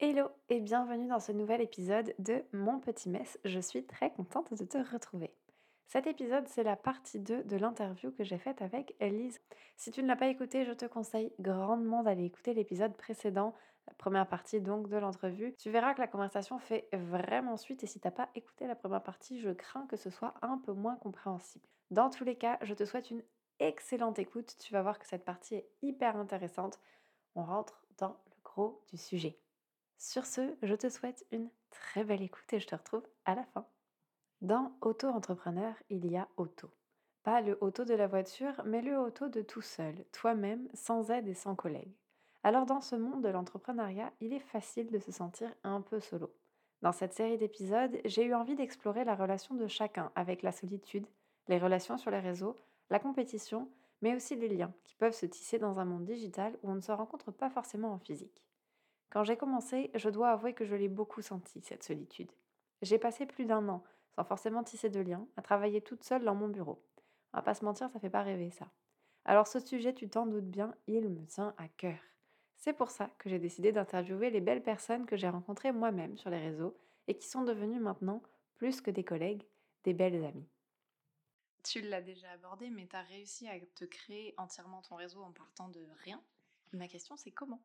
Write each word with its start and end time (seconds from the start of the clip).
Hello 0.00 0.28
et 0.48 0.60
bienvenue 0.60 1.08
dans 1.08 1.18
ce 1.18 1.32
nouvel 1.32 1.60
épisode 1.60 2.14
de 2.20 2.44
Mon 2.52 2.78
Petit 2.78 3.08
Mess. 3.08 3.36
Je 3.44 3.58
suis 3.58 3.84
très 3.84 4.12
contente 4.12 4.54
de 4.54 4.64
te 4.64 4.78
retrouver. 4.92 5.34
Cet 5.88 6.06
épisode, 6.06 6.46
c'est 6.46 6.62
la 6.62 6.76
partie 6.76 7.18
2 7.18 7.42
de 7.42 7.56
l'interview 7.56 8.12
que 8.12 8.22
j'ai 8.22 8.38
faite 8.38 8.62
avec 8.62 8.94
Elise. 9.00 9.40
Si 9.76 9.90
tu 9.90 10.04
ne 10.04 10.06
l'as 10.06 10.14
pas 10.14 10.28
écouté, 10.28 10.64
je 10.64 10.70
te 10.70 10.84
conseille 10.84 11.32
grandement 11.40 12.04
d'aller 12.04 12.26
écouter 12.26 12.54
l'épisode 12.54 12.96
précédent, 12.96 13.56
la 13.88 13.94
première 13.94 14.28
partie 14.28 14.60
donc 14.60 14.88
de 14.88 14.96
l'entrevue. 14.96 15.56
Tu 15.56 15.68
verras 15.68 15.94
que 15.94 16.00
la 16.00 16.06
conversation 16.06 16.60
fait 16.60 16.88
vraiment 16.92 17.56
suite 17.56 17.82
et 17.82 17.88
si 17.88 17.98
tu 17.98 18.06
n'as 18.06 18.12
pas 18.12 18.28
écouté 18.36 18.68
la 18.68 18.76
première 18.76 19.02
partie, 19.02 19.40
je 19.40 19.50
crains 19.50 19.88
que 19.88 19.96
ce 19.96 20.10
soit 20.10 20.34
un 20.42 20.58
peu 20.58 20.74
moins 20.74 20.94
compréhensible. 20.94 21.66
Dans 21.90 22.08
tous 22.08 22.22
les 22.22 22.36
cas, 22.36 22.60
je 22.62 22.74
te 22.74 22.84
souhaite 22.84 23.10
une 23.10 23.24
excellente 23.58 24.20
écoute. 24.20 24.54
Tu 24.60 24.72
vas 24.72 24.82
voir 24.82 25.00
que 25.00 25.08
cette 25.08 25.24
partie 25.24 25.56
est 25.56 25.68
hyper 25.82 26.14
intéressante. 26.14 26.78
On 27.34 27.42
rentre 27.42 27.84
dans 27.98 28.10
le 28.30 28.36
gros 28.44 28.80
du 28.92 28.96
sujet. 28.96 29.36
Sur 29.98 30.26
ce, 30.26 30.54
je 30.62 30.76
te 30.76 30.88
souhaite 30.88 31.26
une 31.32 31.50
très 31.70 32.04
belle 32.04 32.22
écoute 32.22 32.52
et 32.52 32.60
je 32.60 32.68
te 32.68 32.76
retrouve 32.76 33.02
à 33.24 33.34
la 33.34 33.42
fin. 33.42 33.66
Dans 34.40 34.70
Auto-entrepreneur, 34.80 35.74
il 35.90 36.06
y 36.06 36.16
a 36.16 36.28
auto. 36.36 36.70
Pas 37.24 37.40
le 37.40 37.58
auto 37.60 37.84
de 37.84 37.94
la 37.94 38.06
voiture, 38.06 38.62
mais 38.64 38.80
le 38.80 38.96
auto 38.96 39.28
de 39.28 39.42
tout 39.42 39.60
seul, 39.60 40.04
toi-même, 40.12 40.68
sans 40.72 41.10
aide 41.10 41.26
et 41.26 41.34
sans 41.34 41.56
collègue. 41.56 41.92
Alors 42.44 42.64
dans 42.64 42.80
ce 42.80 42.94
monde 42.94 43.24
de 43.24 43.28
l'entrepreneuriat, 43.28 44.12
il 44.20 44.32
est 44.32 44.38
facile 44.38 44.88
de 44.92 45.00
se 45.00 45.10
sentir 45.10 45.52
un 45.64 45.80
peu 45.80 45.98
solo. 45.98 46.32
Dans 46.80 46.92
cette 46.92 47.14
série 47.14 47.36
d'épisodes, 47.36 47.98
j'ai 48.04 48.24
eu 48.24 48.34
envie 48.34 48.54
d'explorer 48.54 49.04
la 49.04 49.16
relation 49.16 49.56
de 49.56 49.66
chacun 49.66 50.12
avec 50.14 50.42
la 50.42 50.52
solitude, 50.52 51.08
les 51.48 51.58
relations 51.58 51.98
sur 51.98 52.12
les 52.12 52.20
réseaux, 52.20 52.54
la 52.88 53.00
compétition, 53.00 53.68
mais 54.00 54.14
aussi 54.14 54.36
les 54.36 54.48
liens 54.48 54.72
qui 54.84 54.94
peuvent 54.94 55.12
se 55.12 55.26
tisser 55.26 55.58
dans 55.58 55.80
un 55.80 55.84
monde 55.84 56.04
digital 56.04 56.56
où 56.62 56.70
on 56.70 56.76
ne 56.76 56.80
se 56.80 56.92
rencontre 56.92 57.32
pas 57.32 57.50
forcément 57.50 57.92
en 57.92 57.98
physique. 57.98 58.44
Quand 59.10 59.24
j'ai 59.24 59.36
commencé, 59.36 59.90
je 59.94 60.10
dois 60.10 60.30
avouer 60.30 60.52
que 60.52 60.66
je 60.66 60.74
l'ai 60.74 60.88
beaucoup 60.88 61.22
senti, 61.22 61.62
cette 61.62 61.82
solitude. 61.82 62.30
J'ai 62.82 62.98
passé 62.98 63.26
plus 63.26 63.46
d'un 63.46 63.68
an, 63.68 63.82
sans 64.14 64.24
forcément 64.24 64.62
tisser 64.62 64.90
de 64.90 65.00
liens, 65.00 65.26
à 65.36 65.42
travailler 65.42 65.80
toute 65.80 66.04
seule 66.04 66.24
dans 66.24 66.34
mon 66.34 66.48
bureau. 66.48 66.82
On 67.32 67.38
va 67.38 67.42
pas 67.42 67.54
se 67.54 67.64
mentir, 67.64 67.90
ça 67.90 68.00
fait 68.00 68.10
pas 68.10 68.22
rêver 68.22 68.50
ça. 68.50 68.68
Alors 69.24 69.46
ce 69.46 69.60
sujet, 69.60 69.94
tu 69.94 70.08
t'en 70.08 70.26
doutes 70.26 70.50
bien, 70.50 70.74
il 70.86 71.08
me 71.08 71.24
tient 71.26 71.54
à 71.58 71.68
cœur. 71.68 71.98
C'est 72.56 72.72
pour 72.72 72.90
ça 72.90 73.10
que 73.18 73.30
j'ai 73.30 73.38
décidé 73.38 73.72
d'interviewer 73.72 74.30
les 74.30 74.40
belles 74.40 74.62
personnes 74.62 75.06
que 75.06 75.16
j'ai 75.16 75.28
rencontrées 75.28 75.72
moi-même 75.72 76.16
sur 76.18 76.30
les 76.30 76.40
réseaux 76.40 76.76
et 77.06 77.16
qui 77.16 77.28
sont 77.28 77.44
devenues 77.44 77.80
maintenant, 77.80 78.22
plus 78.56 78.80
que 78.80 78.90
des 78.90 79.04
collègues, 79.04 79.44
des 79.84 79.94
belles 79.94 80.24
amies. 80.24 80.48
Tu 81.62 81.80
l'as 81.80 82.02
déjà 82.02 82.30
abordé, 82.32 82.70
mais 82.70 82.86
tu 82.86 82.96
as 82.96 83.02
réussi 83.02 83.48
à 83.48 83.58
te 83.74 83.84
créer 83.84 84.34
entièrement 84.38 84.82
ton 84.82 84.96
réseau 84.96 85.22
en 85.22 85.32
partant 85.32 85.68
de 85.68 85.86
rien. 86.02 86.20
Ma 86.72 86.88
question, 86.88 87.16
c'est 87.16 87.30
comment? 87.30 87.60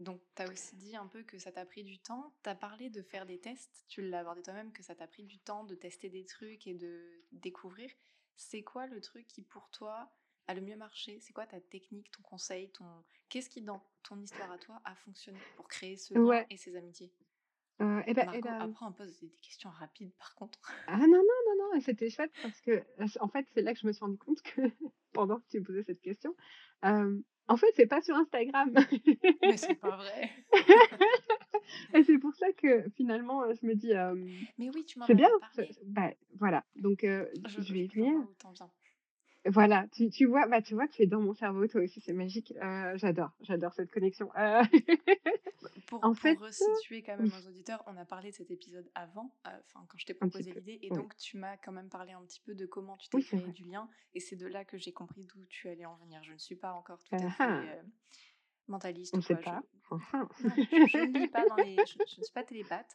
Donc, 0.00 0.20
tu 0.36 0.42
as 0.42 0.48
aussi 0.48 0.76
dit 0.76 0.96
un 0.96 1.06
peu 1.06 1.24
que 1.24 1.38
ça 1.38 1.50
t'a 1.50 1.64
pris 1.64 1.82
du 1.82 1.98
temps. 1.98 2.32
Tu 2.44 2.50
as 2.50 2.54
parlé 2.54 2.88
de 2.88 3.02
faire 3.02 3.26
des 3.26 3.40
tests. 3.40 3.84
Tu 3.88 4.02
l'as 4.02 4.20
abordé 4.20 4.42
toi-même, 4.42 4.72
que 4.72 4.82
ça 4.82 4.94
t'a 4.94 5.08
pris 5.08 5.24
du 5.24 5.38
temps 5.40 5.64
de 5.64 5.74
tester 5.74 6.08
des 6.08 6.24
trucs 6.24 6.66
et 6.66 6.74
de 6.74 7.24
découvrir. 7.32 7.90
C'est 8.36 8.62
quoi 8.62 8.86
le 8.86 9.00
truc 9.00 9.26
qui, 9.26 9.42
pour 9.42 9.68
toi, 9.70 10.08
a 10.46 10.54
le 10.54 10.60
mieux 10.60 10.76
marché? 10.76 11.18
C'est 11.20 11.32
quoi 11.32 11.46
ta 11.46 11.60
technique, 11.60 12.10
ton 12.12 12.22
conseil 12.22 12.70
ton... 12.70 12.84
Qu'est-ce 13.28 13.50
qui, 13.50 13.60
dans 13.60 13.82
ton 14.04 14.20
histoire 14.20 14.52
à 14.52 14.58
toi, 14.58 14.80
a 14.84 14.94
fonctionné 14.94 15.38
pour 15.56 15.66
créer 15.66 15.96
ce 15.96 16.14
lien 16.14 16.44
et 16.48 16.56
ces 16.56 16.76
amitiés? 16.76 17.12
Euh, 17.80 18.02
et 18.06 18.14
ben, 18.14 18.26
Marco, 18.26 18.40
ben... 18.42 18.60
après, 18.60 18.86
on 18.86 18.92
pose 18.92 19.18
des 19.18 19.30
questions 19.42 19.70
rapides, 19.70 20.14
par 20.14 20.34
contre. 20.36 20.58
Ah 20.86 20.98
non, 20.98 21.06
non, 21.08 21.56
non, 21.56 21.74
non, 21.74 21.80
c'était 21.80 22.08
chouette 22.08 22.32
parce 22.42 22.60
que, 22.60 22.84
en 23.20 23.28
fait, 23.28 23.46
c'est 23.52 23.62
là 23.62 23.74
que 23.74 23.80
je 23.80 23.86
me 23.86 23.92
suis 23.92 24.04
rendu 24.04 24.18
compte 24.18 24.42
que, 24.42 24.60
pendant 25.12 25.40
que 25.40 25.48
tu 25.48 25.58
me 25.58 25.64
posais 25.64 25.82
cette 25.82 26.00
question, 26.00 26.36
euh, 26.84 27.20
en 27.48 27.56
fait, 27.56 27.68
c'est 27.74 27.86
pas 27.86 28.00
sur 28.02 28.16
Instagram. 28.16 28.74
Mais 29.42 29.56
c'est 29.56 29.74
pas 29.74 29.96
vrai. 29.96 30.30
et 31.94 32.04
c'est 32.04 32.18
pour 32.18 32.34
ça 32.34 32.52
que 32.52 32.88
finalement, 32.96 33.42
je 33.52 33.66
me 33.66 33.74
dis. 33.74 33.92
Mais 34.58 34.70
oui, 34.74 34.84
tu 34.84 34.98
m'en 34.98 35.06
C'est 35.06 35.14
bien. 35.14 35.30
Bah, 35.84 36.10
voilà. 36.38 36.64
Donc, 36.76 37.00
je, 37.02 37.26
je, 37.46 37.72
vais 37.72 37.84
y 37.84 37.88
venir. 37.88 38.14
Voilà, 39.46 39.86
tu, 39.92 40.10
tu, 40.10 40.26
vois, 40.26 40.46
bah, 40.46 40.60
tu 40.60 40.74
vois, 40.74 40.88
tu 40.88 41.02
es 41.02 41.06
dans 41.06 41.20
mon 41.20 41.32
cerveau, 41.32 41.66
toi 41.66 41.80
aussi, 41.82 42.00
c'est 42.00 42.12
magique. 42.12 42.52
j'adore, 42.96 43.30
j'adore 43.40 43.72
cette 43.72 43.90
connexion. 43.90 44.30
pour, 45.86 46.04
en 46.04 46.14
fait, 46.14 46.38
resituer 46.38 47.02
quand 47.02 47.16
même 47.16 47.30
aux 47.32 47.48
auditeurs, 47.48 47.82
on 47.86 47.96
a 47.96 48.04
parlé 48.04 48.30
de 48.30 48.34
cet 48.34 48.50
épisode 48.50 48.88
avant, 48.94 49.34
enfin 49.44 49.86
quand 49.88 49.98
je 49.98 50.06
t'ai 50.06 50.14
proposé 50.14 50.52
l'idée, 50.52 50.78
et 50.82 50.90
donc 50.90 51.16
tu 51.16 51.38
m'as 51.38 51.56
quand 51.56 51.72
même 51.72 51.88
parlé 51.88 52.12
un 52.12 52.22
petit 52.22 52.40
peu 52.40 52.54
de 52.54 52.66
comment 52.66 52.96
tu 52.96 53.08
t'es 53.08 53.20
créé 53.20 53.52
du 53.52 53.64
lien, 53.64 53.88
et 54.14 54.20
c'est 54.20 54.36
de 54.36 54.46
là 54.46 54.64
que 54.64 54.76
j'ai 54.76 54.92
compris 54.92 55.24
d'où 55.24 55.44
tu 55.46 55.68
allais 55.68 55.86
en 55.86 55.96
venir. 55.96 56.22
Je 56.22 56.32
ne 56.32 56.38
suis 56.38 56.56
pas 56.56 56.72
encore 56.72 56.98
tout 56.98 57.14
à 57.14 57.30
fait 57.30 57.42
euh, 57.42 57.82
mentaliste. 58.66 59.14
On 59.14 59.20
pas. 59.36 59.62
Je, 59.90 60.48
je, 60.86 60.98
ne 60.98 61.18
lis 61.18 61.28
pas 61.28 61.46
dans 61.48 61.56
les, 61.56 61.76
je, 61.86 61.94
je 61.94 62.18
ne 62.18 62.24
suis 62.24 62.32
pas 62.34 62.44
télépathe, 62.44 62.94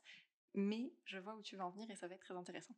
mais 0.54 0.94
je 1.06 1.18
vois 1.18 1.36
où 1.36 1.42
tu 1.42 1.56
vas 1.56 1.66
en 1.66 1.72
venir 1.72 1.90
et 1.90 1.96
ça 1.96 2.08
va 2.08 2.14
être 2.14 2.22
très 2.22 2.36
intéressant. 2.36 2.76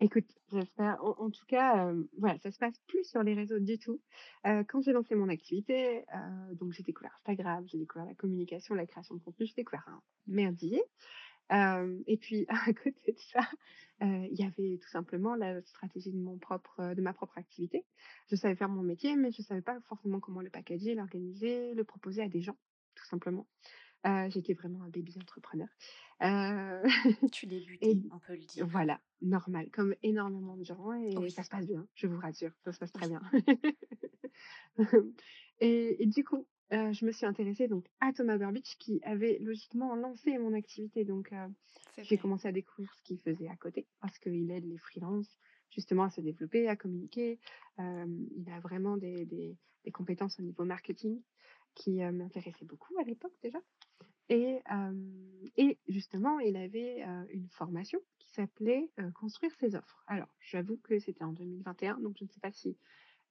Écoute, 0.00 0.26
j'espère. 0.52 0.98
En, 1.04 1.30
tout 1.30 1.44
cas, 1.46 1.86
euh, 1.86 2.04
voilà, 2.18 2.38
ça 2.38 2.50
se 2.50 2.58
passe 2.58 2.78
plus 2.86 3.04
sur 3.04 3.22
les 3.22 3.34
réseaux 3.34 3.58
du 3.58 3.78
tout. 3.78 4.00
Euh, 4.46 4.64
quand 4.64 4.80
j'ai 4.80 4.92
lancé 4.92 5.14
mon 5.14 5.28
activité, 5.28 6.04
euh, 6.14 6.54
donc 6.54 6.72
j'ai 6.72 6.82
découvert 6.82 7.14
Instagram, 7.20 7.64
j'ai 7.68 7.78
découvert 7.78 8.06
la 8.06 8.14
communication, 8.14 8.74
la 8.74 8.86
création 8.86 9.14
de 9.14 9.20
contenu, 9.20 9.46
j'ai 9.46 9.54
découvert 9.54 9.86
un 9.88 10.02
merdier. 10.26 10.82
et 12.06 12.16
puis 12.16 12.46
à 12.48 12.72
côté 12.72 13.12
de 13.12 13.18
ça, 13.18 13.48
il 14.00 14.34
y 14.34 14.42
avait 14.42 14.78
tout 14.78 14.88
simplement 14.88 15.36
la 15.36 15.62
stratégie 15.62 16.10
de 16.10 16.18
mon 16.18 16.38
propre, 16.38 16.94
de 16.94 17.02
ma 17.02 17.12
propre 17.12 17.38
activité. 17.38 17.84
Je 18.30 18.36
savais 18.36 18.56
faire 18.56 18.68
mon 18.68 18.82
métier, 18.82 19.16
mais 19.16 19.30
je 19.30 19.42
savais 19.42 19.62
pas 19.62 19.78
forcément 19.82 20.18
comment 20.18 20.40
le 20.40 20.50
packager, 20.50 20.94
l'organiser, 20.94 21.74
le 21.74 21.84
proposer 21.84 22.22
à 22.22 22.28
des 22.28 22.40
gens, 22.40 22.56
tout 22.94 23.06
simplement. 23.06 23.46
J'étais 24.04 24.54
vraiment 24.54 24.82
un 24.82 24.88
baby 24.88 25.14
entrepreneur. 25.20 25.68
Euh, 26.22 26.82
tu 27.32 27.46
débutais, 27.46 27.96
on 28.12 28.18
peut 28.20 28.34
le 28.34 28.44
dire. 28.44 28.66
Voilà, 28.66 29.00
normal, 29.22 29.70
comme 29.70 29.94
énormément 30.02 30.56
de 30.56 30.64
gens, 30.64 30.92
et 30.92 31.30
ça 31.30 31.42
se 31.42 31.50
passe 31.50 31.66
bien, 31.66 31.86
je 31.94 32.06
vous 32.06 32.18
rassure, 32.18 32.52
ça 32.64 32.72
se 32.72 32.78
passe 32.78 32.92
très 32.92 33.08
bien. 33.08 33.20
et, 35.60 36.06
du 36.06 36.22
coup, 36.24 36.46
je 36.70 37.04
me 37.04 37.12
suis 37.12 37.26
intéressée 37.26 37.66
donc 37.66 37.86
à 38.00 38.12
Thomas 38.12 38.38
Burbidge 38.38 38.76
qui 38.78 39.00
avait 39.02 39.38
logiquement 39.40 39.94
lancé 39.96 40.38
mon 40.38 40.52
activité. 40.54 41.04
Donc, 41.04 41.32
j'ai 41.98 42.18
commencé 42.18 42.46
à 42.46 42.52
découvrir 42.52 42.94
ce 42.94 43.02
qu'il 43.02 43.18
faisait 43.18 43.48
à 43.48 43.56
côté 43.56 43.86
parce 44.00 44.18
qu'il 44.18 44.50
aide 44.50 44.64
les 44.64 44.78
freelances 44.78 45.38
justement 45.70 46.04
à 46.04 46.10
se 46.10 46.20
développer, 46.20 46.68
à 46.68 46.76
communiquer. 46.76 47.40
il 47.78 48.46
a 48.54 48.60
vraiment 48.60 48.96
des, 48.96 49.26
des, 49.26 49.56
des, 49.84 49.90
compétences 49.90 50.38
au 50.38 50.42
niveau 50.42 50.64
marketing 50.64 51.20
qui 51.74 52.00
m'intéressaient 52.02 52.66
beaucoup 52.66 52.96
à 53.00 53.02
l'époque 53.02 53.34
déjà. 53.42 53.58
Et, 54.28 54.62
et 55.56 55.78
justement, 55.88 56.38
il 56.40 56.56
avait 56.56 57.02
une 57.30 57.48
formation 57.48 58.00
qui 58.18 58.30
s'appelait 58.30 58.90
Construire 59.14 59.54
ses 59.56 59.74
offres. 59.74 60.04
Alors, 60.06 60.34
j'avoue 60.40 60.78
que 60.78 60.98
c'était 60.98 61.24
en 61.24 61.32
2021, 61.32 61.98
donc 61.98 62.16
je 62.18 62.24
ne 62.24 62.28
sais 62.28 62.40
pas 62.40 62.52
si 62.52 62.78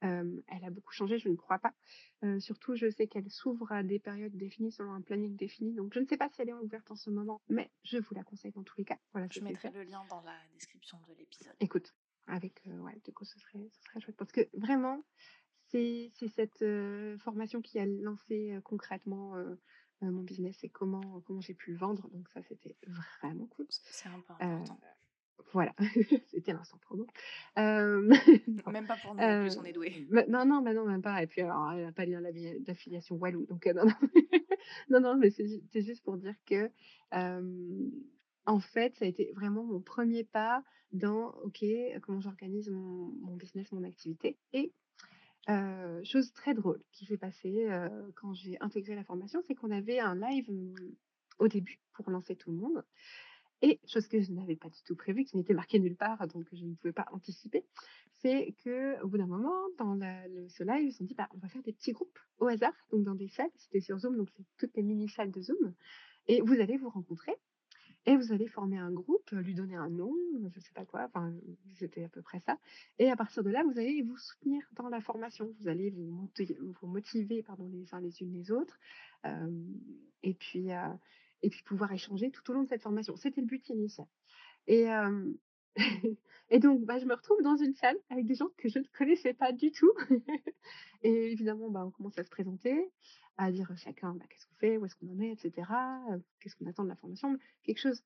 elle 0.01 0.63
a 0.63 0.69
beaucoup 0.71 0.93
changé, 0.93 1.19
je 1.19 1.29
ne 1.29 1.35
crois 1.35 1.59
pas. 1.59 1.73
surtout, 2.39 2.75
je 2.75 2.89
sais 2.89 3.07
qu'elle 3.07 3.29
s'ouvre 3.29 3.71
à 3.71 3.83
des 3.83 3.99
périodes 3.99 4.35
définies 4.35 4.71
selon 4.71 4.93
un 4.93 5.01
planning 5.01 5.35
défini, 5.35 5.73
donc 5.73 5.93
je 5.93 5.99
ne 5.99 6.05
sais 6.05 6.17
pas 6.17 6.29
si 6.29 6.41
elle 6.41 6.49
est 6.49 6.53
ouverte 6.53 6.89
en 6.91 6.95
ce 6.95 7.09
moment, 7.09 7.41
mais 7.49 7.71
je 7.83 7.97
vous 7.97 8.15
la 8.15 8.23
conseille 8.23 8.51
dans 8.51 8.63
tous 8.63 8.77
les 8.77 8.85
cas. 8.85 8.97
Voilà, 9.13 9.27
je 9.31 9.39
mettrai 9.41 9.69
le 9.71 9.83
lien 9.83 10.03
dans 10.09 10.21
la 10.21 10.35
description 10.53 10.99
de 11.07 11.13
l'épisode. 11.13 11.55
Écoute, 11.59 11.93
avec 12.27 12.61
ouais, 12.65 12.99
du 13.03 13.13
coup, 13.13 13.25
ce 13.25 13.39
serait, 13.39 13.69
ce 13.71 13.81
serait 13.83 13.99
chouette 14.01 14.17
parce 14.17 14.31
que 14.31 14.47
vraiment, 14.53 15.03
c'est 15.67 16.11
cette 16.35 16.65
formation 17.19 17.61
qui 17.61 17.79
a 17.79 17.85
lancé 17.85 18.59
concrètement 18.63 19.35
mon 20.09 20.23
business 20.23 20.63
et 20.63 20.69
comment, 20.69 21.21
comment 21.25 21.41
j'ai 21.41 21.53
pu 21.53 21.71
le 21.71 21.77
vendre. 21.77 22.09
Donc 22.09 22.27
ça, 22.29 22.41
c'était 22.43 22.75
vraiment 23.21 23.47
cool. 23.47 23.65
C'est 23.69 24.09
peu 24.09 24.15
important. 24.15 24.77
voilà, 25.53 25.73
c'était 26.31 26.53
l'instant 26.53 26.77
promo. 26.81 27.07
Euh, 27.57 28.09
même 28.71 28.87
pas 28.87 28.97
pour 28.97 29.15
nous, 29.15 29.21
en 29.21 29.41
plus 29.41 29.57
on 29.57 29.63
est 29.63 29.73
doué. 29.73 30.07
non, 30.27 30.45
non, 30.45 30.61
bah 30.61 30.73
non, 30.73 30.85
même 30.85 31.01
pas. 31.01 31.21
Et 31.21 31.27
puis 31.27 31.41
alors, 31.41 31.71
elle 31.71 31.85
n'a 31.85 31.91
pas 31.91 32.05
lien 32.05 32.21
d'affiliation 32.59 33.15
Walou. 33.15 33.45
Donc 33.45 33.65
non, 33.67 33.85
non. 33.85 33.93
non, 34.89 34.99
non, 34.99 35.17
mais 35.17 35.29
c'est 35.29 35.81
juste 35.81 36.03
pour 36.03 36.17
dire 36.17 36.35
que 36.45 36.69
en 38.45 38.59
fait, 38.59 38.95
ça 38.95 39.05
a 39.05 39.07
été 39.07 39.31
vraiment 39.35 39.63
mon 39.63 39.81
premier 39.81 40.23
pas 40.23 40.63
dans 40.91 41.31
OK, 41.43 41.63
comment 42.01 42.19
j'organise 42.19 42.69
mon, 42.69 43.13
mon, 43.21 43.35
business, 43.35 43.71
mon 43.71 43.83
activité. 43.83 44.37
Et 44.53 44.73
chose 46.03 46.31
très 46.33 46.53
drôle 46.53 46.81
qui 46.91 47.05
s'est 47.05 47.17
passée 47.17 47.67
quand 48.15 48.33
j'ai 48.33 48.57
intégré 48.61 48.95
la 48.95 49.03
formation, 49.03 49.41
c'est 49.47 49.55
qu'on 49.55 49.71
avait 49.71 49.99
un 49.99 50.15
live 50.15 50.49
au 51.39 51.47
début 51.47 51.79
pour 51.93 52.09
lancer 52.09 52.35
tout 52.35 52.51
le 52.51 52.57
monde. 52.57 52.83
Et 53.63 53.79
chose 53.85 54.07
que 54.07 54.19
je 54.19 54.31
n'avais 54.31 54.55
pas 54.55 54.69
du 54.69 54.81
tout 54.83 54.95
prévu, 54.95 55.23
qui 55.23 55.37
n'était 55.37 55.53
marqué 55.53 55.77
nulle 55.77 55.95
part, 55.95 56.27
donc 56.27 56.47
je 56.51 56.65
ne 56.65 56.73
pouvais 56.73 56.93
pas 56.93 57.05
anticiper, 57.11 57.63
c'est 58.21 58.55
que 58.63 58.99
au 59.03 59.07
bout 59.07 59.19
d'un 59.19 59.27
moment, 59.27 59.53
dans 59.77 59.99
ce 60.49 60.63
live, 60.63 60.87
ils 60.87 60.91
se 60.91 60.97
sont 60.97 61.03
dit, 61.03 61.13
bah, 61.13 61.29
on 61.35 61.37
va 61.37 61.47
faire 61.47 61.61
des 61.61 61.73
petits 61.73 61.91
groupes 61.91 62.17
au 62.39 62.47
hasard, 62.47 62.73
donc 62.91 63.03
dans 63.03 63.13
des 63.13 63.27
salles. 63.27 63.51
C'était 63.55 63.81
sur 63.81 63.99
Zoom, 63.99 64.17
donc 64.17 64.29
c'est 64.35 64.45
toutes 64.57 64.75
les 64.75 64.81
mini 64.81 65.09
salles 65.09 65.29
de 65.29 65.41
Zoom. 65.41 65.75
Et 66.27 66.41
vous 66.41 66.53
allez 66.53 66.77
vous 66.77 66.89
rencontrer 66.89 67.35
et 68.05 68.17
vous 68.17 68.31
allez 68.31 68.47
former 68.47 68.77
un 68.77 68.91
groupe, 68.91 69.29
lui 69.31 69.53
donner 69.53 69.75
un 69.75 69.89
nom, 69.89 70.13
je 70.33 70.57
ne 70.57 70.63
sais 70.63 70.73
pas 70.73 70.85
quoi, 70.85 71.05
enfin, 71.05 71.33
c'était 71.75 72.03
à 72.03 72.09
peu 72.09 72.21
près 72.21 72.39
ça. 72.39 72.57
Et 72.99 73.09
à 73.09 73.15
partir 73.15 73.43
de 73.43 73.49
là, 73.49 73.63
vous 73.63 73.77
allez 73.77 74.01
vous 74.01 74.17
soutenir 74.17 74.63
dans 74.73 74.89
la 74.89 75.01
formation. 75.01 75.53
Vous 75.59 75.67
allez 75.67 75.91
vous, 75.91 76.87
motiver, 76.87 77.43
pardon, 77.43 77.69
les 77.71 77.93
uns 77.93 78.01
les 78.01 78.21
unes 78.21 78.33
les 78.33 78.51
autres. 78.51 78.79
et 80.23 80.33
puis, 80.33 80.69
et 81.43 81.49
puis 81.49 81.63
pouvoir 81.63 81.91
échanger 81.91 82.31
tout 82.31 82.49
au 82.49 82.53
long 82.53 82.63
de 82.63 82.69
cette 82.69 82.81
formation. 82.81 83.15
C'était 83.15 83.41
le 83.41 83.47
but 83.47 83.69
initial. 83.69 84.07
Et, 84.67 84.81
hem 84.81 85.35
et 86.49 86.59
donc, 86.59 86.81
bah, 86.85 86.99
je 86.99 87.05
me 87.05 87.13
retrouve 87.15 87.41
dans 87.41 87.55
une 87.55 87.73
salle 87.75 87.97
avec 88.09 88.25
des 88.25 88.35
gens 88.35 88.49
que 88.57 88.69
je 88.69 88.79
ne 88.79 88.83
connaissais 88.97 89.33
pas 89.33 89.51
du 89.51 89.71
tout 89.71 89.91
et 91.03 91.31
évidemment, 91.31 91.69
bah, 91.69 91.85
on 91.85 91.91
commence 91.91 92.17
à 92.17 92.23
se 92.23 92.29
présenter, 92.29 92.91
à 93.37 93.51
dire 93.51 93.71
chacun, 93.77 94.13
bah, 94.15 94.25
qu'est-ce 94.29 94.45
qu'on 94.47 94.55
fait, 94.55 94.77
où 94.77 94.85
est-ce 94.85 94.95
qu'on 94.95 95.09
en 95.09 95.19
est 95.19 95.31
et 95.31 95.37
cetera, 95.37 95.99
heu, 96.11 96.21
qu'est-ce 96.39 96.55
qu'on 96.55 96.67
attend 96.67 96.83
de 96.83 96.89
la 96.89 96.95
formation. 96.95 97.37
Quelque 97.63 97.79
chose 97.79 98.03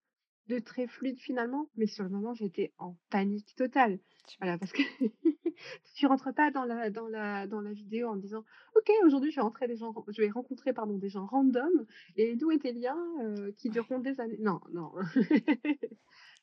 de 0.47 0.59
très 0.59 0.87
fluide 0.87 1.19
finalement, 1.19 1.69
mais 1.75 1.87
sur 1.87 2.03
le 2.03 2.09
moment, 2.09 2.33
j'étais 2.35 2.71
en 2.77 2.95
panique 3.09 3.55
totale. 3.55 3.99
Voilà, 4.39 4.57
parce 4.57 4.71
que 4.71 4.81
tu 5.95 6.05
rentres 6.05 6.33
pas 6.33 6.51
dans 6.51 6.65
la 6.65 6.89
dans 6.89 7.07
la 7.07 7.47
dans 7.47 7.61
la 7.61 7.73
vidéo 7.73 8.09
en 8.09 8.15
me 8.15 8.21
disant: 8.21 8.43
«OK, 8.75 8.89
aujourd'hui, 9.05 9.31
je 9.31 9.37
vais 9.37 9.41
rentrer 9.41 9.67
des 9.67 9.75
gens 9.77 9.93
je 10.07 10.21
vais 10.21 10.29
rencontrer, 10.29 10.73
pardon, 10.73 10.97
des 10.97 11.09
gens 11.09 11.25
random 11.25 11.85
et 12.15 12.35
nouer 12.35 12.57
des 12.57 12.73
liens, 12.73 12.97
heu, 13.23 13.53
qui 13.57 13.69
dureront 13.69 13.99
des 13.99 14.19
années». 14.19 14.37
Non, 14.39 14.61
non. 14.71 14.91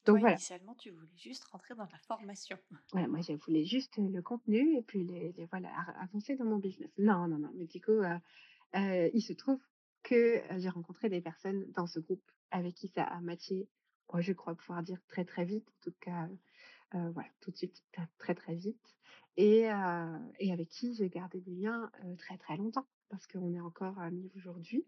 Donc 0.04 0.18
Toi, 0.18 0.20
voilà. 0.20 0.34
initialement, 0.34 0.74
tu 0.74 0.90
voulais 0.90 1.16
juste 1.16 1.44
rentrer 1.44 1.74
dans 1.74 1.84
la 1.84 1.98
formation. 1.98 2.58
Voilà, 2.92 3.08
moi, 3.08 3.20
je 3.20 3.32
voulais 3.32 3.64
juste, 3.64 3.96
le 3.96 4.20
contenu 4.20 4.76
et 4.76 4.82
puis 4.82 5.04
les 5.04 5.32
les 5.32 5.46
voilà, 5.46 5.70
avancer 6.00 6.36
dans 6.36 6.44
mon 6.44 6.58
business. 6.58 6.90
Non, 6.98 7.28
non, 7.28 7.38
non, 7.38 7.50
mais 7.54 7.66
du 7.66 7.80
coup, 7.80 7.92
heu 7.92 8.18
heu, 8.76 9.10
il 9.14 9.22
se 9.22 9.32
trouve 9.32 9.60
que, 10.02 10.42
j'ai 10.58 10.68
rencontré 10.68 11.08
des 11.08 11.20
personnes 11.20 11.64
dans 11.72 11.86
ce 11.86 12.00
groupe 12.00 12.24
avec 12.50 12.74
qui 12.74 12.88
ça 12.88 13.04
a 13.04 13.20
matché, 13.20 13.68
oh, 14.08 14.20
je 14.20 14.32
crois 14.32 14.54
pouvoir 14.54 14.82
dire 14.82 14.98
très, 15.08 15.24
très 15.24 15.44
vite, 15.44 15.68
en 15.68 15.80
tout 15.90 15.94
cas, 16.00 16.28
voilà, 16.92 17.28
tout 17.40 17.50
de 17.50 17.56
suite, 17.56 17.82
très, 18.18 18.34
très, 18.34 18.54
vite 18.54 18.96
et 19.36 19.68
et 20.40 20.52
avec 20.52 20.68
qui 20.68 20.94
j'ai 20.94 21.08
gardé 21.08 21.40
des 21.40 21.54
liens, 21.54 21.90
très, 22.18 22.36
très 22.38 22.56
longtemps 22.56 22.86
parce 23.08 23.26
qu'on 23.26 23.54
est 23.54 23.60
encore 23.60 23.98
amis 23.98 24.30
aujourd'hui. 24.36 24.84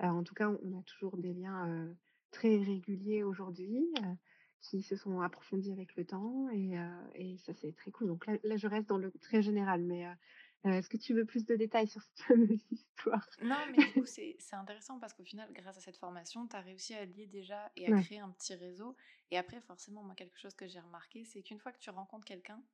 En 0.00 0.22
tout 0.22 0.34
cas, 0.34 0.50
on 0.50 0.78
a 0.78 0.82
toujours 0.82 1.16
des 1.16 1.32
liens, 1.32 1.88
très 2.30 2.56
réguliers 2.58 3.22
aujourd'hui, 3.22 3.92
qui 4.70 4.82
se 4.82 4.96
sont 4.96 5.20
approfondis 5.20 5.72
avec 5.72 5.96
le 5.96 6.04
temps 6.06 6.48
et 6.50 6.76
heu 6.78 6.90
et 7.14 7.38
ça, 7.38 7.52
c'est 7.54 7.72
très 7.74 7.90
cool. 7.90 8.08
Donc 8.08 8.26
là 8.26 8.36
là, 8.44 8.56
je 8.56 8.66
reste 8.68 8.88
dans 8.88 8.98
le 8.98 9.12
très 9.12 9.42
général, 9.42 9.82
mais 9.84 10.06
heu 10.06 10.10
heu, 10.66 10.70
est-ce 10.72 10.88
que 10.88 10.96
tu 10.96 11.14
veux 11.14 11.24
plus 11.26 11.44
de 11.46 11.56
détails 11.56 11.88
sur 11.88 12.02
cette 12.02 12.20
fameuse 12.20 12.64
histoire? 12.70 13.28
Non, 13.40 13.66
mais 13.70 13.80
du 13.80 13.92
coup, 13.92 14.06
c'est 14.06 14.36
c'est 14.38 14.54
intéressant 14.56 14.98
parce 15.00 15.12
qu'au 15.12 15.24
final, 15.24 15.52
grâce 15.52 15.76
à 15.76 15.80
cette 15.80 15.96
formation, 15.96 16.46
tu 16.48 16.56
as 16.56 16.60
réussi 16.60 16.94
à 16.94 17.04
lier 17.04 17.26
déjà 17.26 17.70
et 17.76 17.86
à 17.86 17.92
Ouais. 17.92 18.04
créer 18.04 18.18
un 18.20 18.30
petit 18.30 18.54
réseau. 18.54 18.96
Et 19.30 19.38
après, 19.38 19.60
forcément, 19.60 20.02
moi, 20.04 20.14
quelque 20.14 20.38
chose 20.38 20.54
que 20.54 20.66
j'ai 20.68 20.80
remarqué, 20.80 21.24
c'est 21.24 21.42
qu'une 21.42 21.58
fois 21.58 21.72
que 21.72 21.78
tu 21.78 21.90
rencontres 21.90 22.24
quelqu'un, 22.24 22.64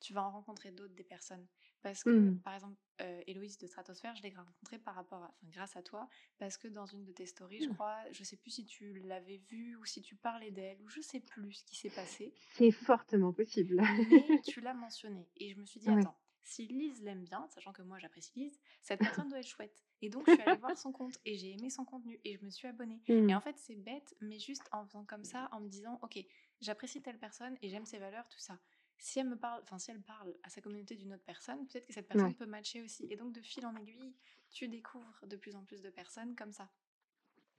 tu 0.00 0.12
vas 0.14 0.24
en 0.24 0.30
rencontrer 0.32 0.70
d'autres 0.72 0.94
des 0.94 1.04
personnes. 1.04 1.48
Parce 1.84 2.04
que, 2.04 2.14
Mmh. 2.14 2.40
par 2.44 2.54
exemple, 2.56 2.80
euh, 3.02 3.22
Héloïse 3.28 3.58
de 3.58 3.68
Stratosphère, 3.68 4.16
je 4.16 4.24
l'ai 4.24 4.34
rencontrée 4.34 4.80
par 4.80 4.96
rapport 4.96 5.22
à, 5.24 5.28
enfin, 5.28 5.36
grâce 5.44 5.76
à 5.76 5.84
toi, 5.84 6.08
parce 6.38 6.58
que 6.58 6.68
dans 6.68 6.86
une 6.86 7.04
de 7.04 7.12
tes 7.12 7.26
stories, 7.26 7.62
je 7.62 7.68
Mmh. 7.68 7.74
crois, 7.74 7.98
je 8.12 8.24
sais 8.24 8.38
plus 8.38 8.50
si 8.52 8.66
tu 8.66 9.00
l'avais 9.00 9.38
vue 9.38 9.76
ou 9.76 9.86
si 9.86 10.02
tu 10.02 10.16
parlais 10.16 10.52
d'elle, 10.52 10.82
ou 10.82 10.88
je 10.88 11.02
sais 11.02 11.20
plus 11.20 11.52
ce 11.54 11.64
qui 11.66 11.76
s'est 11.76 11.90
passé. 11.90 12.34
C'est 12.48 12.70
fortement 12.70 13.32
possible. 13.34 13.82
Mais 13.96 14.40
tu 14.42 14.60
l'as 14.60 14.74
mentionné 14.74 15.30
et 15.36 15.50
je 15.50 15.58
me 15.58 15.64
suis 15.66 15.80
dit: 15.80 15.90
Ouais. 15.90 15.90
«Attends, 15.90 16.18
si 16.42 16.66
Lise 16.66 17.02
l'aime 17.02 17.24
bien, 17.24 17.46
sachant 17.48 17.72
que 17.72 17.82
moi 17.82 17.98
j'apprécie 17.98 18.32
Lise, 18.36 18.60
cette 18.82 19.00
personne 19.02 19.28
doit 19.28 19.40
être 19.40 19.46
chouette» 19.46 19.84
et 20.02 20.10
donc 20.10 20.26
je 20.26 20.32
suis 20.32 20.42
allée 20.42 20.56
voir 20.58 20.76
son 20.76 20.92
compte 20.92 21.18
et 21.24 21.36
j'ai 21.36 21.52
aimé 21.52 21.70
son 21.70 21.84
contenu 21.84 22.20
et 22.24 22.34
je 22.36 22.44
me 22.44 22.50
suis 22.50 22.68
abonnée 22.68 23.02
et 23.28 23.34
Mmh. 23.34 23.36
en 23.36 23.40
fait, 23.40 23.56
c'est 23.58 23.76
bête, 23.76 24.14
mais 24.20 24.38
juste 24.38 24.68
en 24.72 24.84
faisant 24.86 25.04
comme 25.04 25.24
ça, 25.24 25.48
en 25.52 25.60
me 25.60 25.68
disant: 25.68 25.98
«OK, 26.02 26.18
j'apprécie 26.60 27.02
telle 27.02 27.18
personne 27.18 27.56
et 27.62 27.68
j'aime 27.68 27.86
ses 27.86 27.98
valeurs, 27.98 28.28
tout 28.28 28.40
ça. 28.40 28.60
Si 29.04 29.20
elle 29.20 29.28
me 29.28 29.38
parle 29.38 29.62
enfin, 29.62 29.78
si 29.78 29.90
elle 29.92 30.02
parle 30.02 30.34
à 30.42 30.48
sa 30.50 30.60
communauté 30.60 30.96
d'une 30.96 31.12
autre 31.14 31.22
personne, 31.24 31.66
peut-être 31.68 31.86
que 31.86 31.92
cette 31.92 32.08
personne 32.08 32.34
Ouais. 32.34 32.36
peut 32.36 32.46
matcher 32.46 32.82
aussi» 32.82 33.06
et 33.10 33.16
donc 33.16 33.32
de 33.32 33.40
fil 33.42 33.64
en 33.66 33.76
aiguille, 33.76 34.16
tu 34.50 34.68
découvres 34.68 35.26
de 35.26 35.36
plus 35.36 35.54
en 35.56 35.64
plus 35.64 35.82
de 35.82 35.90
personnes 35.90 36.34
comme 36.34 36.52
ça. 36.52 36.72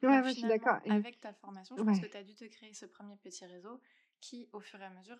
Ouais, 0.03 0.23
je 0.23 0.29
suis 0.29 0.47
d'accord 0.47 0.79
et 0.85 0.89
avec 0.89 1.19
ta 1.19 1.33
formation, 1.33 1.77
je 1.77 1.83
pense 1.83 1.99
que 1.99 2.05
tu 2.07 2.17
as 2.17 2.23
dû 2.23 2.35
te 2.35 2.45
créer 2.45 2.73
ce 2.73 2.85
premier 2.85 3.17
petit 3.17 3.45
réseau 3.45 3.81
qui, 4.21 4.49
au 4.53 4.59
fur 4.59 4.81
et 4.81 4.85
à 4.85 4.89
mesure, 4.89 5.19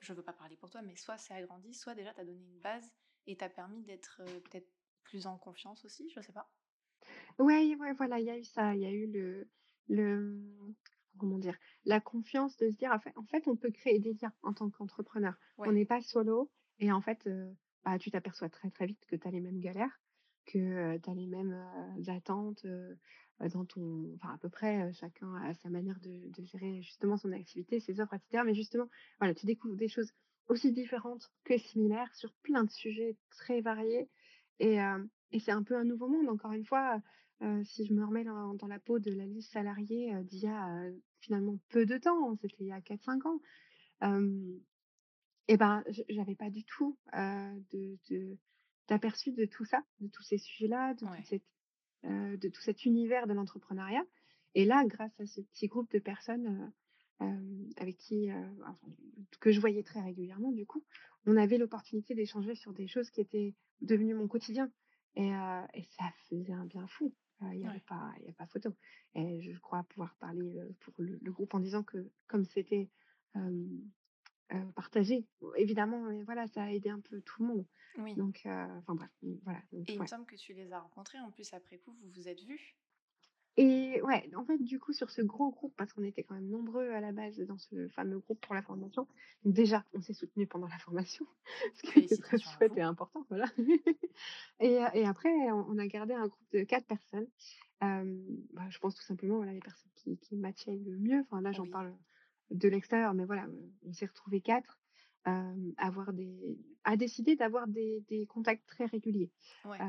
je 0.00 0.12
veux 0.14 0.22
pas 0.24 0.32
parler 0.34 0.56
pour 0.56 0.70
toi, 0.70 0.82
mais 0.82 0.96
soit 0.96 1.18
c'est 1.18 1.34
agrandi, 1.34 1.74
soit 1.74 1.94
déjà 1.94 2.14
t'as 2.14 2.24
donné 2.24 2.44
une 2.44 2.60
base 2.60 2.92
et 3.26 3.36
t'as 3.36 3.48
permis 3.50 3.82
d'être 3.84 4.22
euh, 4.22 4.40
peut-être 4.40 4.70
plus 5.04 5.26
en 5.26 5.38
confiance 5.38 5.84
aussi, 5.84 6.10
je 6.10 6.20
sais 6.20 6.32
pas. 6.32 6.52
Ouais, 7.38 7.74
ouais, 7.76 7.92
voilà, 7.94 8.18
il 8.20 8.26
y 8.26 8.30
a 8.30 8.38
eu 8.38 8.44
ça, 8.44 8.74
il 8.74 8.80
y 8.82 8.86
a 8.86 8.90
eu 8.90 9.06
le 9.06 9.48
le, 9.88 10.74
comment 11.20 11.38
dire? 11.38 11.56
La 11.84 12.00
confiance 12.00 12.56
de 12.58 12.70
se 12.70 12.76
dire: 12.76 12.92
«En 12.92 13.00
fait 13.00 13.12
en 13.16 13.24
fait, 13.26 13.48
on 13.48 13.56
peut 13.56 13.70
créer 13.70 13.98
des 14.00 14.14
liens 14.14 14.32
en 14.42 14.52
tant 14.54 14.70
qu'entrepreneur. 14.70 15.34
On 15.64 15.72
Ouais, 15.72 15.74
n'est 15.74 15.86
pas 15.86 16.00
solo» 16.02 16.50
et 16.78 16.90
en 16.92 17.00
fait, 17.02 17.28
bah, 17.84 17.98
tu 17.98 18.10
t'aperçois 18.10 18.48
très, 18.48 18.70
très 18.70 18.86
vite 18.86 19.04
que 19.06 19.16
tu 19.16 19.28
as 19.28 19.30
les 19.30 19.40
mêmes 19.40 19.60
galères, 19.60 20.00
que, 20.46 20.96
tu 20.98 21.10
as 21.10 21.14
les 21.14 21.26
mêmes, 21.26 21.54
attentes, 22.08 22.66
dans 23.40 23.64
ton 23.64 24.14
enfin, 24.16 24.34
à 24.34 24.38
peu 24.38 24.48
près, 24.50 24.92
chacun 24.92 25.34
a 25.36 25.54
sa 25.54 25.70
manière 25.70 25.98
de 26.00 26.28
de 26.30 26.44
gérer 26.44 26.82
justement 26.82 27.16
son 27.16 27.32
activité, 27.32 27.80
ses 27.80 28.00
offres 28.00 28.14
et 28.14 28.18
cetera. 28.18 28.44
Mais 28.44 28.54
justement, 28.54 28.88
voilà, 29.18 29.34
tu 29.34 29.46
découvres 29.46 29.76
des 29.76 29.88
choses 29.88 30.12
aussi 30.48 30.72
différentes 30.72 31.30
que 31.44 31.56
similaires 31.58 32.14
sur 32.14 32.34
plein 32.42 32.64
de 32.64 32.70
sujets 32.70 33.16
très 33.30 33.60
variés 33.60 34.10
et 34.58 34.78
et 35.32 35.38
c'est 35.40 35.52
un 35.52 35.62
peu 35.62 35.76
un 35.76 35.84
nouveau 35.84 36.08
monde 36.08 36.28
encore 36.28 36.52
une 36.52 36.64
fois, 36.66 37.00
si 37.64 37.86
je 37.86 37.94
me 37.94 38.04
remets 38.04 38.24
dans 38.24 38.54
dans 38.54 38.66
la 38.66 38.78
peau 38.80 38.98
de 38.98 39.12
la 39.12 39.26
liste 39.26 39.52
salariée, 39.52 40.14
heu, 40.14 40.22
d'il 40.24 40.40
y 40.40 40.46
a, 40.48 40.84
heu, 40.88 41.02
finalement 41.20 41.58
peu 41.68 41.86
de 41.86 41.98
temps, 41.98 42.36
c'était 42.40 42.56
il 42.60 42.66
y 42.66 42.72
a 42.72 42.80
quatre 42.80 43.02
cinq 43.04 43.24
ans, 43.26 43.40
hem 44.02 44.60
et 45.48 45.56
ben, 45.56 45.82
je 45.90 46.02
j'avais 46.08 46.36
pas 46.36 46.50
du 46.50 46.64
tout, 46.64 46.96
heu, 47.14 47.64
de 47.72 47.98
de 48.10 48.38
d'aperçu 48.88 49.32
de 49.32 49.44
tout 49.46 49.64
ça, 49.64 49.82
de 50.00 50.08
tous 50.08 50.22
ces 50.22 50.38
sujets-là, 50.38 50.94
de 50.94 51.04
ouais, 51.06 52.50
tout 52.50 52.60
cet 52.62 52.84
univers 52.84 53.26
de 53.26 53.32
l'entrepreneuriat. 53.32 54.04
Et 54.54 54.64
là, 54.64 54.84
grâce 54.86 55.18
à 55.20 55.26
ce 55.26 55.40
petit 55.40 55.68
groupe 55.68 55.90
de 55.92 55.98
personnes, 55.98 56.72
avec 57.76 57.96
qui, 57.98 58.30
enfin, 58.62 58.78
que 59.40 59.52
je 59.52 59.60
voyais 59.60 59.82
très 59.82 60.00
régulièrement 60.00 60.52
du 60.52 60.66
coup, 60.66 60.84
on 61.26 61.36
avait 61.36 61.58
l'opportunité 61.58 62.14
d'échanger 62.14 62.54
sur 62.54 62.72
des 62.72 62.88
choses 62.88 63.10
qui 63.10 63.20
étaient 63.20 63.54
devenues 63.80 64.14
mon 64.14 64.28
quotidien. 64.28 64.70
Et 65.16 65.30
ça 65.98 66.04
faisait 66.28 66.52
un 66.52 66.64
bien 66.64 66.86
fou. 66.86 67.12
Heu, 67.42 67.48
il 67.54 67.60
y 67.60 67.66
avait 67.66 67.80
ouais. 67.80 67.82
pas 67.82 68.12
y 68.20 68.28
a 68.30 68.32
pas 68.34 68.46
photo 68.46 68.70
et 69.14 69.40
je 69.42 69.58
crois 69.58 69.84
pouvoir 69.84 70.16
parler, 70.16 70.58
heu, 70.60 70.74
pour 70.80 70.94
le 70.98 71.18
le 71.22 71.32
groupe 71.32 71.54
en 71.54 71.60
disant 71.60 71.82
que 71.84 72.10
comme 72.28 72.44
c'était, 72.44 72.90
Heu, 74.52 74.72
partagé. 74.74 75.28
Évidemment, 75.56 76.22
voilà, 76.24 76.46
ça 76.46 76.64
a 76.64 76.70
aidé 76.70 76.88
un 76.90 77.00
peu 77.00 77.20
tout 77.22 77.42
le 77.42 77.48
monde. 77.48 77.66
Oui. 77.98 78.16
Donc, 78.16 78.42
enfin 78.46 78.94
bref, 78.94 79.10
mmh, 79.22 79.34
voilà, 79.44 79.62
donc 79.72 79.88
Et 79.88 79.92
il 79.92 80.00
me 80.00 80.06
ouais. 80.06 80.06
semble 80.06 80.24
que 80.24 80.36
tu 80.36 80.54
les 80.54 80.72
as 80.72 80.80
rencontrés 80.80 81.20
en 81.20 81.30
plus 81.30 81.52
après 81.52 81.76
coup, 81.78 81.92
vous 81.92 82.08
vous 82.08 82.28
êtes 82.28 82.40
vus. 82.40 82.78
Et 83.56 84.00
ouais, 84.02 84.30
en 84.36 84.44
fait, 84.44 84.58
du 84.58 84.78
coup, 84.78 84.92
sur 84.92 85.10
ce 85.10 85.22
gros 85.22 85.50
groupe, 85.50 85.74
parce 85.76 85.92
qu'on 85.92 86.04
était 86.04 86.24
quand 86.24 86.34
même 86.34 86.48
nombreux 86.48 86.90
à 86.90 87.00
la 87.00 87.12
base 87.12 87.38
dans 87.40 87.58
ce 87.58 87.88
fameux 87.88 88.18
groupe 88.20 88.40
pour 88.40 88.54
la 88.54 88.62
formation, 88.62 89.08
déjà, 89.44 89.84
on 89.92 90.00
s'est 90.00 90.14
soutenus 90.14 90.48
pendant 90.48 90.68
la 90.68 90.78
formation, 90.78 91.26
ce 91.74 91.82
qui 91.82 91.98
était 91.98 92.16
très 92.18 92.38
chouette 92.38 92.76
et 92.76 92.82
important, 92.82 93.26
voilà. 93.28 93.46
Et 94.60 94.78
heu 94.78 94.86
et 94.94 95.06
après, 95.06 95.30
on 95.52 95.78
a 95.78 95.86
gardé 95.86 96.14
un 96.14 96.28
groupe 96.28 96.46
de 96.52 96.64
4 96.64 96.86
personnes. 96.86 97.28
Bah, 98.52 98.68
je 98.70 98.78
pense 98.78 98.94
tout 98.94 99.02
simplement, 99.02 99.36
voilà, 99.36 99.52
les 99.52 99.60
personnes 99.60 99.90
qui 99.94 100.18
qui 100.18 100.36
matchaient 100.36 100.76
le 100.76 100.98
mieux. 100.98 101.20
Enfin, 101.20 101.40
là, 101.40 101.52
j'en 101.52 101.66
Oui, 101.66 101.68
parle 101.68 101.96
de 102.50 102.68
l'extérieur, 102.68 103.14
mais 103.14 103.24
voilà, 103.24 103.46
on 103.84 103.92
s'est 103.92 104.06
retrouvés 104.06 104.40
4, 104.40 104.80
hem, 105.26 105.72
avoir 105.76 106.12
des 106.12 106.58
à 106.84 106.96
décider 106.96 107.36
d'avoir 107.36 107.68
des 107.68 108.00
des 108.08 108.26
contacts 108.26 108.66
très 108.66 108.86
réguliers. 108.86 109.32
ouais, 109.64 109.84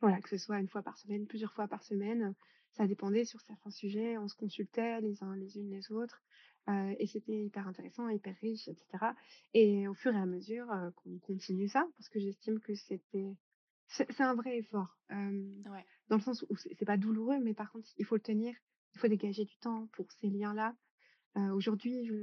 voilà, 0.00 0.20
que 0.20 0.28
ce 0.28 0.38
soit 0.38 0.58
une 0.60 0.68
fois 0.68 0.82
par 0.82 0.98
semaine, 0.98 1.26
plusieurs 1.26 1.52
fois 1.52 1.68
par 1.68 1.82
semaine, 1.82 2.34
ça 2.72 2.86
dépendait 2.86 3.24
sur 3.24 3.40
certains 3.40 3.70
sujets, 3.70 4.18
on 4.18 4.28
se 4.28 4.34
consultait 4.36 5.00
les 5.00 5.22
uns 5.22 5.34
les 5.36 5.56
unes 5.58 5.70
les 5.70 5.90
autres, 5.92 6.22
heu 6.68 6.94
et 6.98 7.06
c'était 7.06 7.44
hyper 7.44 7.66
intéressant, 7.68 8.08
hyper 8.08 8.34
riche 8.40 8.68
et 8.68 8.74
cetera. 8.74 9.14
Et 9.54 9.88
au 9.88 9.94
fur 9.94 10.14
et 10.14 10.18
à 10.18 10.26
mesure, 10.26 10.70
heu, 10.72 10.90
qu'on 10.96 11.18
continue 11.18 11.68
ça, 11.68 11.86
parce 11.96 12.08
que 12.08 12.20
j'estime 12.20 12.60
que 12.60 12.74
c'était 12.74 13.34
c'est 13.88 14.20
un 14.20 14.34
vrai 14.34 14.58
effort, 14.58 14.98
ouais, 15.10 15.86
dans 16.08 16.16
le 16.16 16.22
sens 16.22 16.44
où 16.50 16.56
c'est 16.56 16.84
pas 16.84 16.96
douloureux, 16.96 17.38
mais 17.40 17.54
par 17.54 17.70
contre, 17.70 17.88
il 17.98 18.04
faut 18.04 18.16
le 18.16 18.20
tenir, 18.20 18.54
il 18.94 19.00
faut 19.00 19.08
dégager 19.08 19.44
du 19.44 19.56
temps 19.58 19.88
pour 19.92 20.10
ces 20.12 20.28
liens-là, 20.28 20.74
Heu, 21.36 21.52
aujourd'hui, 21.52 22.04
je 22.06 22.14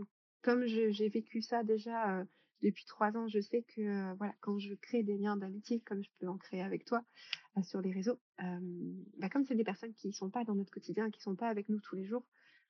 comme 0.41 0.65
j'ai 0.65 1.09
vécu 1.09 1.41
ça 1.41 1.63
déjà, 1.63 2.21
heu, 2.21 2.27
depuis 2.61 2.85
3 2.85 3.15
ans, 3.15 3.27
je 3.27 3.39
sais 3.39 3.63
que, 3.63 3.81
heu, 3.81 4.15
voilà, 4.17 4.33
quand 4.41 4.59
je 4.59 4.73
crée 4.75 5.03
des 5.03 5.17
liens 5.17 5.37
d'amitié 5.37 5.79
comme 5.81 6.03
je 6.03 6.09
peux 6.19 6.27
en 6.27 6.37
créer 6.37 6.61
avec 6.61 6.85
toi, 6.85 7.03
sur 7.61 7.81
les 7.81 7.91
réseaux, 7.91 8.19
bah, 8.39 9.29
comme 9.29 9.43
c'est 9.45 9.55
des 9.55 9.63
personnes 9.63 9.93
qui 9.93 10.11
sont 10.13 10.29
pas 10.29 10.43
dans 10.43 10.55
notre 10.55 10.71
quotidien, 10.71 11.09
qui 11.11 11.21
sont 11.21 11.35
pas 11.35 11.49
avec 11.49 11.69
nous 11.69 11.79
tous 11.79 11.95
les 11.95 12.05
jours, 12.05 12.27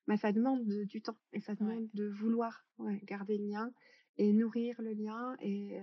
bah, 0.08 0.18
ça 0.18 0.32
demande 0.32 0.66
de 0.66 0.84
du 0.84 1.02
temps 1.02 1.18
et 1.32 1.40
ça 1.40 1.56
ouais. 1.60 1.80
demande 1.80 1.90
de 1.94 2.08
vouloir, 2.08 2.66
ouais, 2.78 3.00
garder 3.06 3.38
le 3.38 3.46
lien 3.48 3.72
et 4.18 4.34
nourrir 4.34 4.82
le 4.82 4.94
lien 4.94 5.36
et 5.40 5.80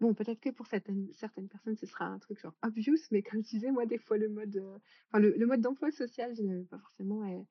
bon, 0.00 0.14
peut-être 0.14 0.40
que 0.40 0.50
pour 0.50 0.66
certaines 0.66 1.12
certaines 1.12 1.48
personnes, 1.48 1.76
ce 1.76 1.86
sera 1.86 2.06
un 2.06 2.18
truc 2.18 2.38
genre 2.40 2.56
obvious, 2.62 2.96
mais 3.10 3.22
comme 3.22 3.42
je 3.42 3.48
disais, 3.50 3.70
moi, 3.72 3.86
des 3.86 3.98
fois, 3.98 4.18
le 4.18 4.28
mode, 4.28 4.56
enfin, 5.10 5.18
le 5.20 5.32
le 5.36 5.46
mode 5.46 5.60
d'emploi 5.62 5.90
social, 5.90 6.34
je 6.36 6.42
n'aimais 6.42 6.64
pas 6.64 6.78
forcément 6.78 7.24
et 7.26 7.46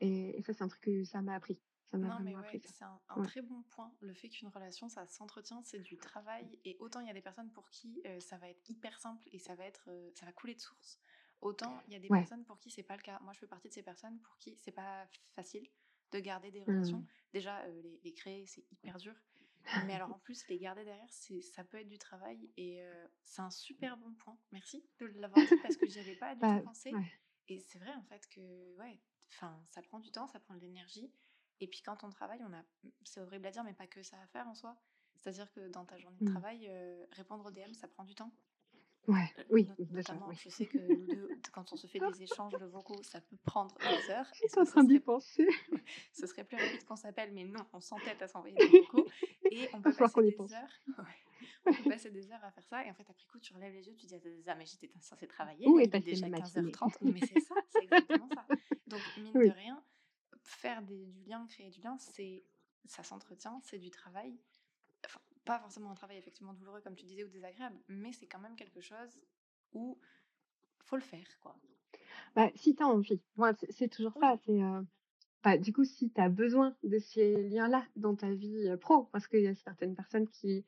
et 0.00 0.38
et 0.38 0.42
ça, 0.42 0.52
c'est 0.54 0.64
un 0.64 0.68
truc 0.68 0.82
que 0.82 1.04
ça 1.04 1.22
m'a 1.22 1.34
appris. 1.34 1.60
Ça 1.90 1.98
m'a 1.98 2.08
Non, 2.08 2.20
mais 2.20 2.34
ouais, 2.36 2.60
c'est 2.64 2.84
un, 2.84 3.00
un 3.08 3.20
Ouais. 3.20 3.28
très 3.28 3.42
bon 3.42 3.62
point. 3.64 3.94
Le 4.00 4.14
fait 4.14 4.28
qu'une 4.30 4.48
relation, 4.48 4.88
ça 4.88 5.06
s'entretient, 5.06 5.62
c'est 5.64 5.80
du 5.80 5.98
travail. 5.98 6.58
Et 6.64 6.76
autant 6.80 7.00
il 7.00 7.06
y 7.06 7.10
a 7.10 7.14
des 7.14 7.20
personnes 7.20 7.50
pour 7.52 7.68
qui 7.70 8.00
euh, 8.06 8.20
ça 8.20 8.38
va 8.38 8.48
être 8.48 8.62
hyper 8.70 8.98
simple 8.98 9.28
et 9.32 9.38
ça 9.38 9.54
va 9.54 9.64
être, 9.66 9.84
euh, 9.90 10.10
ça 10.14 10.24
va 10.24 10.32
couler 10.32 10.54
de 10.54 10.60
source. 10.60 10.98
Autant 11.42 11.82
il 11.86 11.92
y 11.92 11.96
a 11.96 11.98
des 11.98 12.10
Ouais. 12.10 12.10
personnes 12.10 12.44
pour 12.44 12.58
qui 12.58 12.70
c'est 12.70 12.82
pas 12.82 12.96
le 12.96 13.02
cas. 13.02 13.18
Moi, 13.20 13.32
je 13.34 13.40
fais 13.40 13.46
partie 13.46 13.68
de 13.68 13.74
ces 13.74 13.82
personnes 13.82 14.18
pour 14.20 14.36
qui 14.38 14.56
c'est 14.56 14.72
pas 14.72 15.08
facile 15.34 15.68
de 16.12 16.18
garder 16.20 16.50
des 16.50 16.62
relations. 16.64 17.00
Mmh. 17.00 17.06
Déjà, 17.32 17.60
euh, 17.64 17.82
les, 17.82 18.00
les 18.02 18.12
créer, 18.14 18.46
c'est 18.46 18.64
hyper 18.72 18.96
dur. 18.98 19.14
Mais 19.82 19.94
alors 19.94 20.12
en 20.12 20.18
plus, 20.20 20.46
les 20.48 20.58
garder 20.58 20.84
derrière, 20.84 21.12
c'est, 21.12 21.40
ça 21.42 21.64
peut 21.64 21.78
être 21.78 21.88
du 21.88 21.98
travail 21.98 22.50
et 22.56 22.82
c'est 23.24 23.40
un 23.42 23.50
super 23.50 23.96
bon 23.96 24.12
point. 24.14 24.38
Merci 24.52 24.84
de 24.98 25.06
l'avoir 25.06 25.44
dit 25.44 25.58
parce 25.58 25.76
que 25.76 25.86
j'y 25.88 25.98
avais 26.00 26.16
pas 26.16 26.34
du 26.36 26.40
Bah, 26.40 26.48
tout 26.48 26.60
pensé. 26.60 26.98
ouais. 26.98 27.12
Et 27.48 27.60
c'est 27.60 27.78
vrai 27.78 27.94
en 27.94 28.02
fait 28.04 28.26
que 28.28 28.74
ouais, 28.76 29.00
enfin, 29.30 29.64
ça 29.70 29.82
prend 29.82 30.00
du 30.00 30.10
temps, 30.12 30.26
ça 30.26 30.40
prend 30.40 30.54
de 30.54 30.60
l'énergie. 30.60 31.12
Et 31.60 31.66
puis 31.66 31.82
quand 31.82 32.02
on 32.04 32.10
travaille, 32.10 32.42
on 32.44 32.52
a, 32.52 32.62
c'est 33.04 33.20
horrible 33.20 33.46
à 33.46 33.50
dire, 33.50 33.64
mais 33.64 33.74
pas 33.74 33.86
que 33.86 34.02
ça 34.02 34.16
à 34.22 34.26
faire 34.28 34.48
en 34.48 34.54
soi. 34.54 34.76
C'est-à-dire 35.16 35.50
que 35.52 35.68
dans 35.68 35.84
ta 35.84 35.98
journée 35.98 36.16
de 36.20 36.24
Mmh. 36.24 36.30
travail, 36.32 36.66
euh, 36.70 37.04
répondre 37.12 37.44
aux 37.46 37.50
DM, 37.50 37.72
ça 37.74 37.86
prend 37.88 38.04
du 38.04 38.14
temps. 38.14 38.32
Ouais, 39.06 39.18
Euh, 39.38 39.44
oui, 39.50 39.64
déjà, 39.78 40.12
notamment, 40.12 40.28
oui. 40.28 40.36
je 40.38 40.48
sais 40.50 40.66
que 40.66 40.78
nous 40.78 41.06
deux, 41.06 41.28
quand 41.52 41.72
on 41.72 41.76
se 41.76 41.86
fait 41.86 41.98
des 41.98 42.22
échanges 42.22 42.52
de 42.58 42.66
vocaux, 42.66 43.02
ça 43.02 43.20
peut 43.20 43.36
prendre 43.44 43.74
des 43.78 43.84
heures. 44.10 44.26
J'étais 44.34 44.46
Est-ce 44.46 44.60
en 44.60 44.64
train 44.64 44.84
d'y 44.84 45.00
penser. 45.00 45.46
ce 46.12 46.26
serait 46.26 46.44
plus 46.44 46.56
rapide 46.56 46.84
qu'on 46.84 46.96
s'appelle 46.96 47.32
Mais 47.32 47.44
non, 47.44 47.66
on 47.72 47.80
s'entête 47.80 48.20
à 48.22 48.28
s'envoyer 48.28 48.54
des 48.56 48.80
vocaux. 48.80 49.06
Et 49.50 49.68
on 49.72 49.80
peut 49.82 49.92
passer 49.94 50.22
des 50.22 50.32
pense. 50.32 50.52
heures. 50.52 50.80
on 51.66 51.72
peut 51.72 51.88
passer 51.88 52.10
des 52.10 52.30
heures 52.30 52.44
à 52.44 52.50
faire 52.52 52.64
ça. 52.64 52.84
Et 52.86 52.90
en 52.90 52.94
fait, 52.94 53.08
après 53.08 53.26
coup, 53.26 53.38
tu 53.40 53.52
relèves 53.54 53.72
les 53.72 53.86
yeux, 53.88 53.94
tu 53.96 54.06
dis 54.06 54.14
Ah, 54.46 54.54
mais 54.54 54.66
j'étais 54.66 54.90
censée 55.00 55.26
travailler. 55.26 55.66
Où 55.66 55.78
est 55.80 55.88
déjà 55.88 56.28
ma 56.28 56.38
matinée 56.38 56.70
15h30. 56.70 57.12
Mais 57.12 57.20
c'est 57.26 57.40
ça, 57.40 57.54
c'est 57.70 57.82
exactement 57.84 58.28
ça. 58.34 58.46
Donc, 58.86 59.00
mine 59.16 59.32
de 59.32 59.50
rien, 59.50 59.82
faire 60.50 60.82
des- 60.82 61.06
du 61.06 61.22
lien, 61.24 61.46
créer 61.46 61.70
du 61.70 61.80
lien, 61.80 61.96
c'est 61.98 62.44
ça 62.84 63.02
s'entretient, 63.02 63.60
c'est 63.62 63.78
du 63.78 63.90
travail. 63.90 64.38
Enfin, 65.06 65.20
pas 65.44 65.58
forcément 65.58 65.90
un 65.90 65.94
travail 65.94 66.16
effectivement 66.18 66.52
douloureux, 66.54 66.80
comme 66.80 66.96
tu 66.96 67.04
disais, 67.06 67.24
ou 67.24 67.28
désagréable, 67.28 67.78
mais 67.88 68.12
c'est 68.12 68.26
quand 68.26 68.38
même 68.40 68.56
quelque 68.56 68.80
chose 68.80 69.20
où 69.72 69.98
faut 70.84 70.96
le 70.96 71.02
faire, 71.02 71.38
quoi. 71.40 71.56
Bah, 72.34 72.50
si 72.56 72.74
tu 72.74 72.82
as 72.82 72.86
envie. 72.86 73.20
C'est 73.70 73.88
toujours 73.88 74.14
ça. 74.20 74.36
C'est, 74.44 74.62
euh, 74.62 74.82
bah, 75.44 75.56
du 75.58 75.72
coup, 75.72 75.84
si 75.84 76.10
tu 76.10 76.20
as 76.20 76.28
besoin 76.28 76.76
de 76.82 76.98
ces 76.98 77.48
liens-là 77.48 77.86
dans 77.96 78.16
ta 78.16 78.30
vie 78.32 78.68
euh, 78.68 78.76
pro, 78.76 79.04
parce 79.04 79.28
qu'il 79.28 79.42
y 79.42 79.46
a 79.48 79.54
certaines 79.54 79.94
personnes 79.94 80.28
qui, 80.28 80.64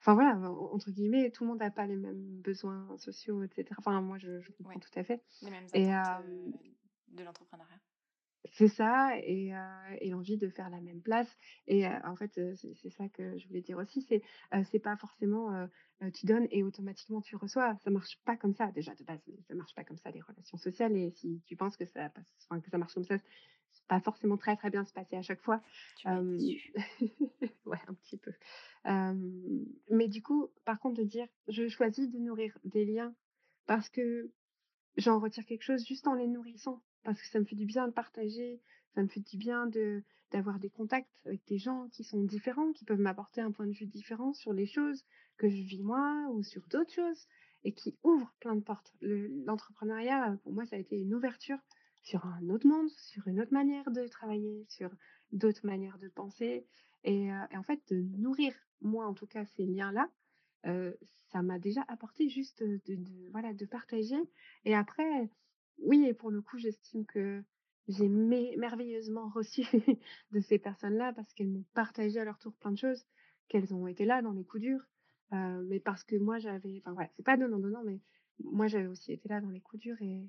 enfin 0.00 0.14
voilà, 0.14 0.36
en- 0.36 0.72
entre 0.74 0.90
guillemets, 0.90 1.30
tout 1.30 1.44
le 1.44 1.50
monde 1.50 1.60
n'a 1.60 1.70
pas 1.70 1.86
les 1.86 1.96
mêmes 1.96 2.40
besoins 2.40 2.96
sociaux, 2.98 3.42
etc. 3.42 3.74
Enfin, 3.78 4.00
moi, 4.00 4.18
je, 4.18 4.40
je 4.40 4.50
comprends 4.52 4.74
Ouais. 4.74 4.80
tout 4.80 4.98
à 4.98 5.04
fait. 5.04 5.22
Les 5.42 5.50
mêmes 5.50 5.66
Et 5.74 5.90
attentes 5.92 6.24
euh, 6.26 6.28
euh, 6.28 6.52
de 7.08 7.24
l'entrepreneuriat. 7.24 7.78
C'est 8.50 8.68
ça, 8.68 9.16
et, 9.18 9.54
euh, 9.54 9.96
et 10.00 10.10
l'envie 10.10 10.36
de 10.36 10.48
faire 10.48 10.68
la 10.68 10.80
même 10.80 11.00
place. 11.00 11.28
Et 11.66 11.86
euh, 11.86 11.90
en 12.04 12.16
fait, 12.16 12.40
c'est 12.56 12.90
ça 12.90 13.08
que 13.08 13.38
je 13.38 13.46
voulais 13.46 13.60
dire 13.60 13.78
aussi. 13.78 14.02
C'est 14.02 14.22
euh, 14.54 14.62
c'est 14.70 14.80
pas 14.80 14.96
forcément 14.96 15.68
tu 16.14 16.26
donnes 16.26 16.48
et 16.50 16.64
automatiquement 16.64 17.20
tu 17.20 17.36
reçois. 17.36 17.76
Ça 17.84 17.90
marche 17.90 18.18
pas 18.24 18.36
comme 18.36 18.54
ça 18.54 18.72
déjà 18.72 18.94
de 18.94 19.04
base. 19.04 19.20
Ça 19.46 19.54
marche 19.54 19.74
pas 19.74 19.84
comme 19.84 19.98
ça 19.98 20.10
les 20.10 20.20
relations 20.20 20.58
sociales. 20.58 20.96
Et 20.96 21.10
si 21.12 21.40
tu 21.46 21.56
penses 21.56 21.76
que 21.76 21.86
ça 21.86 22.08
passe, 22.08 22.34
enfin, 22.50 22.60
que 22.60 22.70
ça 22.70 22.78
marche 22.78 22.94
comme 22.94 23.04
ça, 23.04 23.18
c'est 23.70 23.86
pas 23.86 24.00
forcément 24.00 24.36
très 24.36 24.56
très 24.56 24.70
bien 24.70 24.84
se 24.84 24.92
passer 24.92 25.16
à 25.16 25.22
chaque 25.22 25.40
fois. 25.40 25.62
Tu 25.98 26.08
ouais, 27.66 27.78
un 27.86 27.94
petit 27.94 28.18
peu. 28.18 28.32
Mais 29.88 30.08
du 30.08 30.22
coup, 30.22 30.50
par 30.64 30.80
contre, 30.80 31.00
de 31.00 31.06
dire 31.06 31.28
je 31.46 31.68
choisis 31.68 32.10
de 32.10 32.18
nourrir 32.18 32.58
des 32.64 32.84
liens 32.84 33.14
parce 33.66 33.88
que 33.88 34.32
j'en 34.96 35.20
retire 35.20 35.46
quelque 35.46 35.62
chose 35.62 35.86
juste 35.86 36.08
en 36.08 36.14
les 36.14 36.26
nourrissant 36.26 36.82
parce 37.04 37.20
que 37.20 37.28
ça 37.28 37.40
me 37.40 37.44
fait 37.44 37.56
du 37.56 37.66
bien 37.66 37.86
de 37.88 37.92
partager, 37.92 38.60
ça 38.94 39.02
me 39.02 39.08
fait 39.08 39.20
du 39.20 39.36
bien 39.36 39.66
de 39.66 40.02
d'avoir 40.30 40.58
des 40.58 40.70
contacts 40.70 41.10
avec 41.26 41.46
des 41.46 41.58
gens 41.58 41.88
qui 41.90 42.04
sont 42.04 42.22
différents, 42.22 42.72
qui 42.72 42.86
peuvent 42.86 42.98
m'apporter 43.00 43.42
un 43.42 43.50
point 43.52 43.66
de 43.66 43.72
vue 43.72 43.84
différent 43.86 44.32
sur 44.32 44.54
les 44.54 44.64
choses 44.64 45.04
que 45.36 45.48
je 45.50 45.62
vis 45.62 45.82
moi 45.82 46.26
ou 46.32 46.42
sur 46.42 46.66
d'autres 46.68 46.92
choses 46.92 47.26
et 47.64 47.72
qui 47.72 47.98
ouvrent 48.02 48.34
plein 48.40 48.54
de 48.56 48.62
portes. 48.62 48.94
Le- 49.02 49.28
L'entrepreneuriat, 49.44 50.38
pour 50.42 50.52
moi, 50.54 50.64
ça 50.64 50.76
a 50.76 50.78
été 50.78 50.98
une 50.98 51.14
ouverture 51.14 51.58
sur 52.02 52.24
un 52.26 52.48
autre 52.48 52.66
monde, 52.66 52.88
sur 52.90 53.28
une 53.28 53.40
autre 53.40 53.52
manière 53.52 53.90
de 53.90 54.06
travailler, 54.08 54.64
sur 54.68 54.90
d'autres 55.32 55.66
manières 55.66 55.98
de 55.98 56.08
penser. 56.08 56.66
Et, 57.04 57.30
euh, 57.32 57.44
en 57.54 57.62
fait, 57.62 57.80
de 57.90 58.00
nourrir, 58.18 58.54
moi 58.80 59.06
en 59.06 59.14
tout 59.14 59.26
cas, 59.26 59.44
ces 59.44 59.66
liens-là, 59.66 60.08
euh, 60.66 60.92
ça 61.30 61.42
m'a 61.42 61.58
déjà 61.58 61.84
apporté 61.88 62.28
juste 62.28 62.62
de- 62.62 63.30
voilà, 63.30 63.52
de 63.52 63.64
partager. 63.66 64.16
Et 64.64 64.74
après, 64.74 65.30
oui, 65.82 66.06
et 66.06 66.14
pour 66.14 66.30
le 66.30 66.40
coup, 66.42 66.58
j'estime 66.58 67.04
que 67.06 67.42
j'ai 67.88 68.08
merveilleusement 68.08 69.28
reçu 69.28 69.62
de 70.32 70.40
ces 70.40 70.58
personnes-là 70.58 71.12
parce 71.12 71.32
qu'elles 71.34 71.48
m'ont 71.48 71.64
partagé 71.74 72.20
à 72.20 72.24
leur 72.24 72.38
tour 72.38 72.54
plein 72.54 72.72
de 72.72 72.78
choses, 72.78 73.06
qu'elles 73.48 73.74
ont 73.74 73.86
été 73.86 74.04
là 74.04 74.22
dans 74.22 74.32
les 74.32 74.44
coups 74.44 74.62
durs, 74.62 74.86
euh, 75.32 75.62
mais 75.66 75.80
parce 75.80 76.04
que 76.04 76.16
moi 76.16 76.38
j'avais, 76.38 76.78
enfin 76.78 76.92
voilà, 76.92 77.08
c'est 77.14 77.24
pas 77.24 77.36
donnant-donnant, 77.36 77.82
mais 77.84 78.00
moi 78.40 78.66
j'avais 78.66 78.86
aussi 78.86 79.12
été 79.12 79.28
là 79.28 79.40
dans 79.40 79.50
les 79.50 79.60
coups 79.60 79.82
durs 79.82 80.00
et 80.00 80.28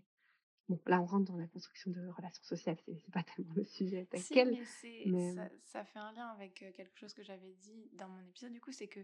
bon, 0.67 0.79
là 0.87 1.01
on 1.01 1.05
rentre 1.05 1.31
dans 1.31 1.37
la 1.37 1.47
construction 1.47 1.91
de 1.91 2.07
relations 2.07 2.43
sociales, 2.43 2.77
c'est 2.85 3.11
pas 3.11 3.23
tellement 3.35 3.53
le 3.55 3.65
sujet 3.65 4.07
tel 4.09 4.19
Si, 4.19 4.33
quel, 4.33 4.51
mais 4.51 4.63
c'est 4.65 5.03
mais 5.05 5.33
ça, 5.35 5.49
ça 5.65 5.83
fait 5.83 5.99
un 5.99 6.11
lien 6.13 6.27
avec 6.27 6.63
euh, 6.63 6.71
quelque 6.71 6.97
chose 6.97 7.13
que 7.13 7.23
j'avais 7.23 7.53
dit 7.61 7.89
dans 7.93 8.09
mon 8.09 8.21
épisode. 8.21 8.51
Du 8.51 8.61
coup, 8.61 8.71
c'est 8.71 8.87
que 8.87 9.01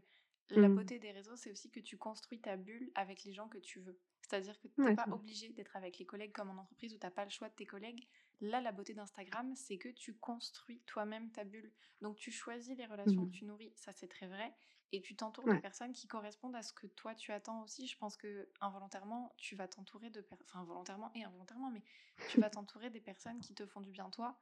la 0.56 0.70
beauté 0.70 1.00
des 1.00 1.12
réseaux, 1.12 1.36
c'est 1.36 1.52
aussi 1.52 1.70
que 1.72 1.80
tu 1.80 1.98
construis 1.98 2.42
ta 2.42 2.58
bulle 2.58 2.92
avec 2.96 3.24
les 3.24 3.34
gens 3.34 3.48
que 3.50 3.58
tu 3.58 3.80
veux. 3.80 4.00
C'est-à-dire 4.22 4.60
que 4.60 4.68
tu 4.68 4.76
n'es 4.84 4.90
ouais, 4.90 4.96
pas 4.96 5.08
obligé 5.12 5.50
d'être 5.50 5.76
avec 5.76 5.98
les 6.00 6.06
collègues 6.06 6.32
comme 6.34 6.50
en 6.50 6.62
entreprise 6.62 6.94
où 6.94 6.98
tu 7.00 7.06
n'as 7.06 7.12
pas 7.12 7.24
le 7.26 7.30
choix 7.32 7.50
de 7.50 7.56
tes 7.56 7.66
collègues. 7.66 8.08
Là, 8.42 8.62
la 8.62 8.72
beauté 8.72 8.94
d'Instagram, 8.94 9.56
c'est 9.56 9.78
que 9.78 9.90
tu 9.90 10.18
construis 10.18 10.82
toi-même 10.86 11.32
ta 11.32 11.44
bulle. 11.44 11.74
Donc, 12.02 12.18
tu 12.18 12.32
choisis 12.32 12.78
les 12.78 12.86
relations 12.86 13.26
que 13.26 13.32
Hum, 13.32 13.32
tu 13.32 13.46
nourris, 13.46 13.74
ça 13.76 13.92
c'est 13.94 14.08
très 14.08 14.28
vrai. 14.28 14.54
Et 14.92 15.02
tu 15.02 15.16
t'entoures 15.16 15.48
de 15.48 15.56
personnes 15.56 15.94
qui 15.94 16.08
correspondent 16.08 16.56
à 16.56 16.64
ce 16.64 16.74
que 16.74 16.88
toi 16.88 17.14
tu 17.16 17.32
attends 17.32 17.64
aussi. 17.64 17.88
Je 17.88 17.98
pense 17.98 18.18
que 18.18 18.52
involontairement, 18.62 19.34
tu 19.38 19.56
vas 19.56 19.68
t'entourer 19.68 20.10
de 20.10 20.22
personnes, 20.22 20.48
enfin 20.50 20.64
volontairement 20.64 21.12
et 21.14 21.24
involontairement, 21.24 21.70
mais 21.72 21.84
tu 22.26 22.40
vas 22.40 22.50
t'entourer 22.50 22.90
des 22.90 23.02
personnes 23.02 23.40
qui 23.40 23.54
te 23.54 23.66
font 23.68 23.82
du 23.82 23.92
bien 23.92 24.10
toi 24.10 24.40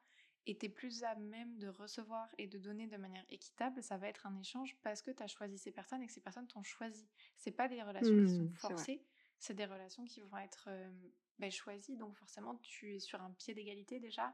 et 0.47 0.57
tu 0.57 0.65
es 0.65 0.69
plus 0.69 1.03
à 1.03 1.13
même 1.15 1.57
de 1.57 1.67
recevoir 1.67 2.29
et 2.37 2.47
de 2.47 2.57
donner 2.57 2.87
de 2.87 2.95
manière 2.95 3.25
équitable, 3.29 3.83
ça 3.83 3.97
va 3.97 4.07
être 4.07 4.25
un 4.25 4.35
échange 4.37 4.77
parce 4.81 5.01
que 5.01 5.11
tu 5.11 5.21
as 5.21 5.27
choisi 5.27 5.57
ces 5.57 5.71
personnes 5.71 6.01
et 6.01 6.07
que 6.07 6.13
ces 6.13 6.21
personnes 6.21 6.47
t'ont 6.47 6.63
choisi. 6.63 7.05
C'est 7.35 7.51
pas 7.51 7.67
des 7.67 7.83
relations 7.83 8.15
qui 8.23 8.29
sont 8.29 8.45
vrai. 8.45 8.55
forcées, 8.55 9.05
c'est 9.39 9.53
des 9.53 9.65
relations 9.65 10.05
qui 10.05 10.21
vont 10.21 10.37
être 10.37 10.69
euh, 10.69 10.89
ben, 11.37 11.51
choisies. 11.51 11.97
Donc 11.97 12.15
forcément, 12.15 12.55
tu 12.55 12.95
es 12.95 12.99
sur 12.99 13.21
un 13.21 13.31
pied 13.31 13.53
d'égalité 13.53 13.99
déjà 13.99 14.33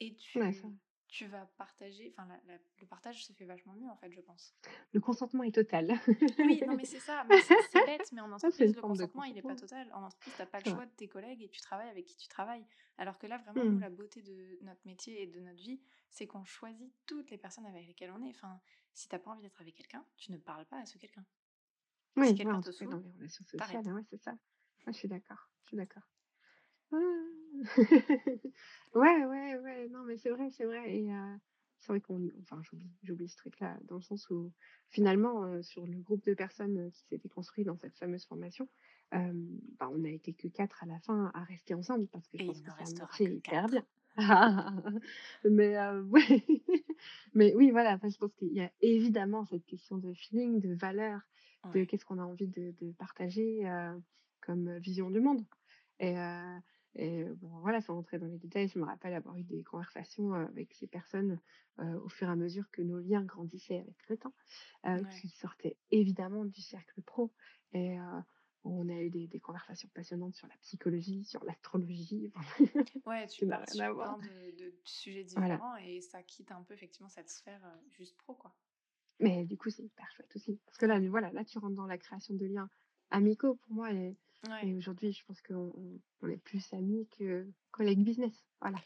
et 0.00 0.16
tu, 0.16 0.40
tu 1.14 1.26
vas 1.26 1.46
partager. 1.58 2.10
Enfin, 2.12 2.26
la- 2.26 2.40
la- 2.54 2.60
le 2.80 2.86
partage 2.86 3.24
se 3.24 3.32
fait 3.32 3.44
vachement 3.44 3.72
mieux 3.74 3.88
en 3.88 3.96
fait, 3.96 4.10
je 4.10 4.20
pense. 4.20 4.52
Le 4.92 5.00
consentement 5.00 5.44
est 5.44 5.54
total. 5.54 5.92
Oui, 6.38 6.60
non, 6.66 6.74
mais 6.74 6.84
c'est 6.84 6.98
ça. 6.98 7.24
C'est 7.70 7.86
bête, 7.86 8.10
mais 8.12 8.20
en 8.20 8.32
entreprise, 8.32 8.74
le 8.74 8.80
consentement, 8.80 9.22
il 9.22 9.34
n'est 9.34 9.42
pas 9.42 9.54
total. 9.54 9.92
En 9.92 10.02
entreprise, 10.02 10.32
tu 10.34 10.42
n'as 10.42 10.46
pas 10.46 10.58
le 10.58 10.70
choix 10.70 10.86
de 10.86 10.90
tes 10.96 11.06
collègues 11.08 11.40
et 11.42 11.48
tu 11.48 11.60
travailles 11.60 11.88
avec 11.88 12.04
qui 12.06 12.16
tu 12.16 12.26
travailles. 12.26 12.66
Alors 12.98 13.16
que 13.18 13.28
là, 13.28 13.38
vraiment, 13.38 13.62
nous, 13.62 13.70
Hum, 13.76 13.80
la 13.80 13.90
beauté 13.90 14.22
de 14.22 14.58
notre 14.62 14.80
métier 14.86 15.22
et 15.22 15.26
de 15.28 15.38
notre 15.40 15.62
vie, 15.62 15.80
c'est 16.10 16.26
qu'on 16.26 16.44
choisit 16.44 16.92
toutes 17.06 17.30
les 17.30 17.38
personnes 17.38 17.66
avec 17.66 17.86
lesquelles 17.86 18.10
on 18.10 18.22
est. 18.24 18.30
Enfin, 18.30 18.60
si 18.92 19.08
tu 19.08 19.14
n'as 19.14 19.20
pas 19.20 19.30
envie 19.30 19.42
d'être 19.42 19.60
avec 19.60 19.74
quelqu'un, 19.76 20.04
tu 20.16 20.32
ne 20.32 20.36
parles 20.38 20.66
pas 20.66 20.78
à 20.80 20.86
ce 20.86 20.98
quelqu'un. 20.98 21.24
Si 22.16 22.20
Oui, 22.20 22.26
ouais, 22.28 22.34
quelqu'un 22.34 22.54
en 22.56 22.60
te 22.60 22.72
saoule, 22.72 22.88
les 23.04 23.10
relations 23.18 23.44
t'arrêtes. 23.56 23.76
sociales, 23.76 23.94
ouais, 23.94 24.04
c'est 24.10 24.20
ça. 24.22 24.32
Ouais, 24.32 24.92
je 24.92 24.98
suis 24.98 25.08
d'accord. 25.08 25.48
Je 25.62 25.68
suis 25.68 25.76
d'accord. 25.76 26.02
Ah. 26.92 26.96
Ouais, 28.94 29.24
ouais, 29.24 29.58
ouais, 29.58 29.88
non, 29.88 30.04
mais 30.04 30.16
c'est 30.18 30.30
vrai, 30.30 30.50
c'est 30.50 30.64
vrai. 30.64 30.94
Et 30.94 31.12
euh, 31.12 31.36
c'est 31.78 31.88
vrai 31.88 32.00
qu'on, 32.00 32.28
enfin, 32.42 32.60
j'oublie, 32.62 32.90
j'oublie 33.02 33.28
ce 33.28 33.36
truc-là, 33.36 33.76
dans 33.88 33.96
le 33.96 34.02
sens 34.02 34.28
où 34.30 34.52
finalement, 34.88 35.44
euh, 35.44 35.62
sur 35.62 35.86
le 35.86 36.00
groupe 36.00 36.24
de 36.24 36.34
personnes 36.34 36.90
qui 36.92 37.02
s'était 37.08 37.28
construit 37.28 37.64
dans 37.64 37.76
cette 37.76 37.96
fameuse 37.98 38.24
formation, 38.24 38.68
euh, 39.14 39.32
bah, 39.78 39.90
on 39.92 39.98
n'a 39.98 40.10
été 40.10 40.32
que 40.32 40.48
quatre 40.48 40.82
à 40.84 40.86
la 40.86 40.98
fin 41.00 41.30
à 41.34 41.42
rester 41.44 41.74
ensemble 41.74 42.06
parce 42.08 42.28
que 42.28 42.38
je 42.38 42.44
Et 42.44 42.46
pense 42.46 42.58
il 42.58 42.62
que 42.62 42.70
ne 42.70 42.96
ça 42.96 43.06
que 43.06 43.24
hyper 43.24 43.66
bien. 43.68 43.84
Mais 45.44 45.76
ouais, 46.10 46.44
mais 47.34 47.52
oui, 47.56 47.72
voilà, 47.72 47.98
je 48.00 48.16
pense 48.16 48.32
qu'il 48.34 48.52
y 48.52 48.60
a 48.60 48.70
évidemment 48.80 49.44
cette 49.44 49.66
question 49.66 49.98
de 49.98 50.14
feeling, 50.14 50.60
de 50.60 50.72
valeur, 50.72 51.20
de 51.72 51.82
qu'est-ce 51.82 52.04
qu'on 52.04 52.20
a 52.20 52.24
envie 52.24 52.46
de, 52.46 52.72
de 52.80 52.92
partager 52.92 53.62
comme 54.40 54.78
vision 54.78 55.10
du 55.10 55.20
monde. 55.20 55.44
Et, 55.98 56.16
euh, 56.16 56.58
et 56.94 57.24
bon, 57.24 57.48
voilà, 57.60 57.80
sans 57.80 57.94
rentrer 57.94 58.18
dans 58.18 58.26
les 58.26 58.38
détails, 58.38 58.68
je 58.68 58.78
me 58.78 58.84
rappelle 58.84 59.14
avoir 59.14 59.36
eu 59.36 59.42
des 59.44 59.62
conversations 59.64 60.32
avec 60.34 60.74
ces 60.74 60.86
personnes 60.86 61.40
euh, 61.80 61.98
au 62.00 62.08
fur 62.08 62.28
et 62.28 62.30
à 62.30 62.36
mesure 62.36 62.70
que 62.70 62.82
nos 62.82 62.98
liens 63.00 63.22
grandissaient 63.24 63.80
avec 63.80 64.08
le 64.08 64.16
temps, 64.16 64.34
euh, 64.86 65.02
Ouais. 65.02 65.20
qui 65.20 65.28
sortaient 65.28 65.78
évidemment 65.90 66.44
du 66.44 66.62
cercle 66.62 67.02
pro. 67.02 67.32
Et 67.72 67.98
euh, 67.98 68.20
on 68.64 68.88
a 68.88 68.94
eu 69.00 69.10
des, 69.10 69.26
des 69.28 69.40
conversations 69.40 69.90
passionnantes 69.94 70.34
sur 70.36 70.48
la 70.48 70.56
psychologie, 70.58 71.24
sur 71.24 71.44
l'astrologie, 71.44 72.32
Ouais, 73.06 73.26
tu 73.28 73.44
sur 73.66 73.94
voir. 73.94 74.16
plein 74.16 74.18
de, 74.18 74.50
de 74.56 74.74
sujets 74.84 75.24
Voilà. 75.36 75.62
différents 75.64 75.76
et 75.76 76.00
ça 76.02 76.22
quitte 76.22 76.52
un 76.52 76.62
peu 76.62 76.74
effectivement 76.74 77.08
cette 77.08 77.30
sphère 77.30 77.62
juste 77.88 78.16
pro, 78.18 78.34
quoi. 78.34 78.56
Mais 79.20 79.44
du 79.44 79.56
coup, 79.56 79.70
c'est 79.70 79.82
hyper 79.82 80.10
chouette 80.12 80.34
aussi. 80.36 80.60
Parce 80.66 80.78
que 80.78 80.86
là, 80.86 81.00
voilà, 81.00 81.30
là, 81.32 81.44
tu 81.44 81.58
rentres 81.58 81.74
dans 81.76 81.86
la 81.86 81.98
création 81.98 82.34
de 82.34 82.46
liens 82.46 82.68
amicaux 83.10 83.56
pour 83.56 83.72
moi. 83.74 83.92
Et, 83.92 84.16
Ouais, 84.50 84.68
et 84.68 84.74
aujourd'hui, 84.74 85.12
je 85.12 85.24
pense 85.24 85.40
qu'on 85.42 85.72
on- 85.76 86.00
on 86.22 86.28
est 86.28 86.36
plus 86.38 86.72
amis 86.72 87.08
que 87.16 87.46
collègues 87.70 88.04
business. 88.04 88.46
Voilà. 88.60 88.78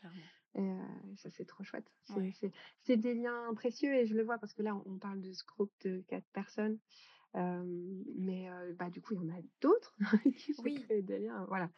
Et 0.55 0.61
euh, 0.61 0.83
ça, 1.17 1.31
c'est 1.31 1.45
trop 1.45 1.63
chouette. 1.63 1.93
C'est 2.05 2.15
Ouais. 2.15 2.97
des 2.97 3.15
liens 3.15 3.53
précieux 3.55 3.95
et 3.95 4.07
je 4.07 4.15
le 4.15 4.25
vois 4.25 4.39
parce 4.39 4.55
que 4.55 4.63
là, 4.63 4.75
on 4.87 4.99
parle 4.99 5.21
de 5.21 5.33
ce 5.33 5.45
groupe 5.45 5.73
de 5.85 6.03
quatre 6.09 6.27
personnes. 6.33 6.79
mais 7.35 8.49
bah, 8.75 8.91
du 8.91 9.01
coup, 9.01 9.15
il 9.15 9.27
y 9.27 9.31
en 9.31 9.37
a 9.37 9.41
d'autres 9.61 9.95
qui 10.37 10.55
se 10.55 10.63
Oui. 10.63 10.75
créent 10.85 11.03
des 11.03 11.19
liens, 11.19 11.45
voilà. 11.47 11.71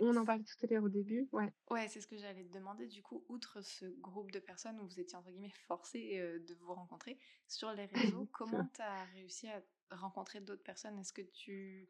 On 0.00 0.16
en 0.16 0.24
parlait 0.24 0.44
tout 0.44 0.64
à 0.64 0.66
l'heure 0.68 0.84
au 0.84 0.88
début, 0.88 1.28
ouais. 1.32 1.52
Ouais, 1.68 1.88
c'est 1.88 2.00
ce 2.00 2.06
que 2.06 2.16
j'allais 2.16 2.44
te 2.44 2.52
demander. 2.52 2.86
Du 2.86 3.02
coup, 3.02 3.24
outre 3.28 3.60
ce 3.60 3.84
groupe 4.00 4.30
de 4.30 4.38
personnes 4.38 4.80
où 4.80 4.86
vous 4.86 5.00
étiez 5.00 5.16
entre 5.18 5.30
guillemets 5.30 5.52
forcés 5.66 6.18
euh, 6.18 6.38
de 6.38 6.54
vous 6.54 6.72
rencontrer, 6.72 7.18
sur 7.48 7.72
les 7.72 7.84
réseaux, 8.16 8.26
comment 8.32 8.66
tu 8.74 8.80
as 8.80 9.04
réussi 9.06 9.48
à 9.48 9.62
rencontrer 9.90 10.40
d'autres 10.40 10.62
personnes? 10.62 10.98
Est-ce 10.98 11.12
que 11.12 11.22
tu. 11.22 11.88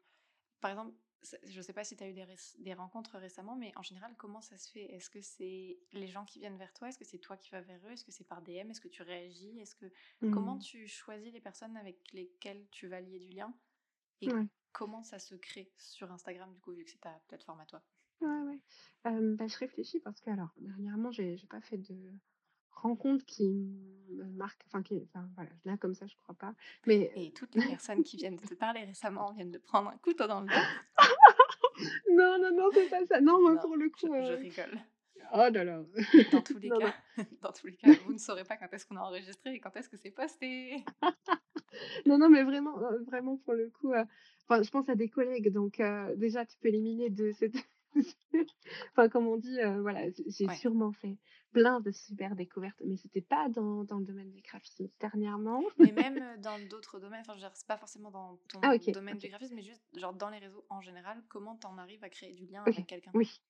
Par 0.59 0.71
exemple, 0.71 0.95
je 1.43 1.61
sais 1.61 1.73
pas 1.73 1.83
si 1.83 1.95
tu 1.95 2.03
as 2.03 2.09
eu 2.09 2.13
des, 2.59 2.73
rencontres 2.73 3.17
récemment, 3.17 3.55
mais 3.55 3.71
en 3.75 3.81
général, 3.81 4.15
comment 4.17 4.41
ça 4.41 4.57
se 4.57 4.69
fait? 4.71 4.85
Est-ce 4.93 5.09
que 5.09 5.21
c'est 5.21 5.79
les 5.93 6.07
gens 6.07 6.25
qui 6.25 6.39
viennent 6.39 6.57
vers 6.57 6.73
toi? 6.73 6.89
Est-ce 6.89 6.97
que 6.97 7.05
c'est 7.05 7.17
toi 7.17 7.37
qui 7.37 7.49
vas 7.49 7.61
vers 7.61 7.85
eux? 7.87 7.91
Est-ce 7.91 8.05
que 8.05 8.11
c'est 8.11 8.23
par 8.27 8.41
DM 8.41 8.69
Est-ce 8.69 8.81
que 8.81 8.87
tu 8.87 9.01
réagis? 9.01 9.59
Est-ce 9.59 9.75
que 9.75 9.91
comment 10.31 10.57
Mmh. 10.57 10.61
tu 10.61 10.87
choisis 10.87 11.31
les 11.33 11.41
personnes 11.41 11.75
avec 11.77 12.11
lesquelles 12.13 12.67
tu 12.71 12.87
vas 12.87 13.01
lier 13.01 13.19
du 13.19 13.29
lien? 13.29 13.53
Et 14.21 14.27
Ouais. 14.27 14.47
comment 14.71 15.03
ça 15.03 15.19
se 15.19 15.35
crée 15.35 15.71
sur 15.77 16.11
Instagram, 16.11 16.53
du 16.53 16.59
coup, 16.59 16.71
vu 16.71 16.83
que 16.83 16.91
c'est 16.91 17.01
ta 17.01 17.21
plateforme 17.27 17.59
à 17.59 17.65
toi? 17.65 17.83
Ouais, 18.21 18.41
ouais. 18.41 18.59
Bah, 19.03 19.47
je 19.47 19.57
réfléchis 19.57 19.99
parce 19.99 20.21
que 20.21 20.29
alors 20.29 20.49
dernièrement, 20.57 21.11
j'ai 21.11 21.37
pas 21.49 21.61
fait 21.61 21.77
de 21.77 22.13
rencontres 22.81 23.25
qui 23.25 23.49
me 24.09 24.25
marquent, 24.35 24.63
enfin 24.67 24.81
qui 24.83 25.07
enfin 25.13 25.27
voilà, 25.35 25.49
là 25.65 25.77
comme 25.77 25.93
ça, 25.93 26.05
je 26.07 26.15
crois 26.23 26.35
pas. 26.35 26.53
Mais 26.85 27.11
Et 27.15 27.31
toutes 27.31 27.55
les 27.55 27.65
personnes 27.67 28.03
qui 28.03 28.17
viennent 28.17 28.35
de 28.35 28.45
te 28.45 28.53
parler 28.53 28.83
récemment 28.83 29.31
viennent 29.33 29.51
de 29.51 29.57
prendre 29.57 29.89
un 29.89 29.97
couteau 29.97 30.27
dans 30.27 30.41
le 30.41 30.47
dos. 30.47 30.53
non, 32.11 32.37
non, 32.39 32.51
non, 32.55 32.69
c'est 32.73 32.89
pas 32.89 33.05
ça. 33.05 33.21
Non, 33.21 33.41
moi 33.41 33.55
Non, 33.55 33.61
pour 33.61 33.75
le 33.75 33.87
je, 33.87 34.07
coup, 34.07 34.13
je 34.13 34.31
heu, 34.33 34.35
rigole. 34.35 34.79
oh 35.33 35.49
là 35.51 35.63
là. 35.63 35.83
Dans 36.31 36.41
tous 36.41 36.57
les 36.59 36.69
Non, 36.69 36.75
non. 36.81 36.87
cas, 36.87 37.23
dans 37.41 37.51
tous 37.51 37.67
les 37.67 37.75
cas, 37.75 37.93
vous 38.05 38.13
ne 38.13 38.17
saurez 38.17 38.43
pas 38.43 38.57
quand 38.57 38.67
est-ce 38.71 38.85
qu'on 38.85 38.95
a 38.97 39.01
enregistré 39.01 39.53
et 39.53 39.59
quand 39.59 39.75
est-ce 39.75 39.89
que 39.89 39.97
c'est 39.97 40.11
posté. 40.11 40.83
Non, 42.05 42.17
non, 42.17 42.29
mais 42.29 42.43
vraiment, 42.43 42.79
heu, 42.81 43.03
vraiment 43.05 43.37
pour 43.37 43.53
le 43.53 43.69
coup, 43.69 43.93
enfin 43.93 44.63
je 44.63 44.69
pense 44.69 44.87
à 44.89 44.95
des 44.95 45.09
collègues 45.09 45.51
donc 45.51 45.81
déjà 46.15 46.45
tu 46.45 46.57
peux 46.59 46.69
éliminer 46.69 47.09
de 47.09 47.31
cette 47.33 47.55
enfin 48.91 49.09
comme 49.09 49.27
on 49.27 49.37
dit, 49.37 49.59
heu, 49.59 49.81
voilà, 49.81 50.01
j'ai 50.27 50.47
Ouais. 50.47 50.55
sûrement 50.55 50.91
fait 50.91 51.17
plein 51.53 51.79
de 51.79 51.91
super 51.91 52.35
découvertes, 52.35 52.81
mais 52.85 52.97
c'était 52.97 53.21
pas 53.21 53.49
dans 53.49 53.83
dans 53.83 53.97
le 53.99 54.05
domaine 54.05 54.31
du 54.31 54.41
graphisme 54.41 54.87
dernièrement. 54.99 55.63
Mais 55.79 55.91
même 55.91 56.17
euh, 56.21 56.37
dans 56.37 56.59
d'autres 56.59 56.99
domaines, 56.99 57.21
enfin, 57.21 57.35
dire, 57.35 57.51
c'est 57.53 57.67
pas 57.67 57.77
forcément 57.77 58.11
dans 58.11 58.37
ton 58.49 58.59
Ah 58.61 58.75
OK, 58.75 58.91
domaine 58.91 59.17
du 59.17 59.25
OK, 59.25 59.29
graphisme, 59.31 59.55
mais 59.55 59.61
juste 59.63 59.81
genre 59.95 60.13
dans 60.13 60.29
les 60.29 60.39
réseaux 60.39 60.65
en 60.69 60.81
général, 60.81 61.23
comment 61.29 61.55
t'en 61.55 61.77
arrives 61.77 62.03
à 62.03 62.09
créer 62.09 62.33
du 62.33 62.45
lien 62.45 62.63
avec 62.63 62.85
quelqu'un? 62.87 63.11
oui. 63.13 63.41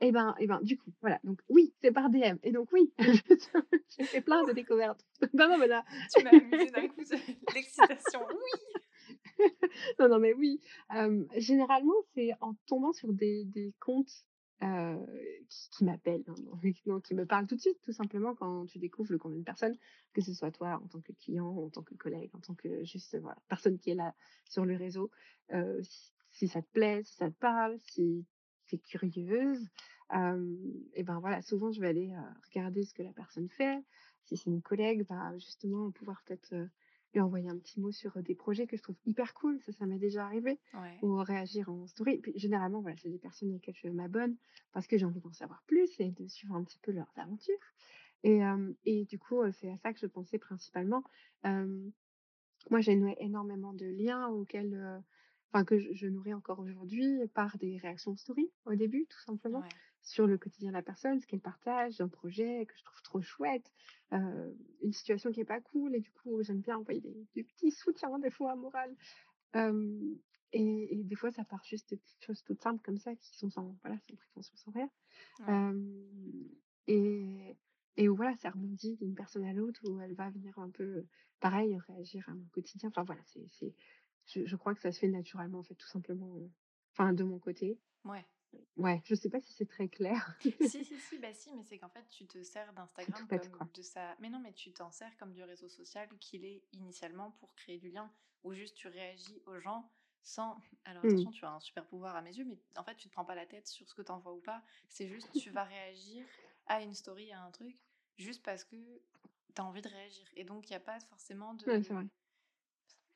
Et 0.00 0.10
ben 0.10 0.34
et 0.40 0.46
ben, 0.48 0.60
du 0.62 0.76
coup, 0.76 0.90
voilà, 1.00 1.20
donc 1.22 1.40
oui, 1.48 1.72
c'est 1.80 1.92
par 1.92 2.10
DM 2.10 2.36
et 2.42 2.50
donc 2.50 2.68
oui, 2.72 2.92
j'ai 3.96 4.04
fait 4.04 4.20
plein 4.20 4.42
de 4.44 4.52
découvertes. 4.52 5.04
Non, 5.34 5.48
non, 5.48 5.58
mais 5.58 5.68
là 5.68 5.84
Tu 6.12 6.22
m'as 6.24 6.30
amusé 6.36 6.70
d'un 6.70 6.88
coup, 6.88 7.04
de- 7.04 7.54
l'excitation. 7.54 8.20
Oui. 8.28 8.80
Non, 9.98 10.08
non, 10.08 10.18
mais 10.18 10.32
oui, 10.34 10.60
généralement, 11.36 11.94
c'est 12.14 12.30
en 12.40 12.54
tombant 12.66 12.92
sur 12.92 13.12
des 13.12 13.74
comptes, 13.80 14.24
qui 14.58 15.84
m'appellent, 15.84 16.24
hein, 16.26 16.34
qui 17.04 17.14
me 17.14 17.24
parlent 17.24 17.46
tout 17.46 17.54
de 17.54 17.60
suite, 17.60 17.78
tout 17.84 17.92
simplement, 17.92 18.34
quand 18.34 18.66
tu 18.66 18.78
découvres 18.78 19.12
le 19.12 19.18
compte 19.18 19.34
d'une 19.34 19.44
personne, 19.44 19.76
que 20.12 20.20
ce 20.20 20.34
soit 20.34 20.50
toi 20.50 20.80
en 20.82 20.88
tant 20.88 21.00
que 21.00 21.12
client, 21.12 21.46
en 21.46 21.70
tant 21.70 21.82
que 21.82 21.94
collègue, 21.94 22.30
en 22.34 22.40
tant 22.40 22.54
que 22.54 22.84
juste, 22.84 23.16
personne 23.48 23.78
qui 23.78 23.90
est 23.90 23.94
là 23.94 24.14
sur 24.48 24.64
le 24.64 24.76
réseau. 24.76 25.10
Si 26.32 26.48
ça 26.48 26.60
te 26.60 26.70
plaît, 26.72 27.02
si 27.04 27.14
ça 27.14 27.30
te 27.30 27.36
parle, 27.38 27.78
si 27.80 28.26
tu 28.66 28.76
es 28.76 28.78
curieuse, 28.78 29.64
et 30.12 31.02
ben, 31.02 31.20
voilà, 31.20 31.40
souvent 31.42 31.70
je 31.70 31.80
vais 31.80 31.88
aller, 31.88 32.12
regarder 32.46 32.84
ce 32.84 32.94
que 32.94 33.02
la 33.02 33.12
personne 33.12 33.48
fait. 33.48 33.78
Si 34.24 34.36
c'est 34.36 34.50
une 34.50 34.62
collègue, 34.62 35.06
bah, 35.08 35.32
justement 35.38 35.90
pouvoir 35.92 36.22
peut-être, 36.26 36.54
lui 37.14 37.20
envoyer 37.20 37.48
un 37.48 37.58
petit 37.58 37.80
mot 37.80 37.90
sur, 37.92 38.22
des 38.22 38.34
projets 38.34 38.66
que 38.66 38.76
je 38.76 38.82
trouve 38.82 38.96
hyper 39.06 39.34
cool, 39.34 39.60
ça, 39.62 39.72
ça 39.72 39.86
m'est 39.86 39.98
déjà 39.98 40.24
arrivé 40.24 40.60
Ouais. 40.72 41.02
ou 41.02 41.16
réagir 41.16 41.68
en 41.70 41.86
story. 41.86 42.18
Puis 42.18 42.32
généralement, 42.38 42.80
voilà, 42.82 42.96
c'est 42.96 43.08
des 43.10 43.18
personnes 43.18 43.54
auxquelles 43.54 43.76
je 43.76 43.88
m'abonne 43.88 44.36
parce 44.72 44.86
que 44.86 44.98
j'ai 44.98 45.04
envie 45.06 45.20
d'en 45.20 45.32
savoir 45.32 45.62
plus 45.66 45.98
et 46.00 46.10
de 46.10 46.26
suivre 46.28 46.54
un 46.54 46.64
petit 46.64 46.78
peu 46.80 46.92
leurs 46.92 47.12
aventures 47.16 47.56
et 48.24 48.40
et 48.84 49.04
du 49.04 49.18
coup, 49.18 49.42
c'est 49.52 49.70
à 49.70 49.76
ça 49.78 49.92
que 49.92 50.00
je 50.00 50.06
pensais 50.06 50.38
principalement. 50.38 51.04
Moi, 52.70 52.80
j'ai 52.80 52.96
noué 52.96 53.16
énormément 53.20 53.72
de 53.72 53.86
liens 53.86 54.28
auxquels, 54.28 55.02
enfin 55.52 55.64
que 55.64 55.78
je 55.78 55.92
je 55.92 56.06
nourris 56.06 56.34
encore 56.34 56.58
aujourd'hui 56.60 57.18
par 57.34 57.56
des 57.58 57.78
réactions 57.78 58.16
story 58.16 58.52
au 58.66 58.74
début, 58.74 59.06
tout 59.08 59.20
simplement, 59.20 59.62
Ouais. 59.62 59.78
Sur 60.02 60.26
le 60.26 60.38
quotidien 60.38 60.70
de 60.70 60.74
la 60.76 60.82
personne, 60.82 61.20
ce 61.20 61.26
qu'elle 61.26 61.40
partage, 61.40 62.00
un 62.00 62.08
projet 62.08 62.66
que 62.66 62.74
je 62.78 62.84
trouve 62.84 63.02
trop 63.02 63.20
chouette, 63.22 63.72
heu, 64.12 64.56
une 64.82 64.92
situation 64.92 65.30
qui 65.32 65.40
est 65.40 65.44
pas 65.44 65.60
cool 65.60 65.94
et 65.96 66.00
du 66.00 66.12
coup, 66.12 66.42
j'aime 66.42 66.60
bien 66.60 66.78
envoyer 66.78 67.00
des 67.00 67.26
des 67.34 67.44
petits 67.44 67.70
soutiens 67.72 68.18
des 68.18 68.30
fois 68.30 68.56
moral. 68.56 68.96
Et 70.52 70.98
et 71.00 71.04
des 71.04 71.14
fois, 71.14 71.30
ça 71.30 71.44
part 71.44 71.64
juste 71.64 71.90
de 71.90 71.96
petites 71.96 72.22
choses 72.24 72.42
toutes 72.42 72.62
simples 72.62 72.82
comme 72.82 72.98
ça 72.98 73.14
qui 73.16 73.36
sont 73.36 73.50
sans 73.50 73.78
voilà, 73.82 73.98
sans 74.00 74.14
prétention, 74.14 74.56
sans 74.56 74.70
rien. 74.72 74.90
Ouais. 75.38 75.64
Et 76.86 77.56
et 77.96 78.08
où 78.08 78.14
voilà, 78.14 78.36
ça 78.36 78.50
rebondit 78.50 78.96
d'une 78.96 79.14
personne 79.16 79.44
à 79.44 79.52
l'autre, 79.52 79.80
où 79.88 80.00
elle 80.00 80.14
va 80.14 80.30
venir 80.30 80.56
un 80.58 80.70
peu, 80.70 81.06
pareil, 81.40 81.76
réagir 81.88 82.28
à 82.28 82.34
mon 82.34 82.46
quotidien. 82.52 82.88
Enfin 82.90 83.02
voilà, 83.04 83.22
c'est 83.26 83.46
c'est 83.48 83.74
je 84.26 84.44
je 84.46 84.56
crois 84.56 84.74
que 84.74 84.80
ça 84.80 84.92
se 84.92 85.00
fait 85.00 85.08
naturellement, 85.08 85.58
en 85.60 85.62
fait, 85.64 85.74
tout 85.74 85.88
simplement, 85.88 86.36
heu, 86.38 86.50
enfin 86.92 87.12
de 87.12 87.24
mon 87.24 87.38
côté. 87.38 87.80
Ouais. 88.04 88.26
Ouais, 88.76 89.00
je 89.04 89.14
sais 89.14 89.28
pas 89.30 89.40
si 89.40 89.52
c'est 89.52 89.66
très 89.68 89.88
clair. 89.88 90.36
Si, 90.60 90.84
si, 90.84 90.98
si, 91.00 91.18
bah 91.18 91.32
si, 91.32 91.52
mais 91.54 91.62
c'est 91.64 91.78
qu'en 91.78 91.88
fait, 91.88 92.08
tu 92.08 92.26
te 92.26 92.42
sers 92.42 92.72
tout 93.00 93.12
d'Instagram 93.12 93.28
comme 93.28 93.50
quoi. 93.50 93.68
de 93.74 93.82
ça. 93.82 94.16
Mais 94.20 94.28
non, 94.28 94.38
mais 94.40 94.52
tu 94.52 94.72
t'en 94.72 94.90
sers 94.90 95.16
comme 95.16 95.32
du 95.32 95.42
réseau 95.42 95.68
social 95.68 96.08
qu'il 96.18 96.44
est 96.44 96.64
initialement 96.72 97.30
pour 97.32 97.54
créer 97.54 97.78
du 97.78 97.90
lien, 97.90 98.12
où 98.44 98.52
juste 98.52 98.76
tu 98.76 98.88
réagis 98.88 99.42
aux 99.46 99.58
gens 99.60 99.90
sans. 100.22 100.58
Alors 100.84 101.02
Mmh. 101.02 101.04
attention, 101.04 101.30
tu 101.30 101.44
as 101.44 101.50
un 101.50 101.60
super 101.60 101.86
pouvoir 101.86 102.16
à 102.16 102.22
mes 102.22 102.36
yeux, 102.36 102.44
mais 102.44 102.58
en 102.76 102.84
fait, 102.84 102.96
tu 102.96 103.08
te 103.08 103.12
prends 103.12 103.24
pas 103.24 103.34
la 103.34 103.46
tête 103.46 103.68
sur 103.68 103.88
ce 103.88 103.94
que 103.94 104.02
t'envoies 104.02 104.32
ou 104.34 104.40
pas. 104.40 104.62
C'est 104.88 105.08
juste, 105.08 105.32
tu 105.34 105.50
vas 105.50 105.64
réagir 105.64 106.26
à 106.66 106.82
une 106.82 106.94
story, 106.94 107.32
à 107.32 107.42
un 107.42 107.50
truc, 107.50 107.84
juste 108.16 108.42
parce 108.44 108.64
que 108.64 108.76
t'as 109.54 109.62
envie 109.62 109.82
de 109.82 109.88
réagir. 109.88 110.26
Et 110.34 110.44
donc, 110.44 110.68
il 110.68 110.72
n'y 110.72 110.76
a 110.76 110.80
pas 110.80 111.00
forcément 111.00 111.54
Ouais, 111.66 111.82
c'est 111.82 111.92
de. 111.92 111.94
vrai. 111.94 112.04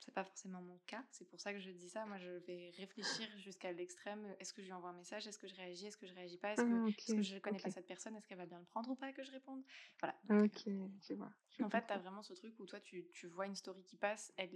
C'est 0.04 0.12
pas 0.12 0.24
forcément 0.24 0.60
mon 0.60 0.78
cas, 0.86 1.04
c'est 1.12 1.24
pour 1.28 1.40
ça 1.40 1.52
que 1.52 1.60
je 1.60 1.70
dis 1.70 1.88
ça. 1.88 2.04
Moi, 2.06 2.18
je 2.18 2.30
vais 2.30 2.72
réfléchir 2.76 3.28
jusqu'à 3.38 3.70
l'extrême. 3.70 4.34
Est-ce 4.40 4.52
que 4.52 4.60
je 4.60 4.66
lui 4.66 4.72
envoie 4.72 4.90
un 4.90 4.94
message? 4.94 5.28
Est-ce 5.28 5.38
que 5.38 5.46
je 5.46 5.54
réagis? 5.54 5.86
Est-ce 5.86 5.96
que 5.96 6.06
je 6.06 6.14
réagis 6.14 6.38
pas? 6.38 6.54
Est-ce 6.54 6.62
que, 6.62 6.90
Ah 6.90 7.14
que 7.16 7.22
je 7.22 7.38
connais 7.38 7.60
pas 7.60 7.70
cette 7.70 7.86
personne? 7.86 8.16
Est-ce 8.16 8.26
qu'elle 8.26 8.38
va 8.38 8.46
bien 8.46 8.58
le 8.58 8.64
prendre 8.64 8.90
ou 8.90 8.96
pas 8.96 9.12
que 9.12 9.22
je 9.22 9.30
réponde? 9.30 9.62
Voilà. 10.00 10.16
Donc, 10.24 10.44
OK, 10.44 10.66
euh, 10.66 10.88
je 11.08 11.14
vois, 11.14 11.32
je 11.50 11.62
en 11.62 11.70
fait, 11.70 11.86
tu 11.86 11.92
as 11.92 11.98
vraiment 11.98 12.22
ce 12.22 12.34
truc 12.34 12.58
où 12.58 12.66
toi, 12.66 12.80
tu, 12.80 13.06
tu 13.12 13.28
vois 13.28 13.46
une 13.46 13.54
story 13.54 13.84
qui 13.84 13.96
passe, 13.96 14.32
elle 14.36 14.50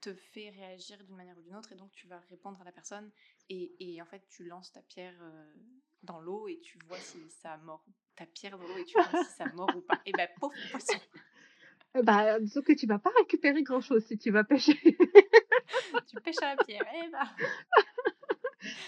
te 0.00 0.14
fait 0.14 0.48
réagir 0.50 1.02
d'une 1.04 1.16
manière 1.16 1.36
ou 1.36 1.42
d'une 1.42 1.56
autre, 1.56 1.72
et 1.72 1.76
donc 1.76 1.92
tu 1.92 2.06
vas 2.06 2.20
répondre 2.30 2.60
à 2.60 2.64
la 2.64 2.72
personne, 2.72 3.10
et, 3.48 3.76
et 3.78 4.00
en 4.00 4.06
fait, 4.06 4.26
tu 4.28 4.44
lances 4.44 4.72
ta 4.72 4.82
pierre 4.82 5.16
euh, 5.20 5.54
dans 6.02 6.20
l'eau 6.20 6.48
et 6.48 6.58
tu 6.60 6.78
vois 6.86 6.98
si 6.98 7.18
ça 7.28 7.58
mord. 7.58 7.84
Ta 8.14 8.24
pierre 8.24 8.56
dans 8.56 8.66
l'eau 8.66 8.78
et 8.78 8.84
tu 8.84 8.94
vois 8.94 9.24
si 9.24 9.32
ça 9.32 9.46
mord 9.52 9.74
ou 9.76 9.82
pas. 9.82 10.00
Et 10.06 10.12
ben, 10.12 10.28
pauvre 10.40 10.54
poisson 10.70 10.98
bah, 12.02 12.40
disons 12.40 12.62
que 12.62 12.72
tu 12.72 12.86
vas 12.86 12.98
pas 12.98 13.10
récupérer 13.18 13.62
grand-chose 13.62 14.04
si 14.04 14.18
tu 14.18 14.30
vas 14.30 14.44
pêcher. 14.44 14.78
Tu 16.06 16.16
pêches 16.22 16.42
à 16.42 16.54
la 16.54 16.64
pierre, 16.64 16.86
et 16.94 17.10
ben 17.10 17.26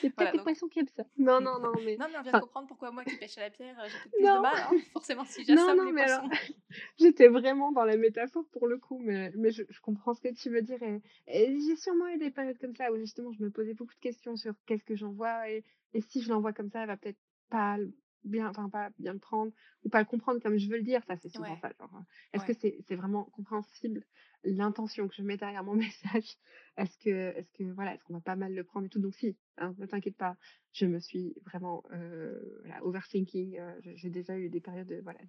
Il 0.03 0.07
y 0.07 0.07
a 0.07 0.11
peut-être 0.11 0.15
Voilà, 0.17 0.33
des 0.33 0.39
donc 0.39 0.45
poissons 0.45 0.69
qui 0.69 0.81
aiment 0.81 0.89
ça. 0.89 1.05
Non, 1.17 1.41
non, 1.41 1.59
non, 1.61 1.73
mais 1.85 1.97
Non, 1.97 2.07
mais 2.11 2.19
on 2.19 2.23
vient 2.23 2.33
de 2.33 2.39
comprendre 2.41 2.67
pourquoi 2.67 2.91
moi 2.91 3.05
qui 3.05 3.17
pêche 3.17 3.37
à 3.39 3.43
la 3.43 3.51
pierre, 3.51 3.79
euh, 3.81 3.89
j'ai 3.89 3.99
peut-être 3.99 4.17
plus 4.17 4.29
de 4.33 4.35
non, 4.35 4.41
mal, 4.41 4.55
hein, 4.57 4.77
forcément 4.93 5.25
si 5.25 5.41
non, 5.41 5.47
j'assomme 5.47 5.77
non, 5.77 5.85
les 5.85 5.93
mais 5.93 6.03
alors 6.03 6.29
poissons. 6.29 6.55
J'étais 6.99 7.29
vraiment 7.29 7.73
dans 7.73 7.85
la 7.85 7.97
métaphore 7.97 8.45
pour 8.53 8.67
le 8.67 8.79
coup, 8.79 8.99
mais, 8.99 9.31
mais 9.37 9.51
je, 9.51 9.63
je 9.69 9.81
comprends 9.81 10.15
ce 10.15 10.21
que 10.21 10.33
tu 10.35 10.51
veux 10.51 10.63
dire. 10.63 10.83
Et, 10.83 11.01
et 11.27 11.61
j'ai 11.61 11.77
sûrement 11.77 12.09
eu 12.09 12.19
des 12.19 12.31
périodes 12.31 12.59
comme 12.59 12.75
ça 12.75 12.91
où 12.93 12.97
justement 12.97 13.33
je 13.33 13.43
me 13.43 13.51
posais 13.51 13.75
beaucoup 13.75 13.95
de 13.95 14.01
questions 14.01 14.37
sur 14.37 14.55
qu'est-ce 14.67 14.85
que 14.85 14.97
j'envoie 14.97 15.49
et, 15.51 15.65
et 15.95 16.01
si 16.01 16.23
je 16.23 16.29
l'envoie 16.31 16.53
comme 16.53 16.71
ça, 16.71 16.81
elle 16.83 16.89
va 16.89 16.97
peut-être 16.97 17.19
pas 17.51 17.77
le 17.79 17.93
bien, 18.25 18.49
enfin 18.49 18.69
pas 18.69 18.91
bien 18.99 19.13
le 19.13 19.19
prendre 19.19 19.53
ou 19.85 19.89
pas 19.89 20.01
le 20.01 20.07
comprendre 20.07 20.41
comme 20.41 20.57
je 20.59 20.69
veux 20.69 20.77
le 20.77 20.83
dire. 20.83 21.03
Ça, 21.05 21.17
c'est 21.17 21.29
souvent 21.29 21.53
Ouais, 21.53 21.61
ça. 21.61 21.71
Genre, 21.79 21.91
euh, 21.95 22.01
est-ce 22.33 22.45
que 22.45 22.53
c'est 22.53 22.79
c'est 22.87 22.97
vraiment 22.97 23.25
compréhensible 23.25 24.05
l'intention 24.45 25.09
que 25.09 25.15
je 25.15 25.23
mets 25.23 25.37
derrière 25.37 25.65
mon 25.65 25.75
message? 26.15 26.37
Est-ce 26.77 26.99
que, 26.99 27.11
est-ce 27.37 27.53
que 27.53 27.65
voilà, 27.73 27.95
est-ce 27.95 28.05
qu'on 28.05 28.15
va 28.15 28.21
pas 28.21 28.37
mal 28.37 28.55
le 28.55 28.65
prendre 28.65 28.87
et 28.87 28.89
tout? 28.89 29.01
Donc 29.01 29.15
si, 29.15 29.37
hein, 29.57 29.75
ne 29.79 29.87
t'inquiète 29.87 30.17
pas, 30.17 30.37
je 30.73 30.87
me 30.87 31.01
suis 31.01 31.35
vraiment 31.45 31.85
euh, 31.93 32.39
voilà, 32.61 32.85
overthinking. 32.85 33.59
euh, 33.59 33.75
j'ai 33.95 34.11
déjà 34.11 34.39
eu 34.39 34.49
des 34.49 34.61
périodes 34.61 34.89
de, 34.89 35.01
voilà, 35.03 35.21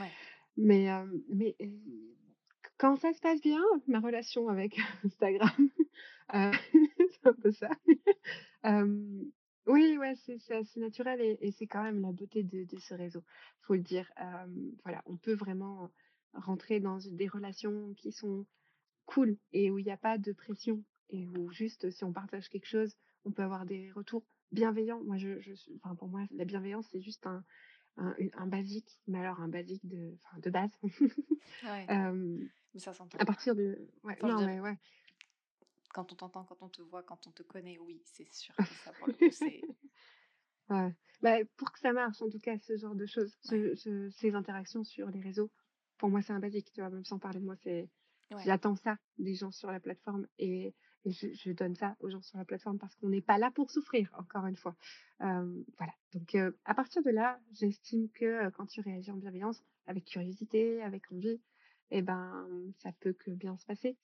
ouais, 0.00 0.10
mais, 0.56 0.84
hem, 0.84 1.22
mais, 1.28 1.56
quand 2.78 2.96
ça 2.96 3.12
se 3.12 3.20
passe 3.20 3.40
bien, 3.40 3.62
ma 3.86 4.00
relation 4.00 4.48
avec 4.48 4.78
Instagram, 5.04 5.68
c'est 6.32 7.26
un 7.26 7.32
peu 7.34 7.52
ça. 7.52 7.70
Oui, 9.66 9.96
ouais, 9.98 10.14
c'est 10.16 10.38
c'est 10.38 10.54
assez 10.56 10.78
naturel 10.80 11.20
et 11.20 11.38
et 11.40 11.50
c'est 11.50 11.66
quand 11.66 11.82
même 11.82 12.00
la 12.02 12.12
beauté 12.12 12.42
de 12.42 12.64
de 12.64 12.78
ce 12.78 12.94
réseau. 12.94 13.24
Faut 13.62 13.74
le 13.74 13.80
dire, 13.80 14.10
voilà, 14.84 15.02
on 15.06 15.16
peut 15.16 15.34
vraiment 15.34 15.90
rentrer 16.34 16.80
dans 16.80 16.98
des 16.98 17.28
relations 17.28 17.94
qui 17.94 18.12
sont 18.12 18.46
cool 19.06 19.38
et 19.52 19.70
où 19.70 19.78
il 19.78 19.86
y 19.86 19.90
a 19.90 19.96
pas 19.96 20.18
de 20.18 20.32
pression 20.32 20.84
et 21.10 21.28
où 21.28 21.50
juste 21.52 21.90
si 21.90 22.04
on 22.04 22.12
partage 22.12 22.48
quelque 22.48 22.66
chose, 22.66 22.94
on 23.24 23.32
peut 23.32 23.42
avoir 23.42 23.66
des 23.66 23.90
retours 23.92 24.24
bienveillants. 24.52 25.02
Moi, 25.04 25.16
je 25.18 25.40
je 25.40 25.54
suis 25.54 25.74
enfin, 25.82 25.94
pour 25.96 26.08
moi, 26.08 26.24
la 26.32 26.44
bienveillance, 26.44 26.88
c'est 26.92 27.02
juste 27.02 27.26
un 27.26 27.44
un 27.96 28.14
un 28.34 28.46
basique, 28.46 29.00
mais 29.06 29.20
alors 29.20 29.40
un 29.40 29.48
basique 29.48 29.86
de 29.86 30.18
enfin, 30.24 30.38
de 30.40 30.50
base. 30.50 30.72
ouais, 31.62 31.90
mais 32.74 32.80
ça 32.80 32.92
s'entend. 32.94 33.18
à 33.18 33.24
partir 33.24 33.54
de 33.54 33.78
ouais, 34.04 34.16
Enfin, 34.20 34.28
je 34.28 34.34
non, 34.34 34.42
veux 34.42 34.46
dire, 34.46 34.52
mais 34.54 34.60
ouais. 34.60 34.78
Quand 35.94 36.12
on 36.12 36.16
t'entend, 36.16 36.44
quand 36.44 36.62
on 36.62 36.68
te 36.68 36.82
voit, 36.82 37.02
quand 37.02 37.26
on 37.26 37.30
te 37.30 37.42
connaît, 37.42 37.78
oui, 37.78 38.02
c'est 38.04 38.30
sûr 38.32 38.54
que 38.56 38.74
ça, 38.74 38.92
pour 38.94 39.08
le 39.08 39.14
coup, 39.14 39.30
c'est... 39.30 39.62
Ouais. 40.70 40.94
Bah, 41.22 41.36
pour 41.56 41.72
que 41.72 41.78
ça 41.78 41.92
marche, 41.92 42.22
en 42.22 42.30
tout 42.30 42.40
cas, 42.40 42.58
ce 42.58 42.76
genre 42.78 42.94
de 42.94 43.04
choses, 43.06 43.36
ce- 43.42 43.74
ce- 43.74 44.08
ces 44.10 44.34
interactions 44.34 44.82
sur 44.82 45.10
les 45.10 45.20
réseaux, 45.20 45.50
pour 45.98 46.08
moi, 46.08 46.22
c'est 46.22 46.32
un 46.32 46.40
basique, 46.40 46.72
tu 46.72 46.80
vois, 46.80 46.88
même 46.90 47.04
sans 47.04 47.18
parler 47.18 47.38
de 47.40 47.44
moi, 47.44 47.54
c'est, 47.56 47.90
Ouais. 48.30 48.42
j'attends 48.44 48.74
ça 48.74 48.96
des 49.18 49.34
gens 49.34 49.50
sur 49.50 49.70
la 49.70 49.78
plateforme 49.78 50.26
et, 50.38 50.74
et 51.04 51.10
je, 51.12 51.28
je 51.34 51.52
donne 51.52 51.74
ça 51.74 51.96
aux 52.00 52.08
gens 52.08 52.22
sur 52.22 52.38
la 52.38 52.46
plateforme 52.46 52.78
parce 52.78 52.96
qu'on 52.96 53.10
n'est 53.10 53.20
pas 53.20 53.36
là 53.36 53.50
pour 53.50 53.70
souffrir, 53.70 54.10
encore 54.18 54.46
une 54.46 54.56
fois. 54.56 54.74
Euh, 55.20 55.62
voilà. 55.76 55.92
Donc, 56.14 56.34
euh, 56.34 56.50
à 56.64 56.74
partir 56.74 57.02
de 57.02 57.10
là, 57.10 57.38
j'estime 57.52 58.08
que 58.10 58.24
euh, 58.24 58.50
quand 58.50 58.66
tu 58.66 58.80
réagis 58.80 59.10
en 59.10 59.16
bienveillance, 59.18 59.62
avec 59.86 60.06
curiosité, 60.06 60.82
avec 60.82 61.12
envie, 61.12 61.42
eh 61.90 62.00
ben, 62.00 62.48
ça 62.78 62.90
peut 63.00 63.12
que 63.12 63.30
bien 63.30 63.58
se 63.58 63.66
passer. 63.66 63.98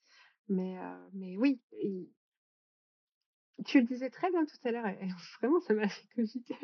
Mais, 0.49 0.77
euh, 0.77 1.09
mais 1.13 1.37
oui, 1.37 1.59
il- 1.81 2.09
tu 3.65 3.79
le 3.79 3.85
disais 3.85 4.09
très 4.09 4.31
bien 4.31 4.45
tout 4.45 4.57
à 4.67 4.71
l'heure, 4.71 4.87
et 4.87 4.97
et 5.01 5.07
vraiment, 5.41 5.59
ça 5.61 5.73
m'a 5.73 5.87
fait 5.87 6.07
cogiter. 6.15 6.55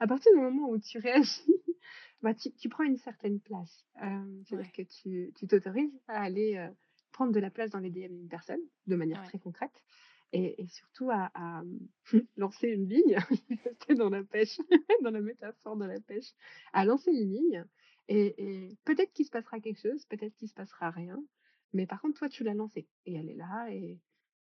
À 0.00 0.06
partir 0.06 0.32
du 0.32 0.40
moment 0.40 0.68
où 0.68 0.78
tu 0.78 0.98
réagis, 0.98 1.42
bah, 2.22 2.34
tu, 2.34 2.52
tu 2.52 2.68
prends 2.68 2.84
une 2.84 2.98
certaine 2.98 3.40
place. 3.40 3.84
Euh, 4.02 4.42
C'est-à-dire 4.46 4.66
Ouais. 4.66 4.72
que 4.72 4.82
tu 4.82 5.32
tu 5.36 5.46
t'autorises 5.46 5.98
à 6.08 6.22
aller 6.22 6.56
euh, 6.56 6.68
prendre 7.12 7.32
de 7.32 7.40
la 7.40 7.50
place 7.50 7.70
dans 7.70 7.78
les 7.78 7.90
DM 7.90 8.14
d'une 8.14 8.28
personne, 8.28 8.60
de 8.86 8.96
manière 8.96 9.20
Ouais. 9.20 9.28
très 9.28 9.38
concrète, 9.38 9.82
et, 10.32 10.60
et 10.62 10.68
surtout 10.68 11.10
à, 11.10 11.30
à, 11.34 11.62
euh, 11.62 12.20
lancer 12.36 12.68
une 12.68 12.88
ligne, 12.88 13.16
rester 13.64 13.94
dans 13.94 14.10
la 14.10 14.22
pêche, 14.22 14.58
dans 15.02 15.10
la 15.10 15.20
métaphore 15.22 15.76
de 15.76 15.86
la 15.86 16.00
pêche, 16.00 16.30
à 16.72 16.84
lancer 16.84 17.10
une 17.12 17.32
ligne, 17.32 17.64
et, 18.08 18.34
et 18.68 18.76
peut-être 18.84 19.12
qu'il 19.12 19.24
se 19.26 19.30
passera 19.30 19.60
quelque 19.60 19.80
chose, 19.80 20.04
peut-être 20.06 20.34
qu'il 20.36 20.48
se 20.48 20.54
passera 20.54 20.90
rien, 20.90 21.18
mais 21.72 21.86
par 21.86 22.00
contre, 22.00 22.18
toi, 22.18 22.28
tu 22.28 22.44
l'as 22.44 22.54
lancée, 22.54 22.88
et 23.06 23.14
elle 23.14 23.28
est 23.28 23.34
là, 23.36 23.68
et 23.70 24.00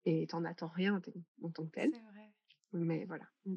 et 0.08 0.26
t'en 0.28 0.44
attends 0.44 0.68
rien 0.68 1.00
en 1.42 1.50
tant 1.50 1.64
que 1.66 1.70
telle. 1.72 1.90
C'est 1.92 2.00
vrai. 2.12 2.32
Mais 2.72 3.04
voilà. 3.06 3.26
Mm. 3.44 3.56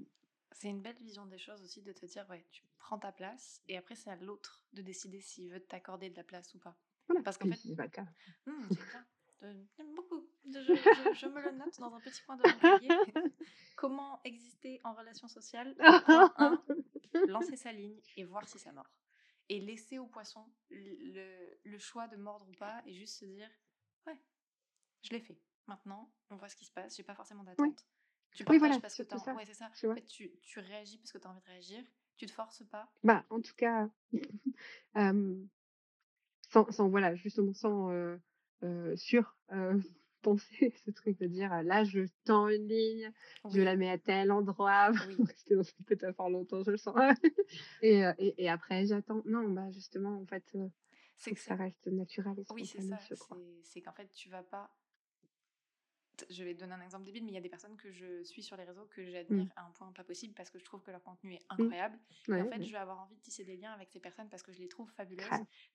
C'est 0.51 0.69
une 0.69 0.81
belle 0.81 0.95
vision 0.97 1.27
des 1.27 1.37
choses 1.37 1.61
aussi 1.61 1.83
de 1.83 1.93
te 1.93 2.05
dire, 2.07 2.25
ouais, 2.27 2.43
tu 2.49 2.63
prends 2.79 2.97
ta 2.97 3.11
place 3.11 3.61
et 3.67 3.77
après 3.77 3.93
c'est 3.95 4.09
à 4.09 4.15
l'autre 4.15 4.65
de 4.73 4.81
décider 4.81 5.21
s'il 5.21 5.51
veut 5.51 5.59
t'accorder 5.59 6.09
de 6.09 6.15
la 6.15 6.23
place 6.23 6.55
ou 6.55 6.59
pas. 6.59 6.75
Voilà. 7.07 7.21
Parce 7.21 7.37
qu'en 7.37 7.47
fait, 7.49 7.55
c'est 7.55 7.75
pas 7.75 7.83
le 7.83 7.89
cas. 7.89 8.07
Hmm, 8.47 8.61
j'aime 9.77 9.93
beaucoup. 9.95 10.27
Je, 10.45 10.59
je- 10.59 11.13
je 11.13 11.25
me 11.27 11.39
le 11.41 11.51
note 11.51 11.79
dans 11.79 11.93
un 11.93 11.99
petit 12.01 12.21
coin 12.23 12.35
de 12.35 12.43
mon 12.43 12.57
cahier. 12.59 12.89
Comment 13.77 14.19
exister 14.23 14.81
en 14.83 14.93
relation 14.95 15.27
sociale? 15.27 15.75
Point 16.05 16.33
1, 16.37 16.63
lancer 17.27 17.55
sa 17.57 17.71
ligne 17.71 17.99
et 18.17 18.23
voir 18.23 18.47
si 18.47 18.57
ça 18.57 18.71
mord. 18.71 18.89
Et 19.49 19.59
laisser 19.59 19.97
au 19.97 20.05
poisson 20.07 20.45
le, 20.69 21.59
le 21.63 21.77
choix 21.79 22.07
de 22.07 22.15
mordre 22.17 22.47
ou 22.47 22.51
pas 22.53 22.81
et 22.85 22.93
juste 22.93 23.17
se 23.19 23.25
dire 23.25 23.49
Ouais, 24.05 24.17
je 25.01 25.09
l'ai 25.09 25.19
fait. 25.19 25.39
Maintenant, 25.67 26.13
on 26.29 26.35
voit 26.35 26.49
ce 26.49 26.55
qui 26.55 26.65
se 26.65 26.71
passe. 26.71 26.95
J'ai 26.95 27.03
pas 27.03 27.15
forcément 27.15 27.43
d'attente. 27.43 27.85
Tu 28.31 28.43
Oui, 28.43 28.45
partages 28.45 28.59
voilà, 28.59 28.79
parce 28.79 28.95
que 28.97 29.33
Ouais, 29.35 29.45
c'est 29.45 29.53
ça. 29.55 29.71
tu. 29.75 29.87
En 29.87 29.95
fait, 29.95 30.05
tu, 30.05 30.31
tu 30.43 30.59
réagis 30.59 30.97
parce 30.99 31.11
que 31.11 31.17
tu 31.17 31.27
as 31.27 31.31
envie 31.31 31.41
de 31.41 31.45
réagir. 31.47 31.83
Tu 32.17 32.25
te 32.25 32.31
forces 32.31 32.63
pas. 32.65 32.91
Bah, 33.03 33.25
en 33.29 33.41
tout 33.41 33.55
cas, 33.55 33.89
euh, 34.97 35.45
sans, 36.49 36.69
sans, 36.71 36.89
voilà, 36.89 37.15
justement, 37.15 37.53
sans 37.53 37.91
euh, 37.91 38.17
euh, 38.63 38.95
sur 38.95 39.35
penser 40.21 40.73
ce 40.85 40.91
truc 40.91 41.17
de 41.19 41.27
dire 41.27 41.63
là, 41.63 41.83
je 41.83 42.01
tends 42.25 42.49
une 42.49 42.67
ligne, 42.67 43.11
je 43.51 43.61
la 43.61 43.75
mets 43.75 43.89
à 43.89 43.97
tel 43.97 44.31
endroit, 44.31 44.91
oui. 45.07 45.15
rester 45.25 45.55
dans 45.55 45.63
cette 45.63 45.89
métaphore 45.89 46.29
longtemps, 46.29 46.63
je 46.63 46.71
le 46.71 46.77
sens. 46.77 46.95
et, 47.81 48.05
euh, 48.05 48.13
et, 48.17 48.43
et 48.43 48.49
après, 48.49 48.85
j'attends. 48.85 49.21
Non, 49.25 49.47
bah, 49.49 49.69
justement, 49.71 50.17
en 50.21 50.25
fait, 50.25 50.43
euh, 50.55 50.67
C'est 51.17 51.31
que 51.31 51.35
que 51.35 51.41
ça 51.41 51.55
reste 51.55 51.87
naturel 51.87 52.37
et 52.37 52.43
Oui, 52.51 52.65
c'est 52.65 52.81
ça. 52.81 52.97
c'est 53.63 53.81
qu'en 53.81 53.93
fait, 53.93 54.09
tu 54.13 54.29
vas 54.29 54.43
pas. 54.43 54.69
Je 56.29 56.43
vais 56.43 56.53
te 56.53 56.59
donner 56.59 56.73
un 56.73 56.81
exemple 56.81 57.05
débile, 57.05 57.23
mais 57.23 57.31
il 57.31 57.35
y 57.35 57.37
a 57.37 57.41
des 57.41 57.49
personnes 57.49 57.75
que 57.77 57.91
je 57.91 58.23
suis 58.23 58.43
sur 58.43 58.55
les 58.57 58.63
réseaux 58.63 58.85
que 58.87 59.05
j'admire 59.09 59.45
Mm. 59.45 59.51
à 59.55 59.65
un 59.65 59.71
point 59.71 59.91
pas 59.91 60.03
possible 60.03 60.33
parce 60.33 60.49
que 60.49 60.59
je 60.59 60.65
trouve 60.65 60.81
que 60.81 60.91
leur 60.91 61.03
contenu 61.03 61.33
est 61.33 61.43
Mm. 61.51 61.61
incroyable. 61.63 61.99
Et 62.27 62.31
Ouais, 62.31 62.41
en 62.41 62.49
fait, 62.49 62.57
ouais. 62.57 62.63
je 62.63 62.71
vais 62.71 62.77
avoir 62.77 62.99
envie 62.99 63.15
de 63.15 63.21
tisser 63.21 63.43
des 63.43 63.57
liens 63.57 63.71
avec 63.71 63.89
ces 63.89 63.99
personnes 63.99 64.29
parce 64.29 64.43
que 64.43 64.51
je 64.51 64.59
les 64.59 64.67
trouve 64.69 64.89
fabuleuses, 64.91 65.25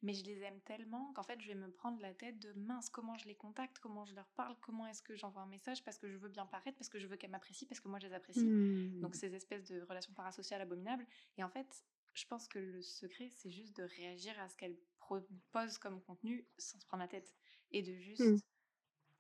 mais 0.03 0.13
je 0.15 0.25
les 0.25 0.41
aime 0.43 0.61
tellement 0.63 1.13
qu'en 1.15 1.23
fait, 1.23 1.41
je 1.41 1.49
vais 1.49 1.55
me 1.55 1.71
prendre 1.71 2.01
la 2.01 2.15
tête 2.15 2.39
de 2.41 2.53
mince, 2.55 2.89
comment 2.91 3.17
je 3.17 3.27
les 3.27 3.35
contacte, 3.37 3.79
comment 3.79 4.05
je 4.05 4.15
leur 4.15 4.29
parle, 4.31 4.57
comment 4.61 4.87
est-ce 4.87 5.03
que 5.03 5.15
j'envoie 5.17 5.43
un 5.43 5.47
message 5.47 5.83
parce 5.85 5.99
que 5.99 6.09
je 6.09 6.17
veux 6.17 6.29
bien 6.29 6.47
paraître, 6.47 6.77
parce 6.79 6.89
que 6.89 6.99
je 6.99 7.07
veux 7.07 7.17
qu'elles 7.17 7.31
m'apprécient, 7.31 7.67
parce 7.69 7.81
que 7.81 7.89
moi 7.89 7.99
je 7.99 8.07
les 8.09 8.15
apprécie. 8.15 8.45
Mm. 8.47 9.01
Donc 9.01 9.15
ces 9.15 9.35
espèces 9.35 9.65
de 9.65 9.81
relations 9.83 10.13
parasociales 10.15 10.61
abominables. 10.61 11.07
Et 11.39 11.45
en 11.45 11.49
fait, 11.49 11.85
je 12.15 12.25
pense 12.27 12.47
que 12.49 12.59
le 12.59 12.81
secret, 12.83 13.29
c'est 13.31 13.51
juste 13.51 13.77
de 13.77 13.83
réagir 13.83 14.39
à 14.41 14.49
ce 14.49 14.57
qu'elle 14.57 14.77
propose 14.99 15.79
comme 15.79 16.01
contenu 16.03 16.47
sans 16.59 16.79
se 16.79 16.87
prendre 16.87 17.03
la 17.03 17.09
tête. 17.09 17.35
Et 17.73 17.83
de 17.83 17.93
juste, 17.97 18.21
Mm. 18.23 18.39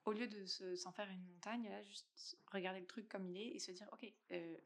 Au 0.04 0.12
lieu 0.12 0.28
de 0.28 0.44
se- 0.44 0.76
s'en 0.76 0.92
faire 0.92 1.08
une 1.10 1.24
montagne, 1.24 1.68
là, 1.68 1.82
juste 1.82 2.38
regarder 2.52 2.80
le 2.80 2.86
truc 2.86 3.08
comme 3.08 3.26
il 3.26 3.36
est 3.38 3.48
et 3.54 3.58
se 3.58 3.72
dire, 3.72 3.88
ok, 3.92 4.06
euh, 4.32 4.56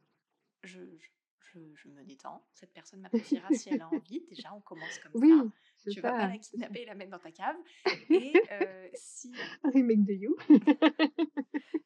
je, 0.64 0.81
je, 0.98 1.09
je- 1.53 1.74
je 1.77 1.88
me 1.88 2.03
détends, 2.05 2.44
cette 2.55 2.72
personne 2.72 3.01
m'appréciera 3.01 3.53
si 3.53 3.68
elle 3.70 3.81
a 3.81 3.88
envie. 3.88 4.20
Déjà, 4.29 4.53
on 4.55 4.61
commence 4.61 4.98
comme 4.98 5.14
Oui, 5.14 5.31
ça. 5.31 5.46
Tu 5.90 6.01
vas 6.01 6.12
pas 6.12 6.29
la 6.29 6.38
kidnapper 6.38 6.81
et 6.83 6.85
la 6.87 6.94
mettre 6.94 7.11
dans 7.12 7.18
ta 7.18 7.31
cave. 7.33 7.57
Et 8.11 8.35
euh, 8.51 8.88
si 8.94 9.33
remake 9.64 10.05
de 10.05 10.12
You. 10.12 10.37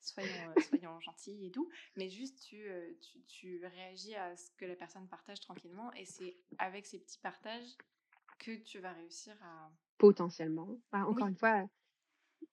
soyons, 0.01 0.49
euh, 0.49 0.61
soyons 0.61 1.01
gentils 1.01 1.45
et 1.47 1.51
doux, 1.51 1.69
mais 1.97 2.09
juste 2.09 2.43
tu, 2.43 2.65
tu, 3.01 3.21
tu 3.27 3.67
réagis 3.67 4.15
à 4.15 4.37
ce 4.37 4.51
que 4.57 4.65
la 4.65 4.75
personne 4.77 5.07
partage 5.09 5.41
tranquillement 5.41 5.93
et 5.93 6.05
c'est 6.05 6.37
avec 6.59 6.87
ces 6.87 6.99
petits 6.99 7.19
partages 7.19 7.77
que 8.39 8.57
tu 8.57 8.79
vas 8.81 8.93
réussir 8.93 9.37
à... 9.43 9.71
Potentiellement. 9.99 10.69
Bah, 10.91 11.07
encore 11.07 11.27
Oui, 11.27 11.31
une 11.31 11.37
fois, 11.37 11.69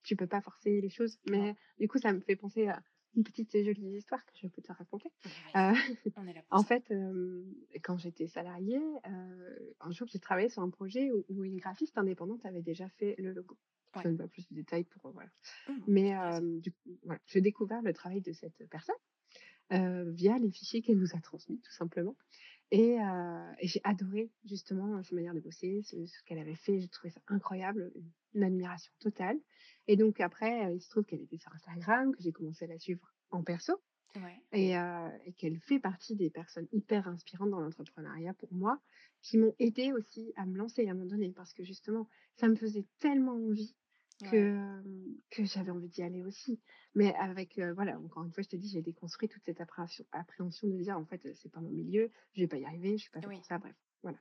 tu 0.02 0.16
peux 0.16 0.26
pas 0.26 0.40
forcer 0.40 0.80
les 0.80 0.90
choses, 0.90 1.18
mais 1.30 1.54
du 1.78 1.88
coup, 1.88 1.98
ça 1.98 2.12
me 2.12 2.20
fait 2.20 2.36
penser 2.36 2.68
à 2.68 2.82
une 3.16 3.24
petite 3.24 3.52
jolie 3.64 3.96
histoire 3.96 4.24
que 4.24 4.32
je 4.36 4.46
peux 4.46 4.62
te 4.62 4.72
raconter. 4.72 5.10
Euh, 5.56 5.72
vas-y, 5.86 6.12
on 6.16 6.26
est 6.26 6.32
là 6.32 6.42
pour 6.42 6.58
en 6.58 6.62
ça. 6.62 6.68
fait, 6.68 6.90
euh, 6.90 7.44
quand 7.82 7.96
j'étais 7.98 8.28
salariée, 8.28 8.80
euh, 9.06 9.58
un 9.80 9.90
jour, 9.90 10.06
j'ai 10.08 10.20
travaillé 10.20 10.48
sur 10.48 10.62
un 10.62 10.70
projet 10.70 11.10
où, 11.10 11.24
où 11.28 11.44
une 11.44 11.56
graphiste 11.58 11.98
indépendante 11.98 12.44
avait 12.46 12.62
déjà 12.62 12.88
fait 12.88 13.14
le 13.18 13.32
logo. 13.32 13.58
Je 13.96 13.98
Ouais. 13.98 14.04
donne 14.04 14.18
pas 14.18 14.28
plus 14.28 14.48
de 14.48 14.54
détails 14.54 14.84
pour 14.84 15.10
voilà. 15.12 15.30
Mmh, 15.66 15.88
Mais 15.88 16.12
du 16.60 16.72
coup, 16.72 16.98
voilà, 17.02 17.20
j'ai 17.26 17.40
découvert 17.40 17.82
le 17.82 17.92
travail 17.92 18.20
de 18.20 18.32
cette 18.32 18.64
personne 18.70 18.94
via 19.70 20.38
les 20.38 20.50
fichiers 20.50 20.82
qu'elle 20.82 20.98
nous 20.98 21.16
a 21.16 21.20
transmis, 21.20 21.60
tout 21.60 21.72
simplement. 21.72 22.16
Et, 22.72 23.00
euh, 23.00 23.52
et 23.58 23.66
j'ai 23.66 23.80
adoré 23.82 24.30
justement 24.44 25.02
sa 25.02 25.14
manière 25.14 25.34
de 25.34 25.40
bosser, 25.40 25.82
ce, 25.82 26.06
ce 26.06 26.22
qu'elle 26.24 26.38
avait 26.38 26.54
fait. 26.54 26.80
J'ai 26.80 26.88
trouvé 26.88 27.10
ça 27.10 27.20
incroyable, 27.26 27.92
une, 28.34 28.44
admiration 28.44 28.92
totale. 29.00 29.38
Et 29.88 29.96
donc 29.96 30.20
après, 30.20 30.72
il 30.74 30.80
se 30.80 30.88
trouve 30.88 31.04
qu'elle 31.04 31.22
était 31.22 31.38
sur 31.38 31.52
Instagram, 31.52 32.14
que 32.14 32.22
j'ai 32.22 32.32
commencé 32.32 32.64
à 32.64 32.68
la 32.68 32.78
suivre 32.78 33.12
en 33.32 33.42
perso, 33.42 33.80
Ouais, 34.16 34.42
et, 34.52 34.76
euh, 34.76 35.08
et 35.24 35.32
qu'elle 35.32 35.60
fait 35.60 35.78
partie 35.78 36.16
des 36.16 36.30
personnes 36.30 36.66
hyper 36.72 37.06
inspirantes 37.06 37.50
dans 37.50 37.60
l'entrepreneuriat 37.60 38.34
pour 38.34 38.52
moi, 38.52 38.80
qui 39.22 39.38
m'ont 39.38 39.54
aidé 39.60 39.92
aussi 39.92 40.32
à 40.36 40.46
me 40.46 40.56
lancer 40.56 40.86
à 40.88 40.90
un 40.90 40.94
moment 40.94 41.06
donné, 41.06 41.30
parce 41.30 41.52
que 41.52 41.62
justement, 41.62 42.08
ça 42.34 42.48
me 42.48 42.56
faisait 42.56 42.86
tellement 42.98 43.36
envie 43.36 43.76
que, 44.22 44.56
ouais, 44.56 45.16
que 45.30 45.44
j'avais 45.44 45.70
envie 45.70 45.88
d'y 45.88 46.02
aller 46.02 46.22
aussi. 46.22 46.60
Mais 46.94 47.14
avec, 47.14 47.58
euh, 47.58 47.72
voilà, 47.74 47.98
encore 47.98 48.24
une 48.24 48.32
fois, 48.32 48.42
je 48.42 48.48
te 48.48 48.56
dis, 48.56 48.68
j'ai 48.68 48.82
déconstruit 48.82 49.28
toute 49.28 49.44
cette 49.44 49.60
appréhension, 49.60 50.04
appréhension 50.12 50.68
de 50.68 50.76
dire, 50.76 50.98
en 50.98 51.04
fait, 51.06 51.28
c'est 51.34 51.50
pas 51.50 51.60
mon 51.60 51.70
milieu, 51.70 52.10
je 52.34 52.40
vais 52.42 52.48
pas 52.48 52.58
y 52.58 52.64
arriver, 52.64 52.96
je 52.98 53.02
suis 53.02 53.10
pas 53.10 53.20
fait 53.20 53.28
oui, 53.28 53.36
pour 53.36 53.44
ça, 53.44 53.58
bref, 53.58 53.74
voilà. 54.02 54.18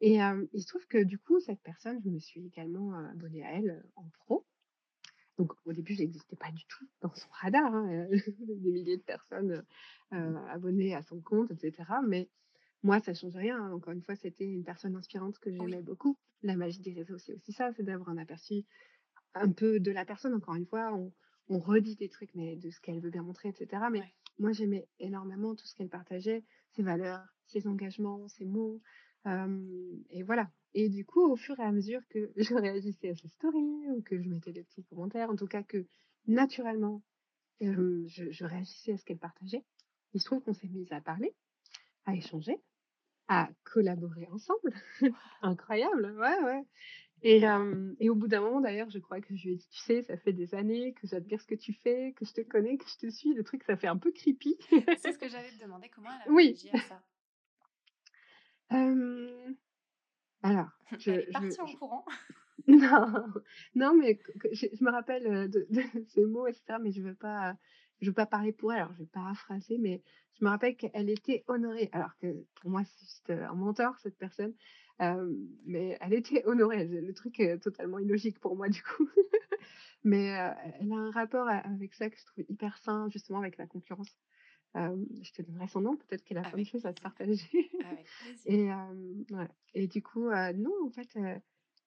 Et 0.00 0.22
euh, 0.22 0.46
il 0.52 0.62
se 0.62 0.66
trouve 0.68 0.86
que 0.86 1.02
du 1.02 1.18
coup, 1.18 1.40
cette 1.40 1.62
personne, 1.62 2.00
je 2.04 2.10
me 2.10 2.18
suis 2.18 2.44
également 2.46 2.94
abonnée 2.94 3.44
à 3.44 3.52
elle 3.52 3.84
en 3.96 4.08
pro. 4.10 4.46
Donc 5.38 5.52
au 5.64 5.72
début, 5.72 5.94
j'existais 5.94 6.36
pas 6.36 6.52
du 6.52 6.64
tout 6.66 6.86
dans 7.00 7.12
son 7.14 7.28
radar, 7.30 7.74
hein, 7.74 7.88
euh, 7.90 8.08
des 8.38 8.70
milliers 8.70 8.96
de 8.98 9.02
personnes 9.02 9.64
euh, 10.12 10.46
abonnées 10.48 10.94
à 10.94 11.02
son 11.02 11.20
compte, 11.20 11.50
etc. 11.50 11.90
Mais 12.06 12.28
moi, 12.82 13.00
ça 13.00 13.14
change 13.14 13.34
rien. 13.36 13.58
hein. 13.60 13.72
Encore 13.72 13.92
une 13.92 14.02
fois, 14.02 14.14
c'était 14.14 14.46
une 14.46 14.62
personne 14.64 14.94
inspirante 14.94 15.38
que 15.38 15.50
oui, 15.50 15.58
j'aimais 15.58 15.82
beaucoup. 15.82 16.18
La 16.42 16.56
magie 16.56 16.80
des 16.80 16.92
réseaux, 16.92 17.18
c'est 17.18 17.34
aussi 17.34 17.52
ça, 17.52 17.72
c'est 17.72 17.82
d'avoir 17.82 18.10
un 18.10 18.18
aperçu 18.18 18.64
un 19.34 19.50
peu 19.52 19.80
de 19.80 19.90
la 19.90 20.04
personne. 20.04 20.34
Encore 20.34 20.54
une 20.54 20.66
fois, 20.66 20.92
on, 20.94 21.12
on 21.48 21.58
redit 21.58 21.96
des 21.96 22.08
trucs, 22.08 22.34
mais 22.34 22.56
de 22.56 22.70
ce 22.70 22.80
qu'elle 22.80 23.00
veut 23.00 23.10
bien 23.10 23.22
montrer, 23.22 23.50
etc. 23.50 23.90
Mais 23.90 24.00
ouais, 24.00 24.14
moi, 24.38 24.52
j'aimais 24.52 24.88
énormément 24.98 25.54
tout 25.54 25.66
ce 25.66 25.74
qu'elle 25.74 25.88
partageait, 25.88 26.44
ses 26.70 26.82
valeurs, 26.82 27.24
ses 27.46 27.66
engagements, 27.66 28.28
ses 28.28 28.44
mots. 28.46 28.80
euh, 29.26 29.96
et 30.10 30.22
voilà. 30.22 30.50
Et 30.74 30.88
du 30.88 31.04
coup, 31.04 31.22
au 31.30 31.36
fur 31.36 31.58
et 31.60 31.62
à 31.62 31.72
mesure 31.72 32.00
que 32.10 32.32
je 32.36 32.54
réagissais 32.54 33.10
à 33.10 33.16
ses 33.16 33.28
stories, 33.28 33.88
ou 33.90 34.02
que 34.02 34.20
je 34.22 34.28
mettais 34.28 34.52
des 34.52 34.64
petits 34.64 34.84
commentaires, 34.84 35.30
en 35.30 35.36
tout 35.36 35.46
cas 35.46 35.62
que 35.62 35.86
naturellement, 36.26 37.02
euh, 37.62 38.04
je, 38.08 38.30
je 38.30 38.44
réagissais 38.44 38.92
à 38.92 38.96
ce 38.98 39.04
qu'elle 39.04 39.18
partageait, 39.18 39.64
il 40.14 40.20
se 40.20 40.26
trouve 40.26 40.42
qu'on 40.42 40.54
s'est 40.54 40.68
mis 40.68 40.86
à 40.92 41.00
parler, 41.00 41.34
à 42.06 42.14
échanger, 42.16 42.58
à 43.28 43.50
collaborer 43.64 44.26
ensemble. 44.32 44.74
Incroyable, 45.42 46.16
ouais, 46.18 46.44
ouais. 46.44 46.62
Et, 47.24 47.48
euh, 47.48 47.92
et 47.98 48.10
au 48.10 48.14
bout 48.14 48.28
d'un 48.28 48.40
moment, 48.42 48.60
d'ailleurs, 48.60 48.90
je 48.90 48.98
crois 48.98 49.20
que 49.20 49.34
je 49.34 49.44
lui 49.46 49.54
ai 49.54 49.56
dit, 49.56 49.68
tu 49.68 49.78
sais, 49.80 50.02
ça 50.02 50.16
fait 50.16 50.32
des 50.32 50.54
années 50.54 50.92
que 50.92 51.06
j'admire 51.08 51.40
ce 51.40 51.46
que 51.46 51.54
tu 51.56 51.72
fais, 51.72 52.12
que 52.12 52.24
je 52.24 52.32
te 52.34 52.42
connais, 52.42 52.76
que 52.76 52.88
je 52.88 52.98
te 52.98 53.10
suis. 53.10 53.32
Le 53.34 53.42
truc, 53.42 53.64
ça 53.64 53.76
fait 53.76 53.88
un 53.88 53.96
peu 53.96 54.12
creepy. 54.12 54.56
C'est 54.94 55.12
ce 55.12 55.18
que 55.18 55.28
j'allais 55.28 55.50
te 55.52 55.58
demander, 55.62 55.88
comment 55.88 56.10
elle 56.14 56.28
a 56.28 56.32
Oui. 56.32 56.54
réagi 56.54 56.70
à 56.70 56.78
ça? 56.80 57.02
Euh, 58.72 59.52
alors, 60.42 60.68
je, 60.98 61.12
Elle 61.12 61.20
est 61.20 61.26
je, 61.30 61.32
partie 61.32 61.60
en 61.60 61.66
je- 61.66 61.76
courant. 61.78 62.04
Non, 62.68 63.32
non, 63.74 63.94
mais 63.94 64.20
je 64.52 64.84
me 64.84 64.90
rappelle, 64.90 65.26
heu, 65.26 65.48
de 65.48 65.66
de 65.70 65.82
ces 66.08 66.24
mots 66.24 66.46
et 66.46 66.52
cetera, 66.54 66.78
mais 66.78 66.92
je 66.92 67.02
veux 67.02 67.14
pas 67.14 67.56
je 68.00 68.08
veux 68.10 68.14
pas 68.14 68.26
parler 68.26 68.52
pour 68.52 68.72
elle, 68.72 68.80
alors 68.80 68.94
je 68.94 69.00
vais 69.00 69.06
paraphraser, 69.08 69.78
mais 69.78 70.02
je 70.38 70.44
me 70.44 70.50
rappelle 70.50 70.76
qu'elle 70.76 71.10
était 71.10 71.44
honorée, 71.48 71.90
alors 71.92 72.16
que 72.18 72.44
pour 72.60 72.70
moi, 72.70 72.82
c'est 72.84 73.00
juste, 73.00 73.30
heu, 73.30 73.42
un 73.44 73.54
menteur 73.54 73.98
cette 73.98 74.18
personne, 74.18 74.54
mais 74.98 75.98
elle 76.00 76.14
était 76.14 76.44
honorée. 76.46 76.86
Le 76.86 77.12
truc 77.14 77.40
est 77.40 77.58
totalement 77.58 77.98
illogique 77.98 78.38
pour 78.40 78.56
moi 78.56 78.68
du 78.68 78.82
coup. 78.82 79.08
Mais, 80.06 80.26
elle 80.26 80.92
a 80.92 80.96
un 80.96 81.10
rapport 81.10 81.48
avec 81.48 81.94
ça 81.94 82.10
que 82.10 82.18
je 82.18 82.26
trouve 82.26 82.44
hyper 82.48 82.76
sain, 82.76 83.08
justement 83.08 83.38
avec 83.38 83.56
la 83.56 83.66
concurrence. 83.66 84.14
Je 84.74 85.32
te 85.32 85.40
donnerai 85.40 85.66
son 85.66 85.80
nom, 85.80 85.96
peut-être 85.96 86.22
qu'elle 86.24 86.38
a 86.38 86.42
plein 86.42 86.62
de 86.62 86.66
choses 86.66 86.84
à 86.84 86.92
te 86.92 87.00
partager. 87.00 87.70
avec. 87.84 88.06
Et 88.46 88.68
ouais 89.34 89.48
et 89.74 89.88
du 89.88 90.02
coup, 90.02 90.28
non, 90.28 90.72
en 90.84 90.90
fait, 90.90 91.18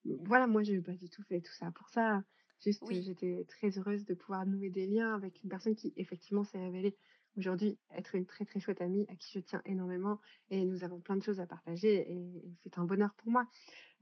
voilà, 0.04 0.46
moi, 0.46 0.62
j'ai 0.62 0.80
pas 0.80 0.92
du 0.92 1.08
tout 1.08 1.22
fait 1.22 1.40
tout 1.40 1.52
ça 1.52 1.70
pour 1.70 1.88
ça. 1.88 2.22
Juste, 2.60 2.82
Oui, 2.86 3.02
j'étais 3.02 3.44
très 3.48 3.78
heureuse 3.78 4.04
de 4.04 4.14
pouvoir 4.14 4.44
nouer 4.46 4.70
des 4.70 4.86
liens 4.86 5.14
avec 5.14 5.42
une 5.42 5.48
personne 5.48 5.76
qui, 5.76 5.92
effectivement, 5.96 6.44
s'est 6.44 6.58
révélée 6.58 6.96
aujourd'hui 7.38 7.78
être 7.90 8.14
une 8.14 8.26
très, 8.26 8.44
très 8.44 8.60
chouette 8.60 8.80
amie 8.80 9.06
à 9.08 9.16
qui 9.16 9.32
je 9.32 9.40
tiens 9.40 9.62
énormément 9.64 10.20
et 10.50 10.64
nous 10.64 10.84
avons 10.84 11.00
plein 11.00 11.16
de 11.16 11.22
choses 11.22 11.40
à 11.40 11.46
partager 11.46 12.10
et 12.12 12.18
et 12.18 12.54
c'est 12.62 12.78
un 12.78 12.84
bonheur 12.84 13.14
pour 13.14 13.30
moi. 13.30 13.46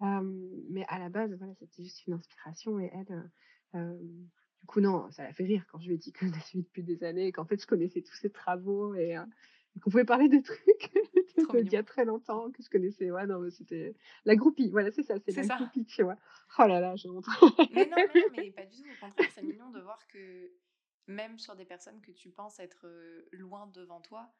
Mais 0.00 0.84
à 0.88 0.98
la 0.98 1.08
base, 1.08 1.34
voilà, 1.36 1.54
c'était 1.54 1.82
juste 1.82 2.06
une 2.06 2.14
inspiration 2.14 2.78
et 2.80 2.90
elle, 2.92 3.12
heu, 3.14 3.30
hem, 3.74 4.28
du 4.60 4.66
coup, 4.66 4.80
non, 4.80 5.10
ça 5.10 5.22
l'a 5.24 5.32
fait 5.32 5.44
rire 5.44 5.66
quand 5.68 5.78
je 5.78 5.88
lui 5.88 5.94
ai 5.94 5.98
dit 5.98 6.12
que 6.12 6.26
je 6.26 6.32
la 6.32 6.40
suis 6.40 6.62
depuis 6.62 6.82
des 6.82 7.04
années 7.04 7.26
et 7.28 7.32
qu'en 7.32 7.44
fait, 7.44 7.60
je 7.60 7.66
connaissais 7.66 8.02
tous 8.02 8.14
ses 8.14 8.30
travaux 8.30 8.94
et 8.94 9.16
et 9.76 9.80
qu'on 9.80 9.90
pouvait 9.90 10.04
parler 10.06 10.28
de 10.30 10.38
trucs 10.40 10.94
d'il 11.64 11.72
y 11.72 11.76
a 11.76 11.82
très 11.82 12.06
longtemps 12.06 12.50
que 12.50 12.62
je 12.62 12.70
connaissais. 12.70 13.10
Ouais, 13.10 13.26
non, 13.26 13.48
c'était 13.50 13.94
la 14.24 14.34
groupie, 14.36 14.70
voilà, 14.70 14.90
c'est 14.90 15.02
ça, 15.02 15.16
c'est 15.24 15.32
C'est 15.32 15.42
la 15.42 15.44
ça. 15.44 15.58
groupie, 15.58 15.84
tu 15.84 16.02
vois? 16.02 16.16
Oh 16.58 16.66
là 16.66 16.80
là, 16.80 16.96
j'ai 16.96 17.10
honte. 17.10 17.26
Mais 17.68 17.86
non, 17.88 17.98
mais 18.06 18.14
non, 18.14 18.28
mais 18.30 18.50
pas 18.52 18.66
du 18.66 18.76
tout. 18.82 18.90
Au 18.92 18.96
contraire, 18.96 19.28
c'est 19.30 19.42
mignon 19.42 19.70
de 19.70 19.80
voir 19.80 20.06
que 20.06 20.52
même 21.06 21.38
sur 21.38 21.56
des 21.56 21.64
personnes 21.64 22.00
que 22.02 22.12
tu 22.12 22.30
penses 22.30 22.58
être 22.60 22.86
loin 23.32 23.66
devant 23.68 24.00
toi, 24.00 24.34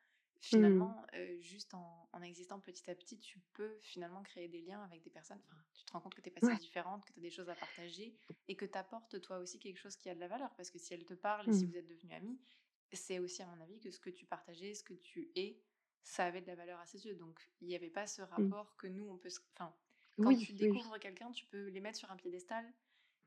Mmh. 0.52 0.86
finalement, 0.86 1.06
euh, 1.14 1.38
juste 1.40 1.74
en, 1.74 2.08
en 2.12 2.22
existant 2.22 2.60
petit 2.60 2.90
à 2.90 2.94
petit, 2.94 3.18
tu 3.18 3.40
peux 3.52 3.78
finalement 3.80 4.22
créer 4.22 4.48
des 4.48 4.60
liens 4.60 4.82
avec 4.82 5.02
des 5.02 5.10
personnes. 5.10 5.40
Enfin, 5.46 5.56
tu 5.74 5.84
te 5.84 5.92
rends 5.92 6.00
compte 6.00 6.14
que 6.14 6.20
tu 6.20 6.28
n'es 6.28 6.34
pas 6.34 6.40
si 6.40 6.56
différente, 6.56 7.04
que 7.04 7.12
tu 7.12 7.18
as 7.20 7.22
des 7.22 7.30
choses 7.30 7.48
à 7.48 7.56
partager 7.56 8.16
et 8.48 8.56
que 8.56 8.64
tu 8.66 8.76
apportes 8.78 9.20
toi 9.20 9.38
aussi 9.38 9.58
quelque 9.58 9.78
chose 9.78 9.96
qui 9.96 10.08
a 10.10 10.14
de 10.14 10.20
la 10.20 10.28
valeur. 10.28 10.54
Parce 10.56 10.70
que 10.70 10.78
si 10.78 10.92
elle 10.94 11.04
te 11.04 11.14
parle 11.14 11.48
et 11.48 11.52
si 11.52 11.66
Mmh. 11.66 11.70
vous 11.70 11.76
êtes 11.76 11.86
devenus 11.88 12.12
amis, 12.14 12.40
c'est 12.92 13.18
aussi 13.18 13.42
à 13.42 13.46
mon 13.46 13.60
avis 13.60 13.80
que 13.80 13.90
ce 13.90 13.98
que 14.00 14.10
tu 14.10 14.26
partageais, 14.26 14.74
ce 14.74 14.84
que 14.84 14.94
tu 14.94 15.32
es, 15.34 15.62
ça 16.02 16.24
avait 16.26 16.40
de 16.40 16.46
la 16.46 16.54
valeur 16.54 16.78
à 16.80 16.86
ses 16.86 17.04
yeux. 17.06 17.14
Donc, 17.14 17.50
il 17.60 17.66
n'y 17.68 17.74
avait 17.74 17.90
pas 17.90 18.06
ce 18.06 18.22
Mmh. 18.36 18.52
rapport 18.52 18.76
que 18.76 18.86
nous, 18.86 19.08
on 19.08 19.18
peut... 19.18 19.30
se- 19.30 19.40
Enfin, 19.54 19.74
quand 20.20 20.34
Oui, 20.34 20.36
tu 20.36 20.52
oui, 20.60 20.82
découvres 20.82 20.98
quelqu'un, 20.98 21.30
tu 21.32 21.46
peux 21.46 21.66
les 21.68 21.80
mettre 21.80 21.98
sur 21.98 22.10
un 22.10 22.16
piédestal 22.16 22.72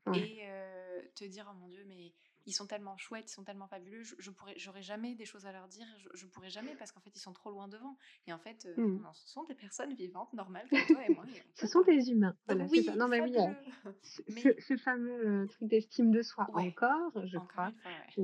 ouais. 0.06 0.30
et 0.30 0.40
euh, 0.48 1.02
te 1.14 1.24
dire 1.24 1.48
oh 1.50 1.54
mon 1.54 1.68
dieu 1.68 1.84
mais 1.86 2.14
ils 2.50 2.54
sont 2.54 2.66
tellement 2.66 2.96
chouettes, 2.98 3.30
ils 3.30 3.34
sont 3.34 3.44
tellement 3.44 3.68
fabuleux, 3.68 4.02
je, 4.02 4.14
je 4.18 4.30
pourrais, 4.30 4.54
j'aurais 4.58 4.82
jamais 4.82 5.14
des 5.14 5.24
choses 5.26 5.46
à 5.46 5.52
leur 5.52 5.68
dire, 5.68 5.86
je, 5.98 6.08
je 6.14 6.26
pourrais 6.26 6.50
jamais 6.50 6.74
parce 6.76 6.92
qu'en 6.92 7.00
fait 7.00 7.14
ils 7.14 7.20
sont 7.20 7.32
trop 7.32 7.50
loin 7.50 7.68
devant. 7.68 7.96
Et 8.26 8.32
en 8.32 8.38
fait 8.38 8.66
euh, 8.66 8.76
Mmh. 8.76 8.98
non, 8.98 9.12
ce 9.14 9.28
sont 9.28 9.44
des 9.44 9.54
personnes 9.54 9.94
vivantes 9.94 10.32
normales 10.32 10.70
comme 10.70 10.86
toi 10.86 11.04
et 11.04 11.10
moi 11.10 11.24
et 11.34 11.42
Ce 11.54 11.66
sont 11.66 11.82
des 11.82 12.10
humains, 12.10 12.36
voilà, 12.46 12.66
ça. 12.68 12.70
oui, 12.70 12.96
Non, 12.96 13.08
mais 13.08 13.20
oui, 13.20 13.32
fabuleux. 13.32 13.56
ce 14.02 14.22
ce 14.32 14.48
Mais 14.48 14.52
ce 14.58 14.76
fameux, 14.76 15.42
heu, 15.44 15.46
truc 15.48 15.68
d'estime 15.68 16.10
de 16.10 16.22
soi 16.22 16.48
ouais, 16.48 16.54
encore, 16.54 17.12
je 17.26 17.36
encore 17.36 17.54
crois, 17.54 17.70
une 17.70 17.76
fois 17.80 17.92
ouais. 17.98 18.14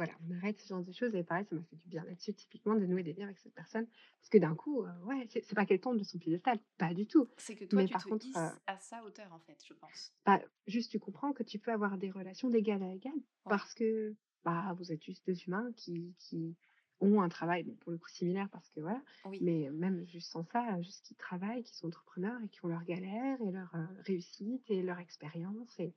Voilà, 0.00 0.14
on 0.28 0.36
arrête 0.36 0.60
ce 0.60 0.68
genre 0.68 0.82
de 0.82 0.92
choses 0.92 1.14
et 1.14 1.24
pareil, 1.24 1.44
ça 1.46 1.54
m'a 1.56 1.62
fait 1.64 1.76
du 1.76 1.88
bien 1.88 2.04
là-dessus, 2.04 2.34
typiquement, 2.34 2.74
de 2.74 2.86
nouer 2.86 3.02
des 3.02 3.12
liens 3.12 3.26
avec 3.26 3.38
cette 3.38 3.54
personne. 3.54 3.86
Parce 4.20 4.30
que 4.30 4.38
d'un 4.38 4.54
coup, 4.54 4.84
heu, 4.84 4.90
ouais, 5.04 5.26
c'est 5.30 5.54
pas 5.54 5.66
qu'elle 5.66 5.80
tombe 5.80 5.98
de 5.98 6.04
son 6.04 6.18
piédestal, 6.18 6.58
pas 6.78 6.94
du 6.94 7.06
tout. 7.06 7.28
C'est 7.36 7.56
que 7.56 7.64
toi 7.64 7.82
Mais 7.82 7.86
tu 7.86 7.96
par 7.96 8.06
te 8.06 8.08
contre, 8.08 8.24
hisses 8.24 8.60
à 8.68 8.78
sa 8.78 9.02
hauteur 9.02 9.32
en 9.32 9.40
fait, 9.40 9.64
je 9.66 9.74
pense. 9.74 10.14
bah, 10.26 10.40
juste 10.66 10.90
tu 10.90 10.98
comprends 10.98 11.32
que 11.32 11.42
tu 11.42 11.58
peux 11.58 11.72
avoir 11.72 11.98
des 11.98 12.10
relations 12.10 12.50
d'égal 12.50 12.82
à 12.82 12.92
égal 12.92 13.12
Ouais, 13.44 13.60
parce 13.60 13.74
que, 13.74 14.16
bah, 14.44 14.74
vous 14.78 14.92
êtes 14.92 15.02
juste 15.04 15.26
2 15.26 15.36
humains 15.46 15.72
qui 15.76 16.14
qui 16.18 16.56
ont 17.00 17.22
un 17.22 17.28
travail, 17.30 17.62
bon, 17.64 17.74
pour 17.76 17.92
le 17.92 17.98
coup 17.98 18.08
similaire 18.10 18.48
parce 18.50 18.68
que 18.70 18.80
voilà, 18.80 19.02
oui, 19.24 19.40
mais 19.40 19.70
même 19.70 20.04
juste 20.06 20.30
sans 20.30 20.44
ça, 20.44 20.80
juste 20.82 21.04
qui 21.06 21.14
travaillent, 21.14 21.62
qui 21.64 21.74
sont 21.74 21.86
entrepreneurs 21.88 22.40
et 22.44 22.48
qui 22.48 22.62
ont 22.64 22.68
leurs 22.68 22.84
galères 22.84 23.40
et 23.42 23.50
leurs, 23.50 23.74
heu, 23.74 23.86
réussites 24.06 24.70
et 24.70 24.82
leur 24.82 24.98
expérience 24.98 25.78
et 25.80 25.94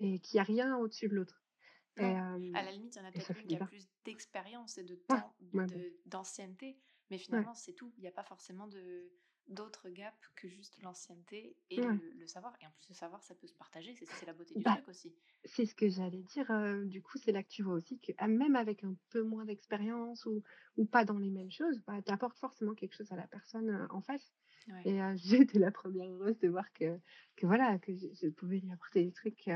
et 0.00 0.20
qu'il 0.20 0.38
y 0.38 0.40
a 0.40 0.44
rien 0.44 0.76
au-dessus 0.78 1.08
de 1.08 1.14
l'autre 1.14 1.44
et 1.96 2.14
À 2.54 2.62
la 2.62 2.72
limite, 2.72 2.94
il 2.96 2.98
y 2.98 3.02
en 3.02 3.04
a 3.08 3.12
peut-être 3.12 3.36
une 3.36 3.46
qui 3.46 3.56
a 3.56 3.60
plus 3.60 3.88
d'expérience 4.04 4.78
et 4.78 4.84
de 4.84 4.96
temps, 4.96 5.36
ouais, 5.52 5.66
d'ancienneté, 6.06 6.78
mais 7.10 7.18
finalement, 7.18 7.54
c'est 7.54 7.72
tout. 7.74 7.92
Il 7.96 8.00
n'y 8.02 8.08
a 8.08 8.12
pas 8.12 8.24
forcément 8.24 8.66
de, 8.66 9.12
d'autres 9.48 9.88
gaps 9.90 10.28
que 10.36 10.48
juste 10.48 10.80
l'ancienneté 10.82 11.56
et 11.70 11.80
le, 11.82 12.10
le 12.12 12.26
savoir. 12.26 12.56
Et 12.60 12.66
en 12.66 12.70
plus, 12.70 12.88
le 12.88 12.94
savoir, 12.94 13.22
ça 13.22 13.34
peut 13.34 13.46
se 13.46 13.54
partager. 13.54 13.94
C'est, 13.94 14.26
la 14.26 14.32
beauté 14.32 14.54
du 14.54 14.64
Bah, 14.64 14.70
truc 14.72 14.88
aussi. 14.88 15.14
c'est 15.44 15.66
ce 15.66 15.74
que 15.74 15.88
j'allais 15.88 16.22
dire, 16.22 16.46
du 16.86 17.02
coup, 17.02 17.18
c'est 17.18 17.32
là 17.32 17.42
que 17.42 17.48
tu 17.48 17.62
vois 17.62 17.74
aussi 17.74 17.98
que, 17.98 18.12
ah, 18.18 18.28
même 18.28 18.54
avec 18.56 18.84
un 18.84 18.94
peu 19.10 19.22
moins 19.22 19.44
d'expérience 19.44 20.26
ou 20.26 20.42
ou 20.76 20.84
pas 20.86 21.04
dans 21.04 21.18
les 21.18 21.30
mêmes 21.30 21.50
choses, 21.50 21.80
bah, 21.86 22.00
tu 22.02 22.12
apportes 22.12 22.38
forcément 22.38 22.74
quelque 22.74 22.94
chose 22.94 23.10
à 23.12 23.16
la 23.16 23.26
personne, 23.26 23.86
en 23.90 24.00
face 24.02 24.34
et 24.84 24.98
été 25.32 25.58
la 25.58 25.70
première 25.72 26.10
heureuse 26.10 26.38
de 26.38 26.48
voir 26.48 26.72
que 26.72 26.98
que 27.36 27.46
voilà, 27.46 27.78
que 27.78 27.94
je 27.96 28.06
je 28.14 28.28
pouvais 28.28 28.60
lui 28.60 28.70
apporter 28.72 29.04
des 29.04 29.12
trucs, 29.12 29.48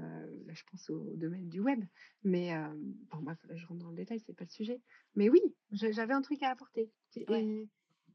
là, 0.00 0.54
je 0.54 0.62
pense 0.70 0.90
au 0.90 1.14
domaine 1.16 1.48
du 1.48 1.60
web, 1.60 1.84
mais 2.22 2.46
hem, 2.46 2.94
bon 3.10 3.18
bref, 3.22 3.38
là, 3.48 3.56
je 3.56 3.66
rentre 3.66 3.80
dans 3.82 3.90
le 3.90 3.96
détail, 3.96 4.20
c'est 4.20 4.34
pas 4.34 4.44
le 4.44 4.50
sujet. 4.50 4.80
Mais 5.14 5.28
oui, 5.28 5.40
j'avais 5.72 6.14
un 6.14 6.22
truc 6.22 6.42
à 6.42 6.50
apporter 6.50 6.90
Ouais. 7.28 7.44
et 7.44 7.68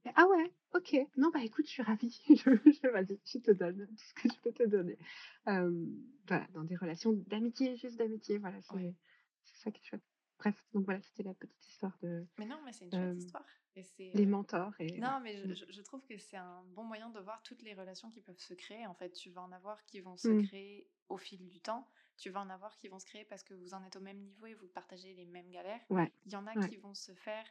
et 0.06 0.12
ah 0.16 0.28
ouais, 0.28 0.54
OK. 0.74 0.96
Non, 1.18 1.30
bah, 1.34 1.44
écoute, 1.44 1.66
je 1.66 1.72
suis 1.72 1.84
ravie. 1.84 2.22
Je 2.30 2.34
je 2.36 3.38
te 3.40 3.52
donne 3.52 3.86
tout 3.88 3.96
ce 3.98 4.14
que 4.14 4.30
je 4.34 4.40
peux 4.42 4.54
te 4.54 4.64
donner. 4.64 4.98
Hem, 5.46 5.90
voilà, 6.28 6.48
dans 6.54 6.64
des 6.64 6.76
relations 6.78 7.12
d'amitié, 7.28 7.76
juste 7.76 7.98
d'amitié, 7.98 8.38
voilà, 8.38 8.62
c'est 8.62 9.58
ça 9.58 9.72
qui 9.72 9.82
est 9.82 9.86
chouette. 9.86 10.04
Bref, 10.40 10.64
donc 10.74 10.86
voilà, 10.86 11.02
c'était 11.02 11.24
la 11.24 11.34
petite 11.34 11.68
histoire 11.68 11.98
de, 12.02 12.26
Mais 12.38 12.46
non, 12.46 12.60
mais 12.64 12.72
c'est 12.72 12.86
une 12.86 12.92
chouette 12.92 13.18
histoire. 13.18 13.46
Et 13.76 13.84
les 14.14 14.26
mentors 14.26 14.74
et. 14.80 15.00
Non, 15.00 15.20
mais 15.22 15.38
je, 15.38 15.64
Mmh. 15.66 15.72
je- 15.72 15.82
trouve 15.82 16.04
que 16.06 16.18
c'est 16.18 16.38
un 16.38 16.64
bon 16.76 16.84
moyen 16.84 17.10
de 17.10 17.20
voir 17.20 17.42
toutes 17.44 17.62
les 17.62 17.74
relations 17.74 18.10
qui 18.10 18.22
peuvent 18.22 18.40
se 18.40 18.54
créer. 18.54 18.86
En 18.88 18.94
fait, 18.94 19.12
tu 19.12 19.30
vas 19.30 19.42
en 19.42 19.52
avoir 19.52 19.84
qui 19.86 20.00
vont 20.00 20.18
se 20.18 20.28
Mmh. 20.28 20.44
créer 20.48 20.90
au 21.08 21.18
fil 21.18 21.48
du 21.48 21.60
temps. 21.62 21.88
Tu 22.18 22.30
vas 22.30 22.42
en 22.42 22.50
avoir 22.50 22.78
qui 22.78 22.88
vont 22.88 23.00
se 23.00 23.06
créer 23.06 23.26
parce 23.26 23.44
que 23.44 23.54
vous 23.54 23.74
en 23.74 23.84
êtes 23.84 23.96
au 23.96 24.02
même 24.02 24.20
niveau 24.20 24.46
et 24.48 24.54
vous 24.56 24.68
partagez 24.68 25.14
les 25.14 25.26
mêmes 25.26 25.50
galères. 25.50 25.82
Ouais, 25.90 26.12
Il 26.26 26.32
y 26.34 26.36
en 26.36 26.48
a 26.48 26.56
ouais. 26.56 26.68
qui 26.68 26.78
vont 26.78 26.94
se 26.96 27.14
faire 27.14 27.46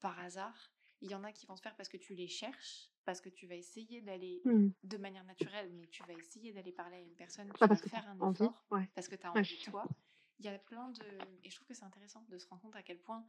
par 0.00 0.18
hasard. 0.20 0.72
Il 1.00 1.10
y 1.10 1.14
en 1.14 1.24
a 1.24 1.32
qui 1.32 1.46
vont 1.46 1.56
se 1.56 1.62
faire 1.62 1.76
parce 1.76 1.88
que 1.88 1.96
tu 1.96 2.14
les 2.14 2.28
cherches, 2.28 2.90
parce 3.04 3.20
que 3.20 3.28
tu 3.28 3.46
vas 3.46 3.54
essayer 3.56 4.00
d'aller 4.02 4.42
Mmh. 4.44 4.70
de 4.82 4.96
manière 4.98 5.24
naturelle, 5.24 5.72
mais 5.74 5.88
tu 5.88 6.02
vas 6.04 6.14
essayer 6.14 6.52
d'aller 6.52 6.72
parler 6.72 6.96
à 6.96 7.00
une 7.00 7.14
personne, 7.16 7.52
tu 7.52 7.66
vas 7.66 7.68
parce 7.68 7.80
que 7.82 7.88
tu 7.88 7.98
as 7.98 8.02
faire 8.02 8.08
un 8.08 8.20
envie, 8.20 8.44
effort 8.44 8.64
ouais. 8.70 8.90
parce 8.94 9.08
que 9.08 9.16
tu 9.16 9.26
as 9.26 9.32
envie 9.32 9.56
suis 9.56 9.62
toi. 9.62 9.94
Il 10.38 10.46
y 10.46 10.48
a 10.48 10.58
plein 10.58 10.88
de... 10.90 11.04
Et 11.44 11.50
je 11.50 11.56
trouve 11.56 11.68
que 11.68 11.74
c'est 11.74 11.84
intéressant 11.84 12.22
de 12.28 12.38
se 12.38 12.46
rendre 12.48 12.62
compte 12.62 12.76
à 12.76 12.82
quel 12.82 12.98
point 13.00 13.26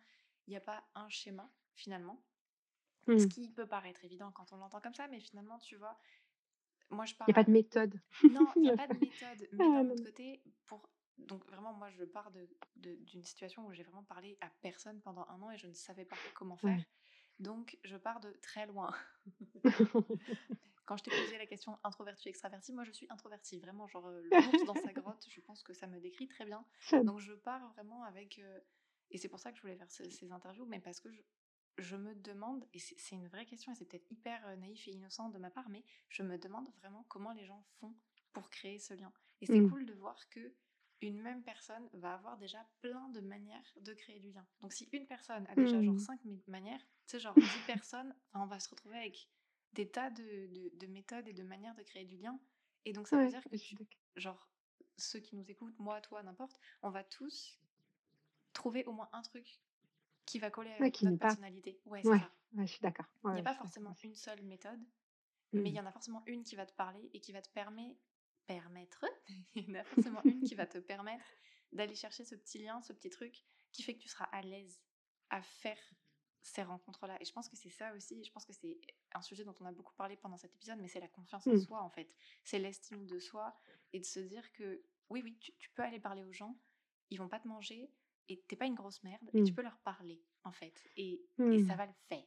il 0.48 0.52
n'y 0.52 0.58
a 0.58 0.62
pas 0.62 0.84
un 0.96 1.10
schéma 1.10 1.50
finalement. 1.76 2.22
Ce 3.18 3.26
Mmh. 3.26 3.28
qui 3.28 3.50
peut 3.50 3.68
paraître 3.68 4.04
évident 4.06 4.32
quand 4.32 4.54
on 4.54 4.58
l'entend 4.58 4.82
comme 4.82 4.94
ça, 4.94 5.08
mais 5.08 5.20
finalement, 5.20 5.60
tu 5.60 5.76
vois, 5.76 6.00
moi 6.90 7.06
je 7.06 7.16
Il 7.28 7.30
y 7.30 7.32
a 7.32 7.34
pas 7.36 7.44
de 7.44 7.52
méthode. 7.52 7.94
Non, 8.24 8.52
il 8.56 8.62
n'y 8.64 8.70
a 8.70 8.74
pas 8.74 8.88
de 8.88 8.98
méthode, 8.98 9.48
Ah 9.54 9.54
mais 9.54 9.70
d'un 9.70 9.82
non, 9.84 9.90
autre 9.90 10.04
côté, 10.04 10.44
pour... 10.66 10.90
Donc 11.18 11.46
vraiment, 11.46 11.74
moi 11.74 11.90
je 11.92 12.04
pars 12.04 12.32
de, 12.32 12.50
de- 12.78 12.96
d'une 12.96 13.24
situation 13.24 13.66
où 13.68 13.74
j'ai 13.74 13.84
vraiment 13.84 14.04
parlé 14.04 14.38
à 14.42 14.50
personne 14.62 15.02
pendant 15.02 15.28
un 15.30 15.42
an 15.42 15.52
et 15.52 15.58
je 15.58 15.68
ne 15.68 15.74
savais 15.74 16.06
pas 16.06 16.18
comment 16.34 16.58
faire. 16.58 16.78
Ouais. 16.78 16.86
Donc 17.40 17.78
je 17.84 17.98
pars 17.98 18.20
de 18.22 18.32
très 18.42 18.66
loin. 18.68 18.92
Quand 20.86 20.98
je 20.98 21.04
t'ai 21.04 21.12
posé 21.12 21.38
la 21.38 21.46
question 21.46 21.80
introverti 21.84 22.30
extraverti, 22.30 22.74
moi 22.74 22.84
je 22.84 22.92
suis 22.92 23.08
introvertie, 23.10 23.60
vraiment 23.60 23.88
genre 23.88 24.08
euh, 24.08 24.22
l'ours 24.22 24.64
dans 24.64 24.76
sa 24.76 24.94
grotte, 24.94 25.26
je 25.30 25.40
pense 25.42 25.64
que 25.64 25.74
ça 25.74 25.88
me 25.88 26.00
décrit 26.00 26.28
très 26.28 26.46
bien. 26.46 26.66
Donc 27.04 27.20
je 27.20 27.34
pars 27.34 27.68
vraiment 27.74 28.04
avec 28.04 28.40
euh, 28.40 28.60
et 29.12 29.18
c'est 29.18 29.30
pour 29.30 29.40
ça 29.40 29.52
que 29.52 29.58
je 29.58 29.62
voulais 29.62 29.76
faire 29.78 29.92
ce- 29.92 30.10
ces 30.10 30.32
interviews, 30.32 30.66
mais 30.66 30.80
parce 30.80 31.00
que 31.00 31.12
je, 31.12 31.22
je 31.78 31.96
me 31.96 32.16
demande 32.16 32.66
et 32.74 32.80
c'est 32.80 33.16
une 33.16 33.28
vraie 33.28 33.46
question 33.46 33.72
et 33.72 33.76
c'est 33.76 33.86
peut-être 33.86 34.10
hyper 34.12 34.46
euh, 34.48 34.56
naïf 34.58 34.88
et 34.88 34.92
innocent 34.92 35.30
de 35.30 35.38
ma 35.38 35.50
part, 35.52 35.70
mais 35.70 35.84
je 36.10 36.24
me 36.24 36.38
demande 36.38 36.70
vraiment 36.78 37.04
comment 37.10 37.34
les 37.34 37.46
gens 37.46 37.64
font 37.80 37.96
pour 38.34 38.50
créer 38.50 38.80
ce 38.80 38.94
lien. 38.94 39.12
Et 39.42 39.46
c'est 39.46 39.62
Mmh. 39.62 39.70
cool 39.70 39.86
de 39.86 39.94
voir 39.94 40.28
que 40.30 40.54
une 41.02 41.20
même 41.20 41.44
personne 41.44 41.90
va 41.94 42.14
avoir 42.14 42.38
déjà 42.38 42.64
plein 42.82 43.10
de 43.10 43.22
manières 43.22 43.74
de 43.82 43.94
créer 43.94 44.20
du 44.20 44.32
lien. 44.32 44.46
Donc 44.62 44.72
si 44.74 44.88
une 44.92 45.08
personne 45.08 45.48
a 45.48 45.56
déjà 45.56 45.82
genre 45.82 45.96
Mmh. 45.96 46.00
5 46.00 46.20
manières, 46.48 46.80
tu 47.08 47.12
sais 47.18 47.20
genre 47.20 47.40
10 47.42 47.64
personnes, 47.64 48.16
on 48.34 48.46
va 48.46 48.60
se 48.60 48.70
retrouver 48.70 48.98
avec 49.00 49.28
des 49.74 49.90
tas 49.90 50.12
de, 50.12 50.48
de- 50.48 50.72
de 50.78 50.88
méthodes 50.88 51.28
et 51.28 51.34
de 51.34 51.44
manières 51.44 51.76
de 51.76 51.84
créer 51.84 52.06
du 52.06 52.18
lien. 52.18 52.40
Et 52.86 52.94
donc 52.94 53.08
ça 53.08 53.18
veut 53.18 53.28
dire 53.28 53.48
que 53.48 53.56
tu, 53.56 53.80
genre 54.16 54.48
ceux 54.98 55.20
qui 55.20 55.36
nous 55.36 55.50
écoutent, 55.50 55.78
moi, 55.80 56.02
toi, 56.02 56.22
n'importe, 56.24 56.60
on 56.84 56.90
va 56.92 57.04
tous 57.04 57.60
trouver 58.54 58.86
au 58.86 58.94
moins 58.94 59.10
un 59.14 59.22
truc 59.22 59.62
qui 60.26 60.40
va 60.40 60.52
coller 60.52 60.72
Ouais, 60.80 60.92
qui 60.92 61.06
notre 61.06 61.18
personnalité. 61.20 61.82
Ouais, 61.86 62.04
c'est 62.04 62.20
Ouais, 62.56 62.66
je 62.66 62.66
suis 62.66 62.82
d'accord. 62.82 63.06
Il 63.32 63.36
n'y 63.36 63.40
a 63.40 63.44
pas 63.44 63.54
forcément 63.56 63.96
une 64.04 64.16
seule 64.16 64.42
méthode, 64.44 64.82
mais 65.58 65.72
il 65.72 65.74
Mmh. 65.74 65.78
y 65.78 65.80
en 65.80 65.86
a 65.86 65.92
forcément 65.92 66.24
une 66.28 66.44
qui 66.44 66.56
va 66.56 66.66
te 66.66 66.74
parler 66.74 67.10
et 67.14 67.22
qui 67.22 67.32
va 67.32 67.42
te 67.42 67.50
permettre, 67.50 68.00
permettre, 68.48 69.06
il 69.56 69.70
y 69.70 69.72
en 69.72 69.80
a 69.82 69.84
forcément 69.84 70.24
une 70.28 70.44
qui 70.44 70.56
va 70.56 70.68
te 70.68 70.78
permettre 70.80 71.26
d'aller 71.72 71.96
chercher 71.96 72.26
ce 72.26 72.36
petit 72.36 72.60
lien, 72.60 72.82
ce 72.82 72.94
petit 72.94 73.10
truc 73.10 73.46
qui 73.72 73.84
fait 73.84 73.96
que 73.96 74.02
tu 74.02 74.10
seras 74.10 74.26
à 74.26 74.42
l'aise 74.42 74.82
à 75.30 75.42
faire 75.42 75.80
ces 76.42 76.64
rencontres-là. 76.64 77.18
Et 77.22 77.26
je 77.26 77.34
pense 77.34 77.50
que 77.50 77.56
c'est 77.58 77.70
ça 77.70 77.94
aussi, 77.94 78.24
je 78.24 78.32
pense 78.32 78.46
que 78.46 78.54
c'est 78.54 78.80
un 79.14 79.22
sujet 79.22 79.46
dont 79.46 79.56
on 79.62 79.66
a 79.66 79.72
beaucoup 79.72 79.96
parlé 79.96 80.18
pendant 80.18 80.38
cet 80.38 80.56
épisode, 80.56 80.80
mais 80.80 80.88
c'est 80.90 81.00
la 81.00 81.08
confiance 81.08 81.48
en 81.50 81.56
Mmh. 81.56 81.58
soi, 81.58 81.82
en 81.82 81.90
fait. 81.90 82.16
C'est 82.44 82.60
l'estime 82.60 83.06
de 83.08 83.20
soi 83.20 83.56
et 83.94 84.00
de 84.00 84.06
se 84.06 84.20
dire 84.20 84.52
que 84.54 84.84
oui, 85.10 85.22
oui, 85.24 85.38
tu, 85.40 85.54
tu 85.58 85.70
peux 85.72 85.84
aller 85.84 86.00
parler 86.00 86.24
aux 86.24 86.34
gens, 86.34 86.60
ils 87.10 87.18
vont 87.20 87.30
pas 87.30 87.40
te 87.40 87.48
manger 87.48 87.94
et 88.30 88.42
t'es 88.48 88.56
pas 88.56 88.66
une 88.66 88.76
grosse 88.76 89.04
merde 89.04 89.30
et 89.36 89.44
tu 89.44 89.54
Mmh. 89.54 89.56
peux 89.56 89.62
leur 89.64 89.80
parler, 89.80 90.24
en 90.44 90.52
fait. 90.52 90.84
Et, 90.98 91.22
et 91.52 91.60
Mmh. 91.60 91.60
ça 91.60 91.76
va 91.76 91.86
le 91.86 91.94
faire. 92.10 92.26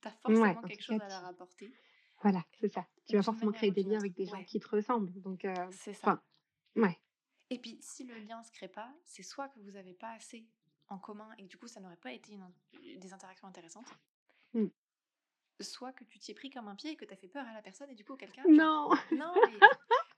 T'as 0.00 0.10
forcément 0.12 0.62
en 0.62 0.64
quelque 0.64 0.84
chose 0.84 0.98
cas, 0.98 1.00
à 1.00 1.08
leur 1.08 1.24
apporter 1.24 1.76
voilà, 2.22 2.44
c'est 2.60 2.72
ça. 2.72 2.86
Tu 3.08 3.16
vas 3.16 3.22
forcément 3.22 3.52
créer 3.52 3.72
des 3.72 3.82
liens 3.82 3.98
avec 3.98 4.14
des 4.14 4.26
gens 4.26 4.42
Ouais, 4.42 4.44
qui 4.44 4.60
te 4.60 4.68
ressemblent. 4.68 5.20
Donc, 5.22 5.44
heu, 5.44 5.66
c'est 5.70 5.94
ça. 5.94 6.20
ouais. 6.76 7.00
Et 7.50 7.58
puis, 7.58 7.78
si 7.82 8.04
le 8.04 8.14
lien 8.18 8.42
se 8.42 8.50
crée 8.50 8.68
pas, 8.68 8.94
c'est 9.04 9.22
soit 9.22 9.48
que 9.50 9.58
vous 9.60 9.72
n'avez 9.72 9.92
pas 9.94 10.12
assez 10.12 10.48
en 10.88 10.98
commun 10.98 11.30
et 11.38 11.42
que 11.44 11.48
du 11.48 11.58
coup, 11.58 11.68
ça 11.68 11.80
n'aurait 11.80 11.96
pas 11.96 12.12
été 12.12 12.32
une- 12.32 12.98
des 12.98 13.12
interactions 13.12 13.46
intéressantes, 13.48 13.88
Mmh. 14.54 14.70
soit 15.60 15.92
que 15.92 16.04
tu 16.04 16.18
t'y 16.18 16.30
es 16.32 16.34
pris 16.34 16.50
comme 16.50 16.68
un 16.68 16.74
pied 16.74 16.90
et 16.92 16.96
que 16.96 17.04
tu 17.04 17.12
as 17.12 17.16
fait 17.16 17.28
peur 17.28 17.46
à 17.46 17.52
la 17.52 17.62
personne 17.62 17.90
et 17.90 17.94
du 17.94 18.04
coup, 18.04 18.16
quelqu'un, 18.16 18.50
genre, 18.52 18.58
Non! 18.58 18.90
non, 19.10 19.42
mais... 19.44 19.64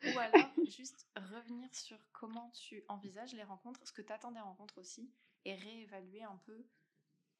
Ou 0.04 0.18
alors, 0.18 0.52
juste 0.64 1.06
revenir 1.16 1.74
sur 1.74 1.98
comment 2.12 2.50
tu 2.50 2.84
envisages 2.88 3.34
les 3.34 3.44
rencontres, 3.44 3.86
ce 3.86 3.92
que 3.92 4.02
tu 4.02 4.12
attends 4.12 4.32
des 4.32 4.40
rencontres 4.40 4.78
aussi, 4.78 5.10
et 5.44 5.54
réévaluer 5.54 6.22
un 6.24 6.36
peu 6.44 6.66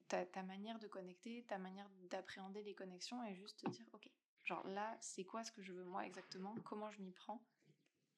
ta, 0.08 0.24
ta 0.26 0.42
manière 0.42 0.78
de 0.78 0.88
connecter, 0.88 1.44
ta 1.46 1.58
manière 1.58 1.88
d'appréhender 2.10 2.62
les 2.62 2.74
connexions 2.74 3.24
et 3.24 3.34
juste 3.34 3.60
te 3.60 3.66
dire, 3.66 3.86
ok, 3.92 4.08
genre 4.44 4.66
là, 4.68 4.96
c'est 5.00 5.24
quoi 5.24 5.44
ce 5.44 5.52
que 5.52 5.62
je 5.62 5.72
veux 5.72 5.84
moi 5.84 6.06
exactement, 6.06 6.60
comment 6.64 6.90
je 6.90 7.00
m'y 7.02 7.12
prends? 7.12 7.44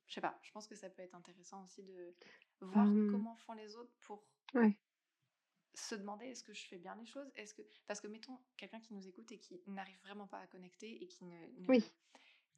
Je 0.07 0.15
sais 0.15 0.21
pas, 0.21 0.39
je 0.43 0.53
pense 0.53 0.67
que 0.67 0.77
ça 0.77 0.91
peut 0.91 1.03
être 1.03 1.15
intéressant 1.15 1.65
aussi 1.65 1.83
de 1.83 2.15
voir 2.61 2.87
Hem, 2.87 3.07
comment 3.07 3.37
font 3.37 3.55
les 3.55 3.77
autres 3.77 3.93
pour 4.01 4.27
ouais. 4.55 4.77
se 5.75 5.95
demander 5.95 6.27
est-ce 6.27 6.45
que 6.45 6.55
je 6.55 6.67
fais 6.67 6.79
bien 6.79 6.95
les 6.97 7.07
choses? 7.07 7.31
Est-ce 7.37 7.55
que 7.55 7.63
parce 7.87 8.01
que 8.01 8.07
mettons 8.07 8.39
quelqu'un 8.57 8.81
qui 8.81 8.95
nous 8.95 9.07
écoute 9.09 9.31
et 9.33 9.39
qui 9.39 9.61
n'arrive 9.67 9.99
vraiment 10.01 10.27
pas 10.27 10.39
à 10.39 10.47
connecter 10.47 11.03
et 11.03 11.09
qui 11.09 11.25
ne, 11.25 11.47
ne- 11.61 11.69
Oui. 11.69 11.85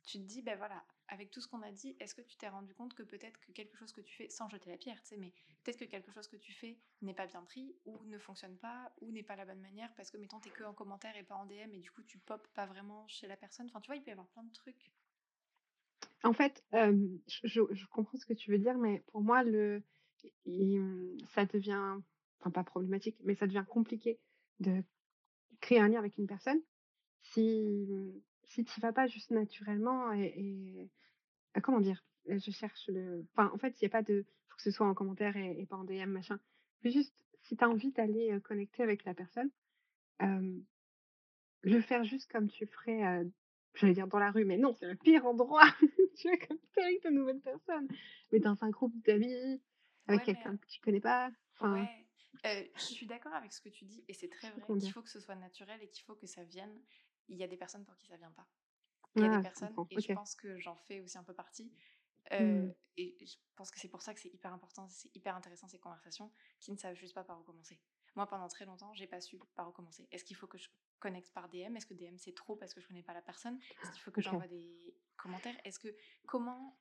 tu 0.05 0.19
te 0.19 0.25
dis 0.25 0.43
ben 0.43 0.57
voilà 0.59 0.85
avec 1.09 1.31
tout 1.31 1.41
ce 1.41 1.49
qu'on 1.49 1.63
a 1.63 1.71
dit 1.71 1.97
est-ce 2.01 2.15
que 2.15 2.23
tu 2.23 2.37
t'es 2.37 2.49
rendu 2.49 2.75
compte 2.75 2.95
que 2.95 3.03
peut-être 3.03 3.39
que 3.41 3.53
quelque 3.53 3.77
chose 3.77 3.93
que 3.93 4.01
tu 4.01 4.15
fais 4.15 4.29
sans 4.29 4.49
jeter 4.49 4.71
la 4.71 4.77
pierre 4.77 5.01
tu 5.03 5.09
sais 5.09 5.17
mais 5.17 5.33
peut-être 5.63 5.79
que 5.79 5.85
quelque 5.85 6.11
chose 6.13 6.27
que 6.29 6.37
tu 6.37 6.53
fais 6.53 6.79
n'est 7.03 7.15
pas 7.15 7.27
bien 7.27 7.43
pris 7.43 7.77
ou 7.85 8.03
ne 8.05 8.19
fonctionne 8.19 8.57
pas 8.57 8.93
ou 9.01 9.13
n'est 9.13 9.23
pas 9.23 9.37
la 9.37 9.45
bonne 9.45 9.61
manière 9.61 9.93
parce 9.95 10.11
que 10.11 10.17
mettons 10.17 10.41
t'es 10.41 10.51
que 10.51 10.65
en 10.65 10.75
commentaire 10.75 11.17
et 11.17 11.23
pas 11.23 11.37
en 11.37 11.47
DM 11.47 11.73
et 11.73 11.79
du 11.79 11.91
coup 11.91 12.03
tu 12.03 12.19
pop 12.19 12.47
pas 12.55 12.67
vraiment 12.67 13.07
chez 13.09 13.27
la 13.27 13.37
personne. 13.37 13.67
Enfin 13.67 13.81
tu 13.81 13.89
vois 13.89 13.97
il 13.97 14.03
peut 14.03 14.11
y 14.11 14.13
avoir 14.13 14.29
plein 14.29 14.43
de 14.43 14.53
trucs. 14.53 14.93
En 16.25 16.33
fait, 16.33 16.65
hem, 16.73 17.21
je 17.27 17.87
comprends 17.87 18.19
ce 18.19 18.27
que 18.27 18.33
tu 18.33 18.51
veux 18.51 18.59
dire, 18.59 18.77
mais 18.79 19.05
pour 19.13 19.23
moi, 19.23 19.45
le 19.45 19.83
ça 21.35 21.45
devient 21.45 22.01
enfin 22.41 22.51
pas 22.51 22.65
problématique, 22.65 23.17
mais 23.23 23.35
ça 23.35 23.47
devient 23.47 23.65
compliqué 23.69 24.19
de 24.61 24.83
créer 25.61 25.79
un 25.79 25.89
lien 25.89 25.99
avec 25.99 26.19
une 26.19 26.27
personne 26.27 26.61
si, 27.21 27.87
si 28.47 28.65
tu 28.65 28.81
vas 28.81 28.93
pas 28.93 29.07
juste 29.07 29.31
naturellement 29.31 30.13
et 30.13 30.91
comment 31.63 31.81
dire? 31.81 32.05
Je 32.29 32.51
cherche 32.51 32.89
le 32.89 33.25
enfin, 33.33 33.51
en 33.55 33.59
fait, 33.59 33.81
il 33.81 33.85
y 33.85 33.87
a 33.87 33.91
pas 33.91 34.03
de 34.03 34.25
faut 34.49 34.57
que 34.57 34.63
ce 34.63 34.71
soit 34.71 34.87
en 34.87 34.95
commentaire 34.95 35.37
et 35.37 35.61
et 35.61 35.67
pas 35.67 35.77
en 35.77 35.85
DM 35.85 36.11
machin. 36.11 36.41
C'est 36.83 36.91
juste 36.91 37.15
si 37.43 37.57
tu 37.57 37.65
as 37.65 37.69
envie 37.69 37.93
d'aller, 37.93 38.39
connecter 38.43 38.83
avec 38.83 39.05
la 39.05 39.15
personne, 39.15 39.51
hem, 40.19 40.65
le 41.63 41.81
faire 41.81 42.05
juste 42.05 42.31
comme 42.31 42.49
tu 42.49 42.67
ferais, 42.67 43.25
j'allais 43.75 43.95
dire 43.95 44.07
dans 44.09 44.19
la 44.19 44.31
rue, 44.31 44.45
mais 44.45 44.57
non, 44.57 44.75
c'est 44.75 44.87
le 44.87 44.97
pire 44.97 45.27
endroit, 45.27 45.69
tu 46.17 46.29
vois? 46.29 46.37
Connecter 46.39 46.83
avec 46.83 47.05
de 47.05 47.11
nouvelles 47.11 47.41
personnes. 47.41 47.89
Mais 48.33 48.41
dans 48.41 48.63
un 48.63 48.71
groupe 48.71 48.95
d'amis, 49.05 49.61
avec 50.09 50.21
ouais 50.21 50.27
mais 50.27 50.35
quelqu'un 50.35 50.57
que 50.57 50.67
tu 50.67 50.81
connais 50.81 51.01
pas, 51.01 51.31
enfin, 51.55 51.73
Ouais, 51.83 52.07
euh, 52.47 52.65
je 52.77 52.83
suis 52.83 53.07
d'accord 53.07 53.35
avec 53.35 53.53
ce 53.53 53.61
que 53.61 53.69
tu 53.69 53.85
dis 53.85 54.05
et 54.09 54.15
c'est 54.15 54.29
très 54.29 54.51
vrai 54.51 54.79
qu'il 54.79 54.93
faut 54.93 55.03
que 55.03 55.11
ce 55.11 55.21
soit 55.21 55.37
naturel 55.37 55.81
et 55.83 55.89
qu'il 55.89 56.05
faut 56.05 56.15
que 56.15 56.27
ça 56.27 56.45
vienne. 56.45 56.81
Il 57.29 57.39
y 57.39 57.45
a 57.45 57.49
des 57.49 57.57
personnes 57.57 57.85
pour 57.85 57.97
qui 57.97 58.07
ça 58.09 58.17
vient 58.17 58.33
pas. 58.33 58.49
Il 59.19 59.23
y 59.23 59.27
a 59.27 59.31
des 59.31 59.39
Ah, 59.39 59.43
personnes, 59.43 59.83
et 59.91 59.99
je 60.01 60.11
pense 60.11 60.35
que 60.35 60.59
j'en 60.59 60.77
fais 60.77 61.01
aussi 61.01 61.19
un 61.19 61.25
peu 61.25 61.35
partie, 61.35 61.73
euh, 62.33 62.63
Mmh. 62.63 62.73
et 62.99 63.17
je 63.27 63.37
pense 63.57 63.71
que 63.71 63.79
c'est 63.81 63.89
pour 63.89 64.03
ça 64.03 64.15
que 64.15 64.21
c'est 64.21 64.33
hyper 64.35 64.53
important, 64.53 64.89
c'est 64.89 65.15
hyper 65.17 65.37
intéressant 65.37 65.69
ces 65.69 65.79
conversations 65.79 66.33
qui 66.61 66.73
ne 66.73 66.77
savent 66.79 66.95
juste 66.97 67.15
pas 67.15 67.25
par 67.25 67.41
où 67.41 67.45
commencer. 67.45 67.81
Moi, 68.17 68.27
pendant 68.27 68.49
très 68.49 68.65
longtemps, 68.67 68.95
j'ai 68.95 69.07
pas 69.07 69.21
su 69.21 69.39
par 69.55 69.69
où 69.69 69.73
commencer. 69.73 70.09
Est-ce 70.13 70.25
qu'il 70.25 70.37
faut 70.37 70.47
que 70.47 70.59
je 70.59 70.71
connecte 71.01 71.33
par 71.33 71.49
DM 71.49 71.77
Est-ce 71.77 71.87
que 71.87 71.95
DM 71.95 72.19
c'est 72.19 72.35
trop 72.35 72.57
parce 72.57 72.75
que 72.75 72.81
je 72.81 72.89
connais 72.89 73.03
pas 73.03 73.15
la 73.15 73.23
personne? 73.23 73.59
Est-ce 73.83 73.91
qu'il 73.91 74.03
faut 74.03 74.13
que 74.13 74.23
j'envoie 74.23 74.49
des 74.49 74.97
commentaires? 75.17 75.57
Est-ce 75.65 75.79
que 75.79 75.95
comment 76.27 76.81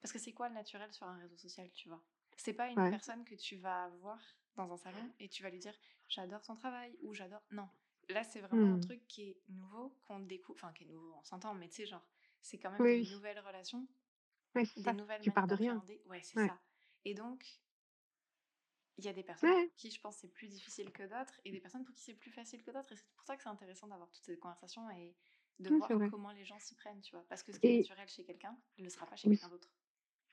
Parce 0.00 0.12
que 0.12 0.18
c'est 0.18 0.32
quoi 0.32 0.48
le 0.48 0.54
naturel 0.54 0.92
sur 0.92 1.06
un 1.06 1.18
réseau 1.18 1.36
social, 1.36 1.70
tu 1.72 1.88
vois? 1.88 2.04
C'est 2.36 2.54
pas 2.54 2.68
une 2.68 2.84
Ouais. 2.84 2.98
personne 2.98 3.24
que 3.24 3.34
tu 3.36 3.56
vas 3.56 3.88
voir 4.00 4.20
dans 4.56 4.72
un 4.72 4.76
salon 4.76 5.14
et 5.20 5.28
tu 5.28 5.42
vas 5.42 5.50
lui 5.50 5.58
dire 5.60 5.74
j'adore 6.08 6.44
son 6.44 6.54
travail 6.54 6.96
ou 7.02 7.14
j'adore. 7.14 7.42
Non, 7.50 7.68
là 8.08 8.24
c'est 8.24 8.40
vraiment 8.40 8.72
un 8.74 8.78
Mmh. 8.78 8.80
truc 8.80 9.06
qui 9.08 9.22
est 9.24 9.42
nouveau, 9.48 9.90
qu'on 10.02 10.20
découvre, 10.20 10.58
enfin 10.58 10.72
qui 10.72 10.84
est 10.84 10.86
nouveau, 10.86 11.14
on 11.18 11.24
s'entend, 11.24 11.54
mais 11.54 11.68
tu 11.68 11.76
sais, 11.76 11.86
genre, 11.86 12.06
c'est 12.42 12.58
quand 12.58 12.70
même 12.70 12.86
Oui, 12.86 12.90
des 12.90 13.02
oui. 13.02 13.08
nouvelles 13.08 13.40
relations, 13.40 13.86
Ouais, 14.54 14.64
c'est 14.66 14.78
des 14.78 14.92
ça. 14.92 14.94
nouvelles 14.94 15.22
Tu 15.22 15.30
pars 15.32 15.46
de 15.46 15.54
rien. 15.54 15.84
Ouais, 16.06 16.22
c'est 16.22 16.36
Ouais. 16.36 16.52
ça. 16.52 16.60
Et 17.04 17.14
donc, 17.14 17.60
il 18.98 19.04
y 19.04 19.08
a 19.08 19.12
des 19.14 19.22
personnes 19.22 19.54
Ouais. 19.54 19.70
pour 19.70 19.74
qui 19.76 19.90
je 19.90 19.98
pense 20.00 20.16
c'est 20.18 20.28
plus 20.28 20.48
difficile 20.48 20.92
que 20.92 21.02
d'autres 21.04 21.40
et 21.46 21.50
des 21.52 21.60
personnes 21.60 21.84
pour 21.84 21.94
qui 21.94 22.02
c'est 22.02 22.12
plus 22.14 22.30
facile 22.30 22.62
que 22.62 22.70
d'autres. 22.70 22.92
Et 22.92 22.96
c'est 22.96 23.08
pour 23.14 23.24
ça 23.24 23.36
que 23.36 23.42
c'est 23.42 23.48
intéressant 23.48 23.86
d'avoir 23.88 24.10
toutes 24.10 24.24
ces 24.24 24.38
conversations 24.38 24.90
et 24.90 25.16
de 25.58 25.70
voir 25.70 26.04
comment 26.06 26.32
les 26.32 26.44
gens 26.44 26.58
s'y 26.58 26.74
prennent, 26.74 27.00
tu 27.00 27.14
vois. 27.14 27.24
Parce 27.28 27.42
que 27.42 27.52
ce 27.52 27.60
qui 27.60 27.68
est 27.68 27.72
naturel 27.72 28.08
chez 28.08 28.24
quelqu'un 28.24 28.58
ne 28.78 28.84
le 28.84 28.90
sera 28.90 29.06
pas 29.06 29.16
chez 29.16 29.28
oui. 29.28 29.38
quelqu'un 29.38 29.48
d'autre. 29.48 29.72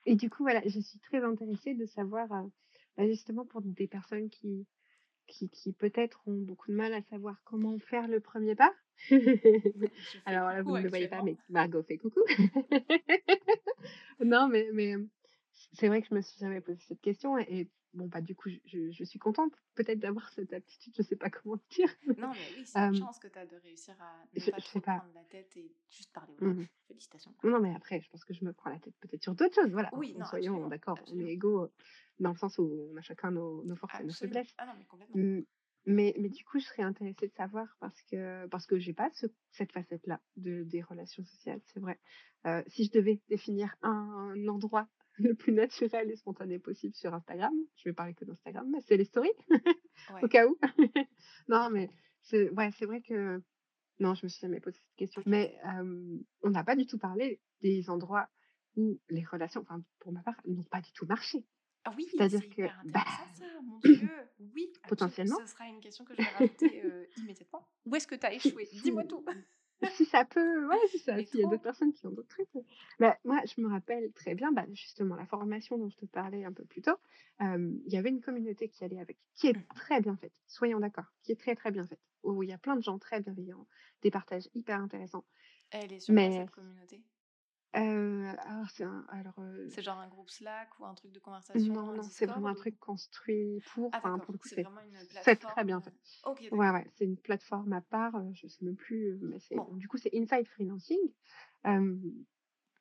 Et 0.06 0.16
du 0.16 0.30
coup, 0.30 0.42
voilà, 0.44 0.62
je 0.66 0.80
suis 0.80 0.98
très 1.00 1.22
intéressée 1.24 1.74
de 1.74 1.86
savoir, 1.86 2.32
heu, 2.32 2.50
bah, 2.96 3.06
justement 3.06 3.44
pour 3.44 3.60
des 3.62 3.88
personnes 3.88 4.30
qui 4.30 4.66
qui 5.26 5.48
qui 5.50 5.72
peut-être 5.72 6.20
ont 6.26 6.36
beaucoup 6.36 6.70
de 6.70 6.76
mal 6.76 6.92
à 6.94 7.02
savoir 7.02 7.40
comment 7.44 7.78
faire 7.78 8.08
le 8.08 8.20
1er 8.20 8.56
pas. 8.56 8.72
Alors 10.26 10.48
là, 10.48 10.62
vous 10.62 10.76
ne 10.76 10.82
le 10.82 10.88
voyez 10.88 11.08
pas, 11.08 11.22
mais 11.22 11.36
Margot 11.48 11.82
fait 11.82 11.98
coucou. 11.98 12.20
Non, 14.24 14.48
mais 14.48 14.68
mais, 14.72 14.94
c'est 15.72 15.88
vrai 15.88 16.02
que 16.02 16.08
je 16.08 16.14
me 16.14 16.20
suis 16.22 16.38
jamais 16.38 16.60
posé 16.60 16.80
cette 16.86 17.00
question 17.00 17.38
et 17.38 17.70
bon, 17.94 18.06
bah, 18.08 18.20
du 18.20 18.34
coup, 18.34 18.50
je 18.64 19.04
suis 19.04 19.18
contente 19.18 19.54
peut-être 19.74 19.98
d'avoir 20.00 20.30
cette 20.30 20.52
aptitude, 20.52 20.94
je 20.96 21.02
sais 21.02 21.16
pas 21.16 21.30
comment 21.30 21.58
dire. 21.70 21.88
Non, 22.16 22.34
mais 22.34 22.50
oui, 22.50 22.64
c'est 22.66 22.80
une 22.80 22.94
chance 22.94 23.18
que 23.18 23.28
tu 23.28 23.38
as 23.38 23.46
de 23.46 23.56
réussir 23.56 24.00
à 24.00 24.24
ne 24.34 24.44
je 24.44 24.50
pas 24.50 24.60
te 24.60 24.78
pas. 24.80 25.02
prendre 25.02 25.12
la 25.14 25.24
tête 25.24 25.56
et 25.56 25.76
juste 25.90 26.12
parler 26.12 26.36
aux 26.38 26.40
Mmh. 26.40 26.64
Félicitations. 26.88 27.34
Non, 27.44 27.60
mais 27.60 27.74
après, 27.74 28.00
je 28.00 28.08
pense 28.10 28.24
que 28.24 28.34
je 28.34 28.44
me 28.44 28.52
prends 28.52 28.70
la 28.70 28.78
tête 28.80 28.94
peut-être 29.00 29.22
sur 29.22 29.34
d'autres 29.34 29.54
choses, 29.54 29.72
voilà, 29.72 29.92
Oui, 29.92 30.14
non, 30.14 30.26
soyons 30.26 30.68
d'accord, 30.68 31.04
on 31.08 31.20
est 31.20 31.30
égaux, 31.32 31.68
dans 32.20 32.30
le 32.32 32.36
sens 32.36 32.58
où 32.58 32.90
on 32.92 32.96
a 32.96 33.02
chacun 33.02 33.30
nos 33.30 33.64
nos 33.64 33.76
forces 33.76 34.00
et 34.00 34.04
nos 34.04 34.14
faiblesses. 34.14 34.54
Ah 34.58 34.66
non, 34.66 34.74
mais 34.78 34.84
complètement. 34.86 35.20
Mmh, 35.20 35.40
mais 35.86 36.14
mais 36.18 36.28
du 36.30 36.44
coup, 36.44 36.58
je 36.60 36.66
serais 36.66 36.82
intéressée 36.82 37.28
de 37.28 37.34
savoir 37.34 37.76
parce 37.80 38.02
que 38.02 38.46
parce 38.48 38.66
que 38.66 38.78
j'ai 38.78 38.94
pas 38.94 39.10
ce 39.14 39.26
cette 39.52 39.72
facette-là 39.72 40.20
de 40.36 40.64
des 40.64 40.82
relations 40.82 41.24
sociales, 41.24 41.60
c'est 41.66 41.80
vrai. 41.80 42.00
Heu, 42.46 42.64
si 42.68 42.84
je 42.86 42.92
devais 42.92 43.22
définir 43.28 43.76
un 43.82 44.34
endroit 44.48 44.88
le 45.30 45.34
plus 45.34 45.52
naturel 45.52 46.10
et 46.10 46.16
spontané 46.16 46.58
possible 46.58 46.94
sur 46.94 47.14
Instagram, 47.14 47.54
je 47.76 47.88
vais 47.88 47.92
parler 47.92 48.14
que 48.14 48.24
d'Instagram, 48.24 48.68
mais 48.70 48.80
c'est 48.80 48.96
les 48.96 49.04
stories, 49.04 49.30
au 50.22 50.28
cas 50.28 50.46
où. 50.46 50.56
Non, 51.48 51.70
mais 51.70 51.90
c'est 52.22 52.50
ouais, 52.50 52.70
vrai 52.82 53.00
que 53.00 53.40
non, 53.98 54.14
je 54.14 54.26
me 54.26 54.28
suis 54.28 54.40
jamais 54.40 54.60
posé 54.60 54.78
cette 54.78 54.96
question. 54.96 55.22
Mais 55.26 55.56
on 56.42 56.50
n'a 56.50 56.64
pas 56.64 56.76
du 56.76 56.86
tout 56.86 56.98
parlé 56.98 57.40
des 57.62 57.88
endroits 57.88 58.28
où 58.76 59.00
les 59.08 59.24
relations, 59.24 59.62
enfin, 59.62 59.82
pour 60.00 60.12
ma 60.12 60.20
part, 60.20 60.36
n'ont 60.46 60.62
pas 60.64 60.80
du 60.80 60.92
tout 60.92 61.06
marché. 61.06 61.46
Ah 61.84 61.94
oui, 61.96 62.06
C'est-à-dire 62.10 62.40
c'est 62.40 62.48
que, 62.48 62.90
bah, 62.90 63.04
ça, 63.34 63.44
mon 63.62 63.78
Dieu. 63.78 64.08
Oui, 64.54 64.70
potentiellement, 64.88 65.38
Ce 65.40 65.46
sera 65.46 65.66
une 65.66 65.80
question 65.80 66.04
que 66.04 66.12
je 66.14 66.18
vais 66.18 66.28
rajouter 66.28 66.82
euh, 66.84 67.06
immédiatement. 67.16 67.66
Où 67.86 67.94
est-ce 67.94 68.06
que 68.06 68.14
tu 68.14 68.26
as 68.26 68.34
échoué? 68.34 68.68
Dis-moi 68.82 69.04
tout. 69.04 69.24
si 69.96 70.04
ça 70.04 70.24
peut 70.24 70.66
ouais, 70.68 70.88
si 70.88 70.98
ça 70.98 71.22
s'il 71.24 71.40
y 71.40 71.42
a 71.42 71.46
d'autres 71.46 71.62
personnes 71.62 71.92
qui 71.92 72.06
ont 72.06 72.10
d'autres 72.10 72.28
trucs, 72.28 72.54
heu, 72.56 72.64
bah, 72.98 73.16
moi, 73.24 73.40
je 73.46 73.60
me 73.60 73.68
rappelle 73.68 74.12
très 74.12 74.34
bien, 74.34 74.52
bah, 74.52 74.64
justement, 74.72 75.16
la 75.16 75.26
formation 75.26 75.78
dont 75.78 75.88
je 75.90 75.96
te 75.96 76.06
parlais 76.06 76.44
un 76.44 76.52
peu 76.52 76.64
plus 76.64 76.82
tôt, 76.82 76.96
il 77.40 77.82
y 77.86 77.96
avait 77.96 78.10
une 78.10 78.20
communauté 78.20 78.68
qui 78.68 78.84
allait 78.84 79.00
avec, 79.00 79.18
qui 79.34 79.48
est 79.48 79.56
Mhm. 79.56 79.66
très 79.74 80.00
bien 80.00 80.16
faite, 80.16 80.32
soyons 80.46 80.80
d'accord, 80.80 81.12
qui 81.22 81.32
est 81.32 81.36
très, 81.40 81.54
très 81.54 81.70
bien 81.70 81.86
faite, 81.86 82.00
où 82.22 82.42
il 82.42 82.48
y 82.48 82.52
a 82.52 82.58
plein 82.58 82.76
de 82.76 82.82
gens 82.82 82.98
très 82.98 83.20
bienveillants, 83.20 83.66
des 84.02 84.10
partages 84.10 84.48
hyper 84.54 84.80
intéressants. 84.80 85.24
Elle 85.70 85.92
est 85.92 86.00
sur 86.00 86.16
Mais 86.16 86.28
cette 86.32 86.50
communauté? 86.50 87.04
Heu, 87.76 88.26
alors 88.40 88.68
c'est 88.70 88.82
un 88.84 89.04
alors, 89.08 89.38
heu, 89.38 89.68
C'est 89.68 89.80
genre 89.82 89.98
un 90.00 90.08
groupe 90.08 90.28
Slack 90.30 90.76
ou 90.80 90.86
un 90.86 90.94
truc 90.96 91.12
de 91.12 91.20
conversation, 91.20 91.76
non, 91.76 91.92
non, 91.94 92.08
c'est 92.10 92.26
vraiment 92.26 92.48
un 92.48 92.54
truc 92.54 92.78
construit 92.78 93.60
pour, 93.64 93.92
Ah 93.92 94.00
enfin, 94.00 94.18
pour 94.18 94.32
le 94.32 94.38
coup, 94.38 94.48
c'est 94.48 94.54
c'est 94.54 94.60
vraiment 94.60 94.80
une 94.82 95.06
c'est 95.20 95.36
très 95.36 95.64
plateforme. 95.64 95.64
bien 95.64 95.80
fait. 95.80 95.94
euh, 96.24 96.30
Ok, 96.30 96.48
Ouais, 96.50 96.70
d'accord. 96.70 96.70
ouais, 96.70 96.86
c'est 96.94 97.04
une 97.04 97.16
plateforme 97.18 97.72
à 97.72 97.80
part, 97.80 98.14
je 98.34 98.46
sais 98.48 98.64
même 98.64 98.76
plus, 98.76 99.12
heu, 99.12 99.18
mais 99.22 99.38
c'est 99.40 99.64
Bon, 99.64 99.74
du 99.76 99.88
coup, 99.88 99.96
c'est 99.98 100.14
Inside 100.14 100.46
Freelancing, 100.46 101.12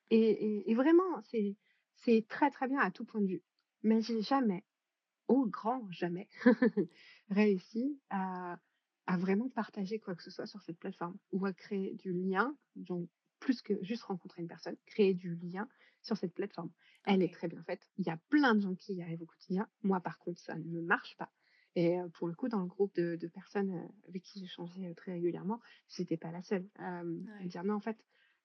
et 0.10 0.18
et 0.30 0.72
et 0.72 0.76
vraiment, 0.76 1.22
c'est 1.24 1.58
c'est 1.96 2.26
très, 2.28 2.52
très 2.52 2.68
bien 2.68 2.80
à 2.80 2.92
tout 2.92 3.06
point 3.06 3.22
de 3.22 3.28
vue. 3.28 3.44
Mais 3.84 4.02
j'ai 4.02 4.22
jamais, 4.22 4.66
au 5.30 5.46
grand 5.48 5.90
jamais, 5.92 6.30
réussi 7.30 8.02
à 8.12 8.60
à 9.08 9.18
vraiment 9.18 9.50
partager 9.50 10.00
quoi 10.00 10.16
que 10.16 10.24
ce 10.24 10.32
soit 10.32 10.48
sur 10.48 10.62
cette 10.64 10.80
plateforme 10.80 11.18
ou 11.34 11.46
à 11.46 11.54
créer 11.54 11.96
du 11.96 12.14
lien, 12.14 12.58
donc 12.76 13.10
plus 13.46 13.62
que 13.62 13.76
juste 13.84 14.04
rencontrer 14.04 14.42
une 14.42 14.48
personne, 14.48 14.76
créer 14.88 15.14
du 15.14 15.36
lien 15.36 15.70
sur 16.02 16.18
cette 16.18 16.34
plateforme. 16.34 16.72
Elle 17.06 17.22
est 17.22 17.32
très 17.34 17.48
bien 17.48 17.64
faite. 17.64 17.88
Il 17.98 18.06
y 18.06 18.10
a 18.10 18.18
plein 18.30 18.56
de 18.56 18.62
gens 18.62 18.74
qui 18.76 18.96
y 18.96 19.04
arrivent 19.04 19.22
au 19.22 19.28
quotidien. 19.28 19.70
Moi, 19.84 20.02
par 20.02 20.18
contre, 20.18 20.42
ça 20.42 20.56
ne 20.56 20.82
marche 20.82 21.16
pas. 21.18 21.32
Et 21.76 22.00
euh, 22.00 22.08
pour 22.10 22.28
le 22.28 22.34
coup, 22.34 22.50
dans 22.50 22.62
le 22.62 22.66
groupe 22.66 22.96
de, 22.96 23.16
de 23.16 23.28
personnes 23.28 23.72
euh, 23.72 24.08
avec 24.10 24.24
qui 24.24 24.40
j'échangeais 24.40 24.88
euh, 24.88 24.94
très 24.96 25.14
régulièrement, 25.14 25.62
j'étais 25.90 26.18
pas 26.18 26.32
la 26.32 26.42
seule 26.42 26.68
euh, 26.80 27.24
à 27.40 27.44
Ouais. 27.44 27.48
dire 27.48 27.64
non, 27.64 27.76
en 27.76 27.80
fait, 27.82 27.98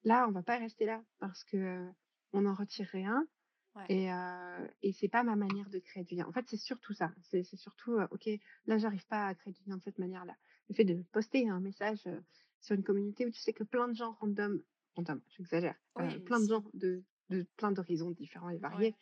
là, 0.05 0.27
on 0.29 0.33
va 0.33 0.43
pas 0.43 0.59
rester 0.59 0.85
là 0.85 1.03
parce 1.19 1.45
que 1.45 1.89
on 2.33 2.43
n'en 2.43 2.55
retire 2.55 2.89
rien 2.93 3.27
Ouais. 3.75 3.89
et, 3.89 4.13
euh, 4.13 4.69
et 4.83 4.93
c'est 4.93 5.09
pas 5.09 5.25
ma 5.25 5.37
manière 5.37 5.69
de 5.71 5.79
créer 5.79 6.05
du 6.05 6.15
lien. 6.15 6.27
En 6.29 6.33
fait, 6.33 6.45
c'est 6.49 6.57
surtout 6.57 6.93
ça. 6.93 7.13
C'est 7.23 7.43
c'est 7.43 7.57
surtout, 7.57 7.95
euh, 7.95 8.07
ok, 8.11 8.29
là, 8.67 8.79
j'arrive 8.79 9.07
pas 9.07 9.27
à 9.27 9.35
créer 9.35 9.53
du 9.53 9.63
lien 9.67 9.77
de 9.77 9.83
cette 9.83 9.99
manière-là. 9.99 10.37
Le 10.69 10.75
fait 10.75 10.85
de 10.85 11.03
poster 11.13 11.49
un 11.49 11.61
message 11.61 12.07
euh, 12.07 12.21
sur 12.61 12.75
une 12.77 12.85
communauté 12.85 13.27
où 13.27 13.31
tu 13.31 13.41
sais 13.41 13.53
que 13.53 13.65
plein 13.65 13.89
de 13.89 13.95
gens 13.95 14.13
random, 14.21 14.63
j'exagère, 15.37 15.77
euh, 15.99 16.03
Oui, 16.03 16.15
mais 16.15 16.21
plein 16.21 16.41
de 16.41 16.49
gens 16.49 16.65
de, 16.75 17.03
de 17.31 17.47
plein 17.57 17.73
d'horizons 17.73 18.11
différents 18.11 18.51
et 18.51 18.59
variés, 18.59 18.95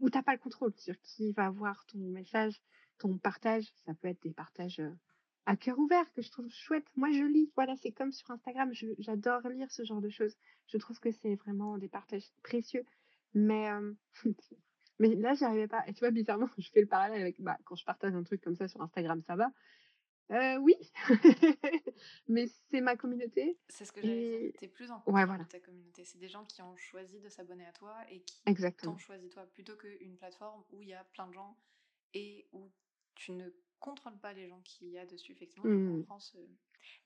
où 0.00 0.10
t'as 0.10 0.22
pas 0.22 0.32
le 0.32 0.38
contrôle 0.38 0.72
sur 0.76 0.98
qui 1.00 1.32
va 1.32 1.50
voir 1.50 1.84
ton 1.86 1.98
message, 1.98 2.60
ton 2.98 3.18
partage. 3.18 3.64
Ça 3.86 3.94
peut 3.94 4.08
être 4.08 4.22
des 4.22 4.32
partages 4.32 4.80
euh, 4.80 4.90
à 5.46 5.56
cœur 5.56 5.78
ouvert 5.78 6.10
que 6.12 6.22
je 6.22 6.30
trouve 6.30 6.48
chouette. 6.50 6.86
Moi, 6.96 7.10
je 7.12 7.24
lis. 7.24 7.50
Voilà, 7.56 7.76
c'est 7.76 7.92
comme 7.92 8.12
sur 8.12 8.30
Instagram. 8.30 8.72
J'adore 8.98 9.48
lire 9.48 9.70
ce 9.70 9.84
genre 9.84 10.00
de 10.00 10.10
choses. 10.10 10.36
Je 10.66 10.78
trouve 10.78 10.98
que 11.00 11.10
c'est 11.10 11.34
vraiment 11.36 11.78
des 11.78 11.88
partages 11.88 12.30
précieux. 12.42 12.84
Mais, 13.34 13.70
euh, 13.70 13.92
mais 14.98 15.14
là, 15.14 15.34
j'y 15.34 15.44
arrivais 15.44 15.68
pas. 15.68 15.82
Et 15.86 15.94
tu 15.94 16.00
vois, 16.00 16.10
bizarrement, 16.10 16.48
je 16.58 16.70
fais 16.70 16.80
le 16.80 16.86
parallèle 16.86 17.20
avec 17.20 17.40
bah, 17.40 17.58
quand 17.64 17.76
je 17.76 17.84
partage 17.84 18.14
un 18.14 18.22
truc 18.22 18.40
comme 18.42 18.56
ça 18.56 18.68
sur 18.68 18.80
Instagram, 18.80 19.22
ça 19.26 19.36
va. 19.36 19.50
Euh, 20.32 20.56
oui, 20.58 20.74
mais 22.28 22.46
c'est 22.70 22.80
ma 22.80 22.96
communauté. 22.96 23.58
C'est 23.68 23.84
ce 23.84 23.92
que 23.92 24.00
j'allais. 24.00 24.46
Et 24.48 24.52
T'es 24.52 24.68
plus 24.68 24.90
en 24.90 25.02
ouais, 25.06 25.26
voilà, 25.26 25.44
de 25.44 25.48
ta 25.48 25.60
communauté. 25.60 26.04
C'est 26.04 26.18
des 26.18 26.28
gens 26.28 26.44
qui 26.44 26.62
ont 26.62 26.74
choisi 26.76 27.20
de 27.20 27.28
s'abonner 27.28 27.66
à 27.66 27.72
toi 27.72 27.96
et 28.10 28.20
qui 28.22 28.42
t'ont 28.82 28.96
choisi 28.96 29.28
toi 29.28 29.44
plutôt 29.46 29.76
qu'une 29.76 30.16
plateforme 30.16 30.64
où 30.70 30.82
il 30.82 30.88
y 30.88 30.94
a 30.94 31.04
plein 31.04 31.26
de 31.26 31.34
gens 31.34 31.56
et 32.14 32.48
où 32.52 32.70
tu 33.14 33.32
ne 33.32 33.50
contrôles 33.78 34.18
pas 34.20 34.32
les 34.32 34.48
gens 34.48 34.60
qu'il 34.62 34.88
y 34.88 34.98
a 34.98 35.04
dessus. 35.04 35.32
Effectivement, 35.32 35.68
je 35.68 35.74
Hmm. 35.74 35.98
comprends 36.00 36.20
ce. 36.20 36.38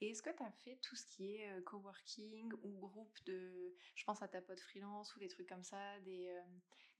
Et 0.01 0.11
est-ce 0.11 0.23
que 0.23 0.31
tu 0.31 0.43
as 0.43 0.51
fait 0.53 0.77
tout 0.83 0.95
ce 0.95 1.05
qui 1.07 1.35
est 1.37 1.51
euh, 1.51 1.61
coworking 1.63 2.53
ou 2.63 2.79
groupe 2.79 3.19
de. 3.27 3.75
Je 3.97 4.05
pense 4.05 4.23
à 4.23 4.29
ta 4.29 4.41
pote 4.41 4.61
freelance 4.61 5.15
ou 5.17 5.19
des 5.19 5.29
trucs 5.29 5.49
comme 5.49 5.65
ça, 5.65 5.99
des, 6.01 6.29
euh, 6.29 6.41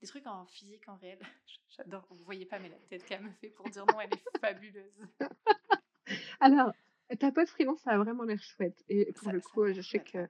des 0.01 0.07
trucs 0.07 0.27
en 0.27 0.45
physique, 0.45 0.87
en 0.89 0.97
réel? 0.97 1.19
J'adore. 1.69 2.05
Vous 2.09 2.23
voyez 2.25 2.45
pas, 2.45 2.59
mais 2.59 2.69
la 2.69 2.77
tête 2.79 3.05
qu'elle 3.05 3.23
me 3.23 3.31
fait 3.31 3.49
pour 3.49 3.69
dire 3.69 3.85
non, 3.85 4.01
elle 4.01 4.13
est 4.13 4.39
fabuleuse. 4.41 5.07
Alors, 6.39 6.71
ta 7.19 7.31
pote 7.31 7.49
freelance, 7.49 7.81
ça 7.81 7.91
a 7.91 7.97
vraiment 7.97 8.23
l'air 8.23 8.41
chouette. 8.41 8.83
Et 8.89 9.11
pour 9.13 9.25
Ça, 9.25 9.31
le 9.31 9.41
coup, 9.41 9.65
je 9.71 9.81
sais 9.81 9.99
que 9.99 10.27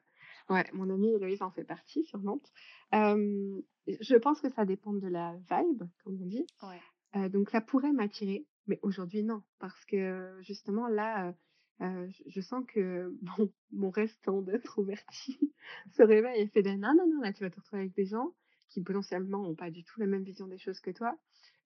ouais. 0.50 0.66
mon 0.74 0.90
amie 0.90 1.14
Héloïse 1.14 1.42
en 1.42 1.52
fait 1.52 1.64
partie 1.64 2.04
sur 2.06 2.20
Nantes. 2.20 2.52
Euh, 2.94 3.62
je 3.88 4.16
pense 4.16 4.42
que 4.42 4.50
ça 4.50 4.66
dépend 4.66 4.94
de 4.94 5.08
la 5.08 5.36
vibe, 5.50 5.84
comme 6.04 6.22
on 6.22 6.26
dit. 6.26 6.46
Ouais. 6.64 6.82
Euh, 7.16 7.30
donc, 7.30 7.50
ça 7.50 7.62
pourrait 7.62 7.94
m'attirer, 7.94 8.46
mais 8.68 8.80
aujourd'hui, 8.82 9.24
non. 9.24 9.44
Parce 9.60 9.86
que 9.86 10.38
justement, 10.42 10.88
là, 10.88 11.34
euh, 11.82 12.08
je 12.28 12.42
sens 12.42 12.64
que 12.68 13.14
mon, 13.40 13.52
mon 13.72 13.90
restant 13.90 14.42
d'introverti 14.42 15.54
se 15.92 16.04
réveille 16.04 16.42
et 16.42 16.48
fait 16.48 16.62
des 16.62 16.76
non, 16.76 16.94
non, 16.96 17.08
non, 17.08 17.22
là, 17.22 17.34
tu 17.34 17.44
vas 17.44 17.50
te 17.50 17.56
retrouver 17.58 17.84
avec 17.84 17.96
des 17.96 18.06
gens 18.06 18.34
qui 18.70 18.82
potentiellement 18.82 19.44
n'ont 19.44 19.56
pas 19.56 19.72
du 19.72 19.84
tout 19.84 20.00
la 20.00 20.06
même 20.08 20.24
vision 20.24 20.48
des 20.48 20.58
choses 20.58 20.80
que 20.80 20.92
toi. 20.92 21.18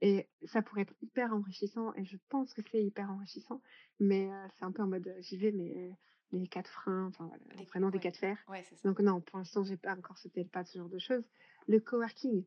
Et 0.01 0.27
ça 0.45 0.61
pourrait 0.61 0.81
être 0.81 0.95
hyper 1.01 1.31
enrichissant, 1.33 1.93
et 1.95 2.05
je 2.05 2.17
pense 2.29 2.53
que 2.53 2.61
c'est 2.71 2.83
hyper 2.83 3.11
enrichissant, 3.11 3.61
mais 3.99 4.31
euh, 4.31 4.47
c'est 4.55 4.65
un 4.65 4.71
peu 4.71 4.81
en 4.81 4.87
mode 4.87 5.13
j'y 5.19 5.37
vais, 5.37 5.51
mais 5.51 5.91
les 6.31 6.47
quatre 6.47 6.69
freins, 6.69 7.05
enfin 7.07 7.27
voilà, 7.27 7.43
vraiment 7.69 7.89
des 7.89 7.97
ouais. 7.97 8.03
cas 8.03 8.11
de 8.11 8.15
fer. 8.17 8.37
Ouais, 8.47 8.63
ça. 8.63 8.75
Donc 8.83 8.99
non, 8.99 9.21
pour 9.21 9.37
l'instant, 9.37 9.63
j'ai 9.63 9.77
pas 9.77 9.95
encore 9.95 10.17
sauté 10.17 10.41
le 10.43 10.49
pas 10.49 10.63
de 10.63 10.67
ce 10.69 10.77
genre 10.79 10.89
de 10.89 10.97
choses. 10.97 11.23
Le 11.67 11.79
coworking, 11.79 12.45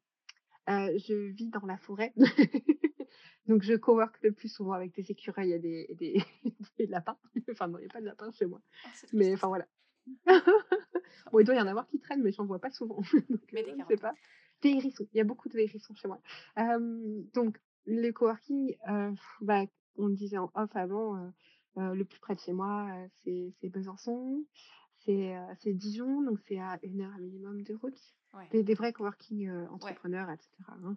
euh, 0.71 0.99
je 0.99 1.15
vis 1.31 1.51
dans 1.51 1.65
la 1.67 1.77
forêt, 1.77 2.13
donc 3.47 3.63
je 3.63 3.75
cowork 3.75 4.21
le 4.23 4.33
plus 4.33 4.49
souvent 4.49 4.73
avec 4.73 4.95
des 4.95 5.11
écureuils 5.11 5.53
et 5.53 5.59
des, 5.59 5.87
et 5.91 5.95
des, 5.95 6.23
des 6.79 6.87
lapins. 6.87 7.19
Enfin 7.53 7.69
non, 7.69 7.79
il 7.79 7.83
n'y 7.83 7.87
a 7.91 7.93
pas 7.93 8.01
de 8.01 8.07
lapins 8.07 8.31
chez 8.33 8.47
moi, 8.47 8.61
Oh, 8.85 8.89
c'est 8.95 9.13
mais 9.13 9.33
enfin 9.35 9.49
voilà. 9.49 9.67
Bon, 11.33 11.39
il 11.39 11.45
doit 11.47 11.55
y 11.55 11.61
en 11.61 11.67
avoir 11.67 11.87
qui 11.87 11.99
traînent, 11.99 12.23
mais 12.23 12.33
j'en 12.33 12.45
vois 12.45 12.59
pas 12.61 12.71
souvent. 12.71 12.97
Donc, 13.31 13.41
Mais 13.53 13.63
euh, 13.63 13.65
des 13.65 13.71
je 13.71 13.77
ne 13.77 13.85
sais 13.85 13.97
carottes. 13.97 14.01
pas. 14.01 14.15
Des 14.65 14.77
hérissons. 14.77 15.07
Il 15.13 15.19
y 15.19 15.21
a 15.21 15.25
beaucoup 15.25 15.49
de 15.49 15.59
hérissons 15.59 15.95
chez 15.95 16.09
moi. 16.09 16.21
Donc, 17.35 17.61
le 17.87 18.11
coworking, 18.13 18.77
euh, 18.89 19.13
bah, 19.41 19.65
on 19.97 20.07
le 20.09 20.15
disait 20.15 20.39
en 20.39 20.51
off 20.55 20.75
avant, 20.75 21.17
euh, 21.17 21.29
euh, 21.79 21.95
le 21.95 22.05
plus 22.05 22.19
près 22.19 22.35
de 22.35 22.41
chez 22.41 22.53
moi, 22.53 22.91
c'est 23.23 23.53
c'est 23.61 23.69
Besançon, 23.69 24.45
c'est 25.05 25.35
c'est 25.61 25.73
Dijon, 25.75 26.23
donc 26.23 26.39
c'est 26.49 26.59
à 26.59 26.79
une 26.83 27.03
heure 27.03 27.17
minimum 27.19 27.63
de 27.63 27.75
route. 27.75 28.01
Ouais. 28.33 28.49
Des, 28.51 28.63
des 28.63 28.75
vrais 28.75 28.93
coworking 28.93 29.51
Ouais. 29.51 29.67
entrepreneurs, 29.69 30.31
etc. 30.31 30.49
hein. 30.69 30.97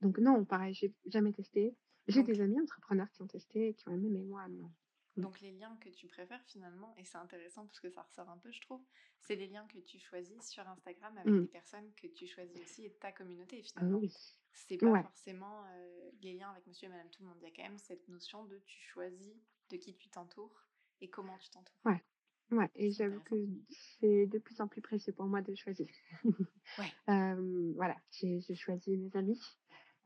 Donc, 0.00 0.18
non, 0.18 0.44
pareil, 0.44 0.74
j'ai 0.74 0.94
jamais 1.06 1.32
testé. 1.32 1.76
J'ai 2.08 2.22
des 2.22 2.40
amis 2.40 2.60
entrepreneurs 2.60 3.10
qui 3.12 3.22
ont 3.22 3.26
testé 3.26 3.68
et 3.68 3.74
qui 3.74 3.88
ont 3.88 3.92
aimé, 3.92 4.08
mais 4.10 4.22
moi, 4.24 4.48
non. 4.48 4.70
Donc 5.16 5.40
les 5.40 5.52
liens 5.52 5.76
que 5.80 5.88
tu 5.90 6.06
préfères 6.06 6.42
finalement, 6.44 6.94
et 6.96 7.04
c'est 7.04 7.18
intéressant 7.18 7.66
parce 7.66 7.80
que 7.80 7.90
ça 7.90 8.02
ressort 8.02 8.30
un 8.30 8.38
peu, 8.38 8.50
je 8.50 8.60
trouve, 8.62 8.82
c'est 9.20 9.36
les 9.36 9.46
liens 9.46 9.66
que 9.66 9.78
tu 9.78 9.98
choisis 9.98 10.48
sur 10.48 10.66
Instagram 10.68 11.16
avec 11.18 11.32
Mm. 11.32 11.40
des 11.42 11.48
personnes 11.48 11.92
que 11.94 12.06
tu 12.06 12.26
choisis 12.26 12.58
aussi 12.60 12.84
et 12.86 12.88
de 12.88 12.94
ta 12.94 13.12
communauté 13.12 13.60
Ah 13.60 13.68
finalement. 13.68 13.98
oui. 13.98 14.12
C'est 14.54 14.78
pas 14.78 14.86
Ouais. 14.90 15.02
forcément 15.02 15.64
euh, 15.66 16.10
les 16.22 16.34
liens 16.34 16.50
avec 16.50 16.66
monsieur 16.66 16.86
et 16.86 16.90
madame 16.90 17.08
tout 17.10 17.22
le 17.22 17.28
monde. 17.28 17.38
Il 17.40 17.44
y 17.44 17.46
a 17.46 17.50
quand 17.54 17.62
même 17.62 17.78
cette 17.78 18.06
notion 18.08 18.44
de 18.44 18.58
tu 18.66 18.80
choisis 18.80 19.34
de 19.70 19.76
qui 19.76 19.94
tu 19.94 20.08
t'entoures 20.08 20.66
et 21.00 21.08
comment 21.10 21.36
tu 21.38 21.50
t'entoures. 21.50 21.76
Ouais. 21.84 22.02
Ouais, 22.50 22.70
et 22.74 22.90
j'avoue 22.90 23.20
que 23.20 23.34
c'est 23.70 24.26
de 24.26 24.38
plus 24.38 24.60
en 24.60 24.68
plus 24.68 24.82
précieux 24.82 25.14
pour 25.14 25.24
moi 25.24 25.40
de 25.42 25.54
choisir. 25.54 25.86
Ouais. 26.24 26.24
Euh, 27.08 27.72
voilà, 27.76 27.96
j'ai 28.10 28.40
choisi 28.54 28.96
mes 28.96 29.14
amis. 29.16 29.40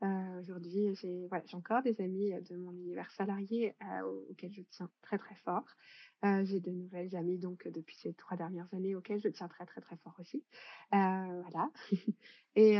Euh, 0.03 0.39
Aujourd'hui, 0.41 0.93
j'ai 0.95 1.25
voilà, 1.27 1.43
encore 1.53 1.81
des 1.81 1.99
amis 2.01 2.31
euh, 2.33 2.41
de 2.41 2.55
mon 2.55 2.71
univers 2.71 3.09
salarié 3.11 3.75
euh, 3.81 4.01
au- 4.03 4.27
auxquels 4.31 4.53
je 4.53 4.61
tiens 4.69 4.89
très 5.01 5.17
très 5.17 5.35
fort. 5.35 5.65
Euh, 6.23 6.45
j'ai 6.45 6.59
de 6.59 6.69
nouvelles 6.71 7.15
amies 7.15 7.39
donc 7.39 7.67
depuis 7.67 7.95
ces 7.95 8.13
trois 8.13 8.37
dernières 8.37 8.71
années 8.73 8.95
auxquelles 8.95 9.21
je 9.21 9.29
tiens 9.29 9.47
très 9.47 9.65
très 9.65 9.81
très 9.81 9.97
fort 9.97 10.15
aussi. 10.19 10.43
Voilà. 10.91 11.71
Et, 12.55 12.75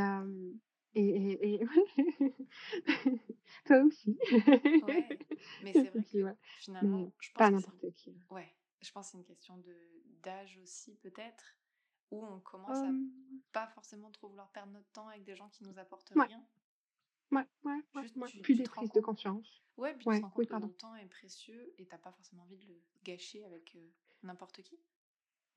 et, 0.96 1.02
et, 1.06 1.62
et- 1.62 1.66
toi 3.66 3.80
aussi. 3.84 4.18
Ouais, 4.84 5.08
mais 5.64 5.74
c'est 5.74 5.90
vrai 5.90 6.04
que 6.04 6.18
ouais. 6.24 6.24
Mais 6.24 6.34
finalement, 6.60 7.12
je 7.20 7.30
pas 7.34 7.50
pense 7.52 7.52
n'importe 7.52 7.92
qui. 7.96 8.16
ouais, 8.32 8.48
je 8.82 8.92
pense 8.92 9.06
que 9.08 9.12
c'est 9.12 9.18
une 9.18 9.24
question 9.24 9.58
de 9.58 9.76
d'âge 10.24 10.58
aussi 10.64 10.96
peut-être 10.96 11.56
où 12.12 12.26
on 12.26 12.40
commence 12.40 12.78
à 12.78 12.88
Euh, 12.90 12.94
pas 13.54 13.68
forcément 13.68 14.10
trop 14.12 14.30
vouloir 14.30 14.50
perdre 14.52 14.72
notre 14.74 14.90
temps 14.92 15.08
avec 15.08 15.24
des 15.24 15.36
gens 15.36 15.50
qui 15.50 15.64
nous 15.64 15.78
apportent 15.78 16.12
ouais, 16.16 16.26
rien. 16.26 16.44
Ouais, 17.32 17.46
ouais, 17.64 17.82
ouais, 17.96 18.02
Juste 18.04 18.16
ouais. 18.18 18.28
tu, 18.28 18.42
Plus 18.42 18.56
tu 18.56 18.62
des 18.64 18.70
prises 18.70 18.92
de 18.92 19.02
conscience. 19.02 19.62
Ouais, 19.78 19.94
puis 19.94 20.08
tu 20.08 20.22
te 20.22 20.26
oui, 20.38 20.46
que 20.46 20.50
pardon. 20.50 20.68
ton 20.68 20.74
temps 20.74 20.96
est 20.96 21.06
précieux 21.06 21.74
et 21.78 21.86
t'as 21.86 21.98
pas 21.98 22.12
forcément 22.12 22.44
envie 22.44 22.58
de 22.58 22.68
le 22.68 22.82
gâcher 23.04 23.46
avec 23.46 23.76
euh, 23.76 23.88
n'importe 24.24 24.62
qui. 24.62 24.80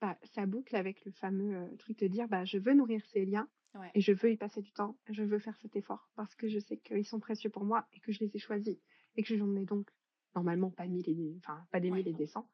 Bah, 0.01 0.19
ça 0.35 0.47
boucle 0.47 0.77
avec 0.77 1.05
le 1.05 1.13
fameux 1.13 1.57
euh, 1.57 1.77
truc 1.77 1.99
de 1.99 2.07
dire 2.07 2.27
bah, 2.29 2.45
je 2.45 2.59
veux 2.59 2.73
nourrir 2.75 3.05
ces 3.07 3.25
liens 3.25 3.49
Ouais, 3.75 3.91
et 3.95 4.01
je 4.01 4.13
veux 4.13 4.33
y 4.33 4.37
passer 4.37 4.63
du 4.63 4.73
temps, 4.73 4.99
je 5.09 5.23
veux 5.23 5.39
faire 5.39 5.57
cet 5.59 5.77
effort 5.77 6.11
parce 6.17 6.35
que 6.35 6.49
je 6.49 6.59
sais 6.59 6.77
qu'ils 6.79 7.05
sont 7.07 7.21
précieux 7.21 7.51
pour 7.51 7.65
moi 7.65 7.87
et 7.93 8.01
que 8.01 8.11
je 8.11 8.19
les 8.21 8.35
ai 8.35 8.39
choisis 8.39 8.77
et 9.15 9.23
que 9.23 9.37
j'en 9.37 9.55
ai 9.55 9.65
donc 9.65 9.89
normalement 10.35 10.71
pas 10.71 10.87
mis 10.87 11.03
les, 11.05 11.37
enfin 11.39 11.67
pas 11.71 11.79
des 11.79 11.91
ouais, 11.91 11.99
mille 11.99 12.09
et 12.09 12.13
des 12.13 12.27
cents. 12.27 12.51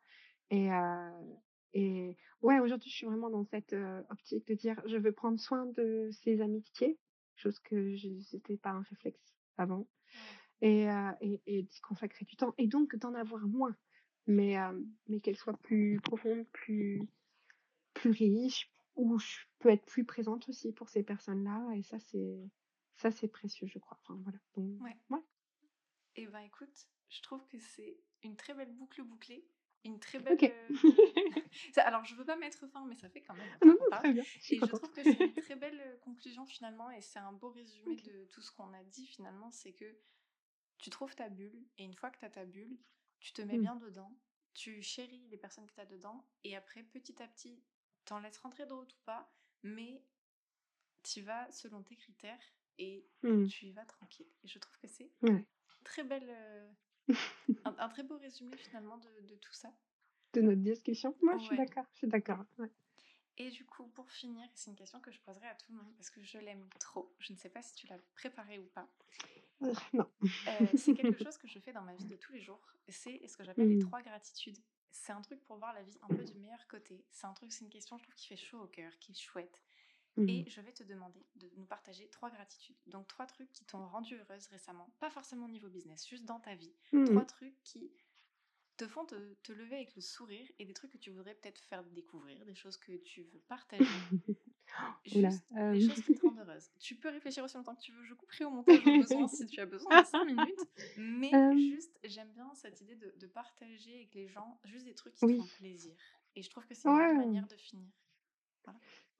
Et, 0.50 0.70
euh, 0.72 1.10
et 1.72 2.16
ouais, 2.42 2.58
aujourd'hui, 2.60 2.90
je 2.90 2.96
suis 2.96 3.06
vraiment 3.06 3.30
dans 3.30 3.44
cette 3.44 3.72
euh, 3.72 4.02
optique 4.10 4.46
de 4.46 4.54
dire 4.54 4.82
je 4.86 4.96
veux 4.98 5.12
prendre 5.12 5.38
soin 5.40 5.66
de 5.66 6.10
ces 6.12 6.40
amitiés, 6.42 6.98
chose 7.41 7.59
que 7.61 7.95
je 7.97 8.09
n'était 8.32 8.57
pas 8.57 8.70
un 8.70 8.82
réflexe 8.82 9.34
avant, 9.57 9.89
et, 10.61 10.91
euh, 10.91 11.12
et, 11.20 11.41
et 11.47 11.62
d'y 11.62 11.80
consacrer 11.80 12.24
du 12.24 12.37
temps 12.37 12.55
et 12.59 12.66
donc 12.66 12.97
d'en 12.97 13.14
avoir 13.14 13.47
moins, 13.47 13.76
mais, 14.26 14.59
euh, 14.59 14.72
mais 15.09 15.20
qu'elle 15.20 15.37
soit 15.37 15.57
plus 15.59 16.01
profonde, 16.01 16.47
plus, 16.53 17.01
plus 17.95 18.11
riche, 18.11 18.70
où 18.95 19.18
je 19.18 19.37
peux 19.59 19.68
être 19.70 19.84
plus 19.87 20.05
présente 20.05 20.49
aussi 20.49 20.72
pour 20.72 20.89
ces 20.89 21.03
personnes-là, 21.03 21.74
et 21.74 21.82
ça, 21.82 21.99
c'est 21.99 22.39
ça 22.97 23.11
c'est 23.11 23.28
précieux, 23.28 23.66
je 23.66 23.78
crois. 23.78 23.99
Enfin, 24.03 24.18
voilà. 24.22 24.39
Donc, 24.55 24.80
Ouais. 24.82 24.97
ouais. 25.11 25.22
Et 26.16 26.26
ben 26.26 26.41
écoute, 26.41 26.89
je 27.11 27.20
trouve 27.22 27.47
que 27.49 27.59
c'est 27.59 27.99
une 28.22 28.37
très 28.37 28.55
belle 28.55 28.72
boucle 28.72 29.03
bouclée, 29.03 29.47
une 29.85 30.01
très 30.01 30.18
belle. 30.18 30.45
Euh, 30.45 30.72
ça- 31.74 31.83
Alors 31.87 32.05
je 32.05 32.14
veux 32.14 32.24
pas 32.24 32.37
mettre 32.37 32.66
fin, 32.68 32.85
mais 32.87 32.97
ça 32.97 33.09
fait 33.09 33.22
quand 33.22 33.35
même 33.35 33.57
non, 33.64 33.77
très 33.91 34.12
bien, 34.12 34.27
je 34.41 34.55
Et 34.55 34.61
je 34.62 34.72
trouve 34.72 34.93
que 34.93 35.05
c'est 35.05 35.20
une 35.20 35.35
très 35.37 35.57
belle 35.57 35.81
euh, 35.81 35.97
conclusion 35.99 36.47
finalement, 36.47 36.91
et 36.91 37.01
c'est 37.03 37.18
un 37.18 37.33
beau 37.33 37.51
résumé 37.51 37.97
de 37.99 38.24
tout 38.27 38.43
ce 38.43 38.53
qu'on 38.53 38.72
a 38.72 38.83
dit 38.85 39.07
finalement, 39.07 39.51
c'est 39.51 39.72
que 39.72 39.99
tu 40.79 40.91
trouves 40.91 41.14
ta 41.16 41.29
bulle, 41.29 41.66
et 41.79 41.85
une 41.85 41.95
fois 41.95 42.11
que 42.11 42.18
tu 42.18 42.24
as 42.24 42.31
ta 42.31 42.45
bulle, 42.45 42.79
tu 43.20 43.33
te 43.33 43.43
mets 43.43 43.57
Mm. 43.57 43.62
bien 43.62 43.77
dedans, 43.77 44.16
tu 44.55 44.83
chéris 44.83 45.27
les 45.29 45.39
personnes 45.39 45.66
que 45.66 45.74
tu 45.74 45.81
as 45.81 45.87
dedans, 45.87 46.29
et 46.45 46.57
après 46.57 46.83
petit 46.83 47.22
à 47.22 47.29
petit, 47.29 47.62
t'en 48.05 48.20
laisses 48.20 48.39
rentrer 48.39 48.66
d'autres 48.66 48.97
ou 48.97 49.05
pas, 49.05 49.33
mais 49.62 50.05
tu 51.03 51.22
vas 51.22 51.51
selon 51.53 51.83
tes 51.83 51.97
critères, 51.97 52.43
et 52.79 53.09
Mm. 53.22 53.47
tu 53.47 53.66
y 53.66 53.72
vas 53.72 53.85
tranquille. 53.85 54.27
Et 54.45 54.49
je 54.49 54.59
trouve 54.59 54.77
que 54.79 54.89
c'est 54.89 55.12
Ouais. 55.22 55.47
très 55.85 56.05
belle, 56.05 56.29
euh, 56.31 56.70
un, 57.64 57.74
un 57.78 57.88
très 57.88 58.02
beau 58.02 58.16
résumé 58.18 58.57
finalement 58.57 58.96
de, 58.98 59.09
de 59.26 59.34
tout 59.36 59.52
ça. 59.52 59.72
De 60.32 60.40
notre 60.42 60.61
discussion. 60.62 61.16
Moi, 61.22 61.36
je 61.38 61.44
suis 61.44 61.57
d'accord, 61.57 61.84
je 61.92 61.98
suis 61.98 62.07
d'accord. 62.09 62.44
Ouais. 62.59 62.70
Et 63.38 63.50
du 63.50 63.64
coup, 63.66 63.86
pour 63.88 64.11
finir, 64.11 64.48
c'est 64.54 64.70
une 64.70 64.76
question 64.76 65.00
que 65.00 65.11
je 65.11 65.20
poserai 65.20 65.46
à 65.46 65.54
tout 65.54 65.70
le 65.72 65.76
monde 65.78 65.94
parce 65.96 66.11
que 66.11 66.22
je 66.22 66.38
l'aime 66.38 66.66
trop. 66.80 67.14
Je 67.18 67.32
ne 67.32 67.38
sais 67.38 67.50
pas 67.50 67.62
si 67.62 67.74
tu 67.74 67.86
l'as 67.86 67.98
préparée 68.14 68.59
ou 68.59 68.64
pas. 68.66 68.88
Euh, 69.62 69.72
non. 69.92 70.07
Euh, 70.22 70.66
c'est 70.76 70.94
quelque 70.94 71.22
chose 71.22 71.36
que 71.38 71.46
je 71.48 71.59
fais 71.59 71.72
dans 71.72 71.82
ma 71.82 71.94
vie 71.94 72.07
de 72.07 72.16
tous 72.16 72.32
les 72.32 72.40
jours. 72.40 72.61
C'est 72.88 73.26
ce 73.26 73.36
que 73.36 73.44
j'appelle 73.44 73.68
les 73.68 73.76
Mmh. 73.76 73.86
trois 73.86 74.02
gratitudes. 74.02 74.59
C'est 74.90 75.12
un 75.12 75.20
truc 75.20 75.42
pour 75.44 75.57
voir 75.59 75.74
la 75.74 75.82
vie 75.82 75.98
un 76.02 76.09
peu 76.09 76.24
du 76.24 76.34
meilleur 76.34 76.66
côté. 76.68 77.04
C'est 77.11 77.26
un 77.26 77.32
truc, 77.34 77.52
c'est 77.52 77.64
une 77.64 77.70
question, 77.70 77.98
je 77.98 78.02
trouve, 78.04 78.14
qui 78.14 78.26
fait 78.26 78.36
chaud 78.36 78.61
au 78.62 78.66
cœur, 78.68 78.90
qui 78.98 79.12
est 79.12 79.14
chouette. 79.14 79.62
Mmh. 80.16 80.28
Et 80.28 80.44
je 80.48 80.60
vais 80.62 80.72
te 80.72 80.82
demander 80.82 81.24
de 81.36 81.50
nous 81.56 81.66
partager 81.66 82.08
trois 82.08 82.30
gratitudes. 82.30 82.76
Donc 82.86 83.06
trois 83.08 83.26
trucs 83.26 83.52
qui 83.52 83.64
t'ont 83.64 83.86
rendu 83.86 84.16
heureuse 84.16 84.46
récemment. 84.48 84.88
Pas 84.98 85.10
forcément 85.10 85.46
au 85.46 85.50
niveau 85.50 85.68
business, 85.68 86.08
juste 86.08 86.24
dans 86.24 86.40
ta 86.40 86.54
vie. 86.54 86.72
Mmh. 86.92 87.04
Trois 87.04 87.24
trucs 87.24 87.62
qui 87.64 87.90
te 88.78 88.86
font 88.86 89.04
te, 89.06 89.14
te 89.42 89.52
lever 89.52 89.76
avec 89.76 89.94
le 89.94 90.02
sourire 90.02 90.50
et 90.58 90.64
des 90.66 90.74
trucs 90.74 90.92
que 90.92 90.98
tu 90.98 91.10
voudrais 91.10 91.34
peut-être 91.34 91.60
faire 91.64 91.82
découvrir, 91.84 92.44
des 92.44 92.54
choses 92.54 92.76
que 92.76 92.92
tu 92.98 93.22
veux 93.22 93.40
partager. 93.48 93.84
Oula, 95.14 95.30
Juste 95.30 95.44
euh, 95.56 95.72
des 95.72 95.80
choses 95.80 96.02
qui 96.04 96.14
te 96.14 96.26
rendent 96.26 96.38
heureuse. 96.40 96.68
Tu 96.80 96.96
peux 96.96 97.08
réfléchir 97.08 97.42
aussi 97.44 97.56
longtemps 97.56 97.74
que 97.74 97.80
tu 97.80 97.92
veux. 97.92 98.04
Je 98.04 98.12
couperai 98.14 98.44
au 98.44 98.50
montage 98.50 98.80
au 98.86 98.96
besoin 98.98 99.28
si 99.28 99.46
tu 99.46 99.60
as 99.60 99.66
besoin 99.66 100.02
de 100.02 100.06
5 100.06 100.24
minutes. 100.26 100.60
Mais 100.98 101.34
Euh. 101.34 101.56
juste, 101.56 101.98
j'aime 102.04 102.30
bien 102.32 102.52
cette 102.54 102.80
idée 102.80 102.96
de, 102.96 103.14
de 103.16 103.26
partager 103.26 103.94
avec 103.96 104.14
les 104.14 104.28
gens 104.28 104.60
juste 104.64 104.84
des 104.84 104.94
trucs 104.94 105.14
qui 105.14 105.24
Oui. 105.24 105.36
te 105.36 105.42
font 105.42 105.56
plaisir. 105.58 105.94
Et 106.34 106.42
je 106.42 106.50
trouve 106.50 106.66
que 106.66 106.74
c'est 106.74 106.88
une 106.88 106.94
Ouais. 106.96 107.06
bonne 107.08 107.16
manière 107.18 107.46
de 107.46 107.56
finir. 107.56 107.88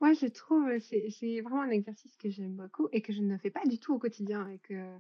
Moi, 0.01 0.13
je 0.15 0.27
trouve 0.27 0.79
c'est 0.79 1.11
c'est 1.11 1.41
vraiment 1.43 1.63
un 1.63 1.71
exercice 1.71 2.17
que 2.17 2.31
j'aime 2.31 2.57
beaucoup 2.57 2.89
et 2.93 3.03
que 3.03 3.13
je 3.13 3.23
ne 3.23 3.37
fais 3.39 3.51
pas 3.51 3.65
du 3.67 3.79
tout 3.79 3.95
au 3.95 3.99
quotidien 3.99 4.49
et 4.49 4.59
que, 4.59 4.99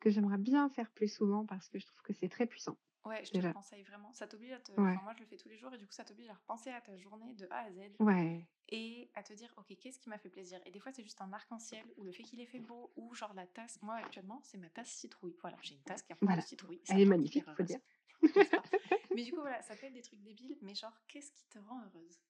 que 0.00 0.10
j'aimerais 0.10 0.38
bien 0.38 0.68
faire 0.70 0.90
plus 0.92 1.08
souvent 1.08 1.46
parce 1.46 1.68
que 1.68 1.78
je 1.78 1.86
trouve 1.86 2.02
que 2.02 2.12
c'est 2.14 2.28
très 2.28 2.46
puissant. 2.46 2.78
Ouais, 3.04 3.24
je 3.24 3.32
te 3.32 3.40
le 3.40 3.48
conseille 3.48 3.82
vraiment. 3.82 4.12
Ça 4.12 4.26
t'oblige 4.26 4.52
à 4.52 4.60
te. 4.60 4.72
Ouais. 4.76 4.88
Enfin, 4.88 5.00
moi, 5.02 5.12
je 5.14 5.20
le 5.20 5.26
fais 5.26 5.36
tous 5.36 5.48
les 5.48 5.56
jours 5.58 5.72
et 5.74 5.78
du 5.78 5.86
coup, 5.86 5.92
ça 5.92 6.04
t'oblige 6.04 6.28
à 6.28 6.34
repenser 6.34 6.70
à 6.70 6.80
ta 6.80 6.96
journée 6.96 7.34
de 7.34 7.46
A 7.50 7.60
à 7.60 7.70
Z 7.72 7.78
Ouais, 8.00 8.48
et 8.70 9.10
à 9.14 9.22
te 9.22 9.32
dire, 9.34 9.52
ok, 9.58 9.76
qu'est-ce 9.78 9.98
qui 10.00 10.08
m'a 10.10 10.18
fait 10.18 10.30
plaisir? 10.30 10.60
Et 10.66 10.70
des 10.72 10.80
fois, 10.80 10.92
c'est 10.92 11.02
juste 11.02 11.20
un 11.22 11.32
arc-en-ciel 11.32 11.84
ou 11.96 12.04
le 12.04 12.12
fait 12.12 12.24
qu'il 12.24 12.40
ait 12.40 12.46
fait 12.46 12.60
beau 12.60 12.92
ou 12.96 13.14
genre 13.14 13.34
la 13.34 13.46
tasse. 13.46 13.80
Moi, 13.82 13.96
actuellement, 13.96 14.40
c'est 14.44 14.58
ma 14.58 14.70
tasse 14.70 14.90
citrouille. 14.90 15.36
Voilà, 15.40 15.58
j'ai 15.62 15.74
une 15.74 15.82
tasse 15.82 16.02
qui 16.02 16.12
a 16.12 16.16
forme 16.16 16.28
Voilà. 16.28 16.42
de 16.42 16.46
citrouille. 16.46 16.82
Elle 16.88 17.00
est 17.00 17.06
magnifique, 17.06 17.46
faut 17.56 17.62
dire. 17.64 17.80
Mais 19.14 19.24
du 19.24 19.32
coup, 19.32 19.40
voilà, 19.40 19.62
ça 19.62 19.76
peut 19.76 19.86
être 19.86 19.92
des 19.92 20.02
trucs 20.02 20.22
débiles, 20.22 20.56
mais 20.62 20.74
genre, 20.74 20.96
qu'est-ce 21.08 21.32
qui 21.32 21.46
te 21.48 21.58
rend 21.58 21.80
heureuse? 21.84 22.20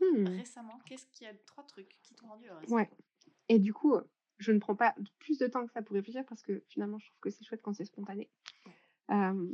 Hmm. 0.00 0.26
Récemment, 0.28 0.78
qu'est-ce 0.86 1.06
qu'il 1.08 1.26
y 1.26 1.30
a 1.30 1.34
trois 1.46 1.64
trucs 1.64 1.98
qui 2.02 2.14
t'ont 2.14 2.28
rendu 2.28 2.48
heureuse? 2.48 2.68
Ouais. 2.70 2.90
Et 3.48 3.58
du 3.58 3.72
coup, 3.72 3.96
je 4.38 4.52
ne 4.52 4.58
prends 4.58 4.74
pas 4.76 4.94
plus 5.18 5.38
de 5.38 5.46
temps 5.46 5.66
que 5.66 5.72
ça 5.72 5.82
pour 5.82 5.94
réfléchir 5.94 6.24
parce 6.26 6.42
que 6.42 6.62
finalement, 6.68 6.98
je 6.98 7.06
trouve 7.06 7.20
que 7.20 7.30
c'est 7.30 7.44
chouette 7.44 7.62
quand 7.62 7.74
c'est 7.74 7.84
spontané. 7.84 8.30
Euh, 9.10 9.48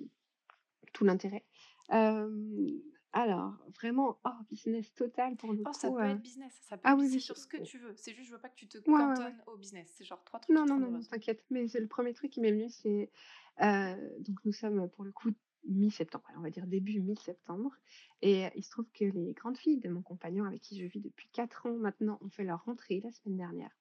tout 0.92 1.04
l'intérêt. 1.04 1.44
Euh, 1.92 2.70
alors, 3.12 3.54
vraiment, 3.74 4.20
hors 4.24 4.42
business 4.48 4.92
total 4.94 5.36
pour 5.36 5.52
le 5.52 5.62
Oh, 5.66 5.70
coup. 5.70 5.72
ça 5.72 5.90
peut 5.90 6.00
euh, 6.00 6.10
être 6.10 6.22
business, 6.22 6.52
ça 6.62 6.76
peut 6.76 6.82
ah 6.84 6.92
être 6.92 6.98
oui, 7.00 7.20
sur 7.20 7.36
ce 7.36 7.46
que 7.46 7.56
tu 7.58 7.78
veux. 7.78 7.94
C'est 7.96 8.14
juste, 8.14 8.28
je 8.28 8.34
veux 8.34 8.40
pas 8.40 8.48
que 8.48 8.54
tu 8.54 8.68
te 8.68 8.78
Ouais, 8.78 8.84
ouais, 8.86 9.00
ouais. 9.04 9.14
cantonnes 9.16 9.42
au 9.46 9.56
business. 9.56 9.92
C'est 9.96 10.04
genre 10.04 10.22
trois 10.24 10.38
trucs 10.40 10.54
Non, 10.54 10.64
non, 10.64 10.78
non, 10.78 11.00
t'inquiète. 11.00 11.44
Mais 11.50 11.66
c'est 11.68 11.80
le 11.80 11.88
premier 11.88 12.14
truc 12.14 12.30
qui 12.30 12.40
m'est 12.40 12.52
venu, 12.52 12.68
c'est 12.68 13.10
donc 14.20 14.44
nous 14.44 14.52
sommes 14.52 14.88
pour 14.90 15.04
le 15.04 15.12
coup 15.12 15.30
mi-septembre, 15.64 16.24
on 16.36 16.40
va 16.40 16.50
dire 16.50 16.66
début 16.66 17.00
mi-septembre, 17.00 17.74
et 18.22 18.46
il 18.56 18.64
se 18.64 18.70
trouve 18.70 18.90
que 18.92 19.04
les 19.04 19.32
grandes 19.34 19.56
filles 19.56 19.78
de 19.80 19.88
mon 19.88 20.02
compagnon 20.02 20.44
avec 20.44 20.60
qui 20.60 20.78
je 20.78 20.86
vis 20.86 21.00
depuis 21.00 21.28
4 21.32 21.66
ans 21.66 21.76
maintenant 21.76 22.18
ont 22.22 22.30
fait 22.30 22.44
leur 22.44 22.64
rentrée 22.64 23.00
la 23.00 23.10
semaine 23.12 23.36
dernière. 23.36 23.76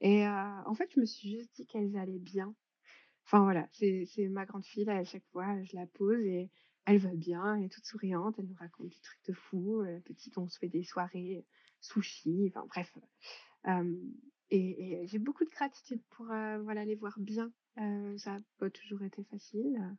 Et 0.00 0.26
euh, 0.26 0.62
en 0.64 0.74
fait, 0.74 0.90
je 0.94 1.00
me 1.00 1.06
suis 1.06 1.30
juste 1.30 1.54
dit 1.56 1.66
qu'elles 1.66 1.96
allaient 1.96 2.18
bien. 2.18 2.54
Enfin 3.24 3.42
voilà, 3.42 3.68
c'est 3.72 4.28
ma 4.30 4.46
grande 4.46 4.64
fille 4.64 4.84
là, 4.84 4.96
à 4.96 5.04
chaque 5.04 5.26
fois, 5.32 5.62
je 5.62 5.76
la 5.76 5.86
pose 5.86 6.20
et 6.20 6.50
elle 6.86 6.98
va 6.98 7.14
bien, 7.14 7.56
elle 7.56 7.64
est 7.64 7.68
toute 7.68 7.84
souriante, 7.84 8.36
elle 8.38 8.46
nous 8.46 8.54
raconte 8.54 8.88
des 8.88 9.00
trucs 9.02 9.24
de 9.26 9.34
fou. 9.34 9.82
euh, 9.82 10.00
petite, 10.00 10.38
on 10.38 10.48
se 10.48 10.58
fait 10.58 10.68
des 10.68 10.82
soirées 10.82 11.44
sushi, 11.80 12.50
enfin 12.50 12.66
bref. 12.66 12.96
Euh, 13.66 13.96
et 14.50 15.06
j'ai 15.06 15.18
beaucoup 15.18 15.44
de 15.44 15.50
gratitude 15.50 16.02
pour 16.10 16.30
euh, 16.30 16.58
voilà, 16.62 16.84
les 16.84 16.94
voir 16.94 17.14
bien. 17.18 17.52
Euh, 17.78 18.16
ça 18.16 18.32
n'a 18.32 18.40
pas 18.58 18.70
toujours 18.70 19.02
été 19.02 19.22
facile 19.24 19.76
euh, 19.78 19.94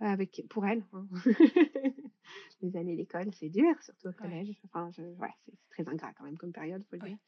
avec, 0.00 0.42
pour 0.50 0.66
elle. 0.66 0.84
hein. 0.92 1.06
les 2.62 2.76
années 2.76 2.96
d'école, 2.96 3.32
c'est 3.34 3.48
dur, 3.48 3.74
surtout 3.82 4.08
au 4.08 4.10
Ouais. 4.10 4.16
collège. 4.16 4.60
Enfin, 4.64 4.90
je, 4.92 5.02
ouais, 5.02 5.32
c'est 5.44 5.54
très 5.70 5.88
ingrat 5.88 6.12
quand 6.14 6.24
même 6.24 6.38
comme 6.38 6.52
période, 6.52 6.84
faut 6.88 6.96
le 6.96 7.02
dire. 7.08 7.18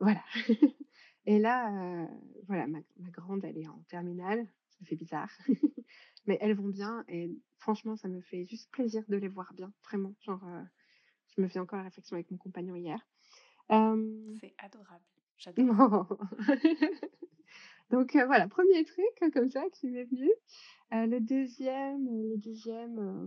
Voilà. 0.00 0.22
Et 1.26 1.38
là, 1.38 2.02
euh, 2.02 2.06
voilà, 2.46 2.66
ma, 2.66 2.78
ma 2.98 3.10
grande, 3.10 3.44
elle 3.44 3.58
est 3.58 3.68
en 3.68 3.80
terminale. 3.88 4.46
Ça 4.78 4.84
fait 4.86 4.96
bizarre. 4.96 5.30
Mais 6.26 6.36
elles 6.40 6.54
vont 6.54 6.68
bien. 6.68 7.04
Et 7.08 7.30
franchement, 7.58 7.96
ça 7.96 8.08
me 8.08 8.20
fait 8.20 8.44
juste 8.46 8.70
plaisir 8.70 9.02
de 9.08 9.16
les 9.16 9.28
voir 9.28 9.52
bien. 9.54 9.72
Vraiment. 9.84 10.14
Genre, 10.20 10.42
euh, 10.46 10.62
je 11.36 11.40
me 11.42 11.48
fais 11.48 11.58
encore 11.60 11.78
la 11.78 11.84
réflexion 11.84 12.16
avec 12.16 12.30
mon 12.30 12.36
compagnon 12.38 12.74
hier. 12.74 12.98
Euh, 13.70 14.34
C'est 14.40 14.54
adorable. 14.58 15.04
J'adore. 15.38 16.18
Donc 17.90 18.16
euh, 18.16 18.26
voilà, 18.26 18.48
premier 18.48 18.84
truc 18.84 19.04
euh, 19.22 19.30
comme 19.30 19.50
ça 19.50 19.64
qui 19.72 19.88
m'est 19.88 20.04
venu. 20.04 20.28
Euh, 20.92 21.06
le 21.06 21.20
deuxième, 21.20 22.06
euh, 22.08 22.30
le 22.32 22.36
deuxième, 22.38 22.98
euh, 22.98 23.26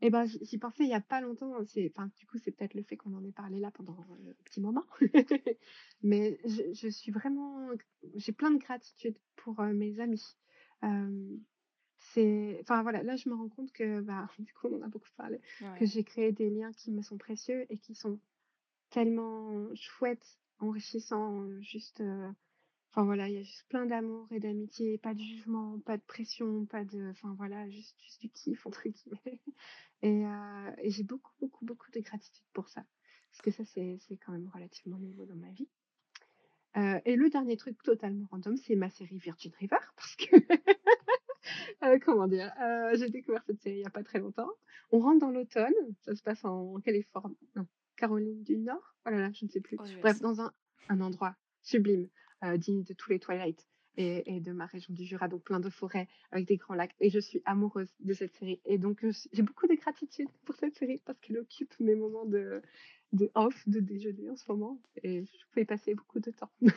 eh 0.00 0.10
ben 0.10 0.24
j'y 0.26 0.58
pensais 0.58 0.84
il 0.84 0.90
y 0.90 0.94
a 0.94 1.00
pas 1.00 1.20
longtemps. 1.20 1.54
hein, 1.56 1.64
C'est, 1.66 1.92
enfin 1.94 2.10
du 2.16 2.26
coup 2.26 2.38
c'est 2.38 2.52
peut-être 2.52 2.74
le 2.74 2.82
fait 2.82 2.96
qu'on 2.96 3.14
en 3.14 3.24
ait 3.24 3.32
parlé 3.32 3.58
là 3.60 3.70
pendant 3.70 4.06
euh, 4.10 4.30
un 4.30 4.42
petit 4.44 4.60
moment. 4.60 4.84
Mais 6.02 6.38
je, 6.44 6.72
je 6.72 6.88
suis 6.88 7.10
vraiment, 7.12 7.68
j'ai 8.14 8.32
plein 8.32 8.50
de 8.50 8.58
gratitude 8.58 9.16
pour 9.36 9.60
euh, 9.60 9.72
mes 9.72 10.00
amis. 10.00 10.36
Euh, 10.84 11.36
c'est, 12.00 12.58
enfin 12.62 12.82
voilà, 12.82 13.02
là 13.02 13.16
je 13.16 13.28
me 13.28 13.34
rends 13.34 13.48
compte 13.48 13.72
que 13.72 14.00
bah 14.00 14.28
du 14.38 14.52
coup 14.54 14.68
on 14.68 14.78
en 14.78 14.82
a 14.82 14.88
beaucoup 14.88 15.10
parlé 15.16 15.40
que 15.78 15.84
j'ai 15.86 16.04
créé 16.04 16.32
des 16.32 16.48
liens 16.50 16.72
qui 16.72 16.92
me 16.92 17.02
sont 17.02 17.18
précieux 17.18 17.66
et 17.70 17.78
qui 17.78 17.94
sont 17.94 18.20
tellement 18.90 19.68
chouettes, 19.74 20.38
enrichissants, 20.60 21.42
euh, 21.42 21.60
juste, 21.60 22.00
euh, 22.00 22.30
enfin 22.90 23.04
voilà, 23.04 23.28
il 23.28 23.34
y 23.34 23.38
a 23.38 23.42
juste 23.42 23.66
plein 23.68 23.86
d'amour 23.86 24.26
et 24.30 24.40
d'amitié, 24.40 24.98
pas 24.98 25.14
de 25.14 25.20
jugement, 25.20 25.78
pas 25.80 25.96
de 25.96 26.02
pression, 26.02 26.66
pas 26.66 26.84
de, 26.84 27.10
enfin 27.10 27.34
voilà, 27.36 27.68
juste, 27.68 27.96
juste 28.02 28.20
du 28.20 28.30
kiff 28.30 28.66
entre 28.66 28.82
guillemets. 28.88 29.40
Et, 30.00 30.24
euh, 30.24 30.70
et 30.80 30.90
j'ai 30.92 31.02
beaucoup, 31.02 31.32
beaucoup, 31.40 31.64
beaucoup 31.64 31.90
de 31.90 31.98
gratitude 31.98 32.44
pour 32.52 32.68
ça, 32.68 32.84
parce 33.32 33.42
que 33.42 33.50
ça 33.50 33.64
c'est, 33.64 33.98
c'est 34.06 34.16
quand 34.16 34.30
même 34.30 34.48
relativement 34.54 34.96
nouveau 34.96 35.26
dans 35.26 35.34
ma 35.34 35.50
vie. 35.50 35.66
Euh, 36.76 37.00
et 37.04 37.16
le 37.16 37.28
dernier 37.30 37.56
truc 37.56 37.82
totalement 37.82 38.28
random, 38.30 38.56
c'est 38.56 38.76
ma 38.76 38.90
série 38.90 39.18
Virgin 39.18 39.50
River, 39.58 39.78
parce 39.96 40.14
que 40.14 40.36
Euh, 41.82 41.98
comment 42.04 42.26
dire, 42.26 42.52
j'ai 42.94 43.08
découvert 43.08 43.42
cette 43.46 43.60
série 43.60 43.76
il 43.76 43.80
n'y 43.80 43.86
a 43.86 43.90
pas 43.90 44.02
très 44.02 44.18
longtemps. 44.18 44.50
On 44.90 44.98
rentre 44.98 45.20
dans 45.20 45.30
l'automne, 45.30 45.72
ça 46.02 46.14
se 46.14 46.22
passe 46.22 46.44
en 46.44 46.78
Californie, 46.80 47.36
non, 47.56 47.66
Caroline 47.96 48.42
du 48.42 48.56
Nord, 48.58 48.94
oh 49.06 49.10
là 49.10 49.18
là, 49.18 49.30
je 49.32 49.44
ne 49.44 49.50
sais 49.50 49.60
plus. 49.60 49.76
US. 49.76 50.00
Bref, 50.00 50.20
dans 50.20 50.40
un, 50.40 50.52
un 50.88 51.00
endroit 51.00 51.34
sublime, 51.62 52.08
digne 52.58 52.82
de 52.84 52.94
tous 52.94 53.10
les 53.10 53.18
Twilight 53.18 53.66
et, 53.96 54.36
et 54.36 54.40
de 54.40 54.52
ma 54.52 54.66
région 54.66 54.94
du 54.94 55.04
Jura, 55.04 55.26
donc 55.28 55.42
plein 55.42 55.58
de 55.60 55.70
forêts 55.70 56.08
avec 56.30 56.46
des 56.46 56.56
grands 56.56 56.74
lacs. 56.74 56.94
Et 57.00 57.10
je 57.10 57.18
suis 57.18 57.42
amoureuse 57.44 57.92
de 58.00 58.12
cette 58.14 58.32
série. 58.36 58.60
Et 58.64 58.78
donc, 58.78 59.04
j'ai 59.32 59.42
beaucoup 59.42 59.66
de 59.66 59.74
gratitude 59.74 60.28
pour 60.44 60.54
cette 60.54 60.74
série 60.76 61.00
parce 61.04 61.18
qu'elle 61.20 61.38
occupe 61.38 61.74
mes 61.80 61.96
moments 61.96 62.24
de, 62.24 62.62
de 63.12 63.28
off, 63.34 63.68
de 63.68 63.80
déjeuner 63.80 64.30
en 64.30 64.36
ce 64.36 64.44
moment. 64.52 64.80
Et 65.02 65.24
je 65.24 65.44
peux 65.50 65.60
y 65.62 65.64
passer 65.64 65.94
beaucoup 65.94 66.20
de 66.20 66.30
temps. 66.30 66.50
Il 66.60 66.70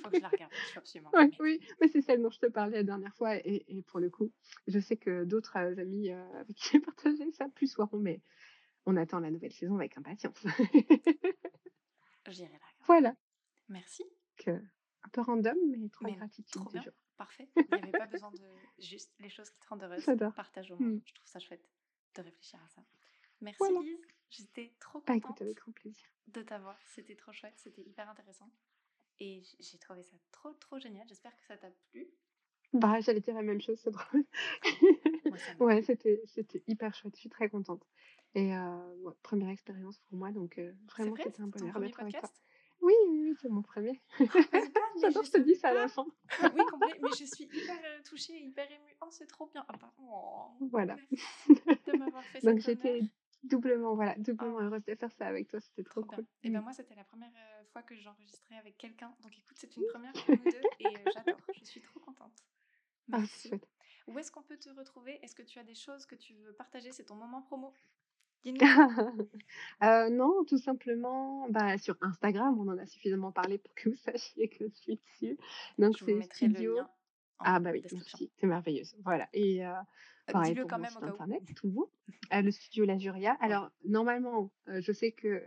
faut 0.00 0.08
que 0.10 0.16
je 0.16 0.22
la 0.22 0.28
regarde. 0.28 0.52
Je 0.64 0.68
suis 0.70 0.78
absolument 0.78 1.10
Ouais, 1.12 1.30
oui, 1.40 1.60
mais 1.80 1.88
c'est 1.88 2.00
celle 2.00 2.22
dont 2.22 2.30
je 2.30 2.38
te 2.38 2.46
parlais 2.46 2.78
la 2.78 2.82
dernière 2.82 3.14
fois. 3.14 3.36
Et, 3.36 3.64
et 3.68 3.82
pour 3.82 4.00
le 4.00 4.08
coup, 4.08 4.32
je 4.66 4.78
sais 4.78 4.96
que 4.96 5.24
d'autres 5.24 5.56
euh, 5.58 5.76
amis 5.76 6.10
euh, 6.10 6.40
avec 6.40 6.56
qui 6.56 6.70
j'ai 6.72 6.80
partagé 6.80 7.30
ça 7.32 7.46
plus 7.50 7.66
soiront, 7.66 7.98
mais 7.98 8.22
on 8.86 8.96
attend 8.96 9.20
la 9.20 9.30
nouvelle 9.30 9.52
saison 9.52 9.76
avec 9.76 9.98
impatience. 9.98 10.36
J'irai 12.30 12.48
la 12.52 12.58
regarder. 12.58 12.84
voilà, 12.86 13.16
Merci. 13.68 14.04
que, 14.36 14.60
un 15.04 15.08
peu 15.10 15.20
random, 15.20 15.56
mais 15.68 15.88
trop 15.90 16.04
Mais 16.06 16.14
gratitude 16.14 16.60
trop 16.60 16.70
bien. 16.70 16.82
jour. 16.82 16.92
Parfait. 17.16 17.48
Il 17.56 17.64
n'y 17.74 17.82
avait 17.82 17.92
pas 17.92 18.06
besoin 18.06 18.30
de 18.32 18.38
juste 18.80 19.12
les 19.20 19.28
choses 19.28 19.48
qui 19.50 19.60
te 19.60 19.68
rendent 19.68 19.82
heureuse. 19.84 20.04
Partage 20.34 20.70
au 20.72 20.76
monde. 20.76 20.94
Mm. 20.94 21.00
Je 21.06 21.14
trouve 21.14 21.28
ça 21.28 21.38
chouette 21.38 21.68
de 22.16 22.22
réfléchir 22.22 22.60
à 22.64 22.68
ça. 22.68 22.82
Merci 23.40 23.58
Voilà. 23.58 23.80
Lise. 23.80 24.00
J'étais 24.30 24.72
trop 24.80 25.00
Bah 25.00 25.14
contente 25.14 25.16
écoute, 25.18 25.42
avec 25.42 25.56
grand 25.56 25.72
plaisir. 25.72 26.06
de 26.28 26.42
t'avoir. 26.42 26.76
C'était 26.94 27.14
trop 27.14 27.32
chouette. 27.32 27.54
C'était 27.56 27.82
hyper 27.82 28.08
intéressant. 28.08 28.50
Et 29.20 29.42
j'ai 29.60 29.78
trouvé 29.78 30.02
ça 30.02 30.16
trop 30.32 30.52
trop 30.54 30.78
génial. 30.80 31.06
J'espère 31.08 31.36
que 31.36 31.44
ça 31.46 31.56
t'a 31.56 31.70
plu. 31.90 32.08
Bah, 32.72 32.98
j'allais 33.00 33.20
dire 33.20 33.34
la 33.36 33.42
même 33.42 33.60
chose, 33.60 33.78
c'est 33.80 33.92
drôle. 33.92 34.24
Moi, 35.60 35.66
ouais, 35.66 35.82
c'était, 35.82 36.20
c'était 36.26 36.62
hyper 36.66 36.92
chouette, 36.94 37.14
je 37.14 37.20
suis 37.20 37.28
très 37.30 37.48
contente. 37.48 37.86
Et 38.34 38.52
euh, 38.56 38.94
ouais, 38.96 39.12
première 39.22 39.50
expérience 39.50 39.98
pour 40.00 40.18
moi, 40.18 40.32
donc 40.32 40.58
euh, 40.58 40.72
C'est 40.72 40.90
vraiment 41.02 41.14
vrai? 41.14 41.22
c'était 41.24 41.40
un 41.42 41.46
bonheur 41.46 41.78
d'être 41.78 42.00
avec 42.00 42.18
toi. 42.18 42.28
Oui, 42.84 42.92
oui, 43.08 43.34
c'est 43.40 43.48
mon 43.48 43.62
premier. 43.62 44.00
Mais 44.18 44.60
J'adore, 45.00 45.22
je 45.22 45.26
je 45.28 45.32
te 45.32 45.38
dis 45.38 45.54
savais 45.54 45.56
ça 45.56 45.68
à 45.68 45.74
pas. 45.74 45.80
la 45.80 45.88
fin. 45.88 46.06
Oui, 46.54 46.62
complet. 46.70 46.98
Mais 47.02 47.08
je 47.18 47.24
suis 47.24 47.44
hyper 47.44 47.78
euh, 47.84 48.02
touchée, 48.04 48.38
hyper 48.38 48.70
émue. 48.70 48.94
Oh, 49.00 49.06
c'est 49.10 49.26
trop 49.26 49.46
bien. 49.46 49.64
Ah, 49.68 49.72
bah, 49.80 49.92
oh, 49.98 50.50
Voilà. 50.70 50.96
merci 50.96 51.62
de 51.86 51.92
m'avoir 51.98 52.22
fait 52.24 52.40
Donc 52.44 52.60
j'étais 52.60 53.00
doublement, 53.42 53.94
voilà, 53.94 54.14
doublement 54.16 54.56
Oh. 54.58 54.62
heureuse 54.62 54.84
de 54.84 54.94
faire 54.94 55.10
ça 55.12 55.26
avec 55.26 55.48
toi, 55.48 55.60
c'était 55.60 55.82
trop, 55.82 56.00
Trop 56.02 56.08
bien. 56.10 56.16
cool. 56.18 56.26
Et 56.42 56.50
ben 56.50 56.60
Mm. 56.60 56.64
moi, 56.64 56.72
c'était 56.72 56.94
la 56.94 57.04
première 57.04 57.32
euh, 57.34 57.64
fois 57.72 57.82
que 57.82 57.94
j'enregistrais 57.96 58.56
avec 58.56 58.76
quelqu'un. 58.78 59.14
Donc 59.20 59.36
écoute, 59.38 59.56
c'est 59.58 59.74
une 59.76 59.86
première 59.86 60.12
pour 60.12 60.30
nous 60.36 60.44
deux 60.44 60.60
et 60.80 60.86
euh, 60.96 61.10
j'adore. 61.14 61.40
Je 61.58 61.64
suis 61.64 61.80
trop 61.80 62.00
contente. 62.00 62.32
Ah, 63.12 63.18
Merci. 63.18 63.50
Où 64.06 64.18
est-ce 64.18 64.30
qu'on 64.30 64.42
peut 64.42 64.58
te 64.58 64.68
retrouver? 64.70 65.18
Est-ce 65.22 65.34
que 65.34 65.42
tu 65.42 65.58
as 65.58 65.64
des 65.64 65.74
choses 65.74 66.04
que 66.06 66.14
tu 66.14 66.34
veux 66.34 66.52
partager? 66.52 66.92
C'est 66.92 67.04
ton 67.04 67.14
moment 67.16 67.40
promo. 67.42 67.72
Euh, 69.82 70.08
non, 70.08 70.44
tout 70.44 70.58
simplement, 70.58 71.48
bah, 71.50 71.76
sur 71.78 71.96
Instagram, 72.00 72.58
on 72.58 72.68
en 72.68 72.78
a 72.78 72.86
suffisamment 72.86 73.32
parlé 73.32 73.58
pour 73.58 73.74
que 73.74 73.88
vous 73.90 73.96
sachiez 74.04 74.48
que 74.48 74.64
je 74.68 74.74
suis 74.74 74.96
dessus. 74.96 75.36
Donc 75.78 75.98
c'est 75.98 76.14
mettrai 76.14 76.46
le 76.48 76.54
studio 76.54 76.76
lien 76.76 76.88
ah 77.40 77.58
bah 77.60 77.70
oui, 77.72 77.82
merci, 77.92 78.30
c'est 78.38 78.46
merveilleuse. 78.46 78.94
Voilà 79.04 79.28
et 79.32 79.64
heu, 79.64 79.68
Euh, 80.28 80.32
pareil 80.32 80.54
pour 80.54 80.70
quand 80.70 80.78
mon 80.78 80.84
même 80.84 80.92
au 80.92 80.96
site 80.96 81.02
cas 81.02 81.06
où. 81.06 81.10
internet, 81.10 81.42
toujours. 81.56 81.90
Heu, 82.32 82.42
le 82.42 82.50
studio 82.50 82.84
La 82.86 82.96
Juria. 82.98 83.36
Alors 83.40 83.70
normalement, 83.84 84.50
heu, 84.68 84.80
je 84.80 84.92
sais 84.92 85.12
que, 85.12 85.42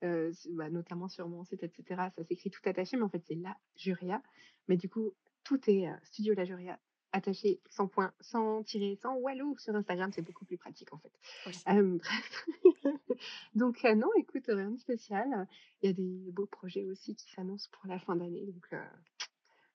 bah, 0.00 0.70
notamment 0.70 1.08
sur 1.08 1.28
mon 1.28 1.44
site 1.44 1.62
et 1.62 1.68
cetera, 1.76 2.10
ça 2.10 2.24
s'écrit 2.24 2.50
tout 2.50 2.62
attaché, 2.64 2.96
mais 2.96 3.02
en 3.02 3.08
fait, 3.10 3.22
c'est 3.26 3.34
La 3.34 3.56
Juria. 3.76 4.22
Mais 4.68 4.76
du 4.76 4.88
coup, 4.88 5.12
tout 5.44 5.60
est, 5.68 5.88
studio 6.04 6.34
La 6.34 6.44
Juria 6.44 6.78
attaché, 7.18 7.60
sans 7.68 7.86
point, 7.86 8.12
sans 8.20 8.62
tiret, 8.64 8.96
sans 8.96 9.14
walou 9.16 9.56
sur 9.58 9.74
Instagram, 9.76 10.10
c'est 10.12 10.22
beaucoup 10.22 10.44
plus 10.44 10.56
pratique 10.58 10.92
en 10.92 10.98
fait. 10.98 11.12
Oui. 11.46 11.52
Hem, 11.66 11.98
bref. 11.98 12.46
Donc 13.54 13.84
heu, 13.84 13.94
non, 13.94 14.08
écoute, 14.16 14.44
rien 14.48 14.70
de 14.70 14.78
spécial. 14.78 15.46
Il 15.82 15.86
y 15.86 15.90
a 15.90 15.92
des 15.92 16.30
beaux 16.32 16.46
projets 16.46 16.86
aussi 16.86 17.14
qui 17.14 17.30
s'annoncent 17.32 17.68
pour 17.72 17.86
la 17.86 17.98
fin 17.98 18.16
d'année, 18.16 18.46
donc 18.46 18.66
heu, 18.72 18.80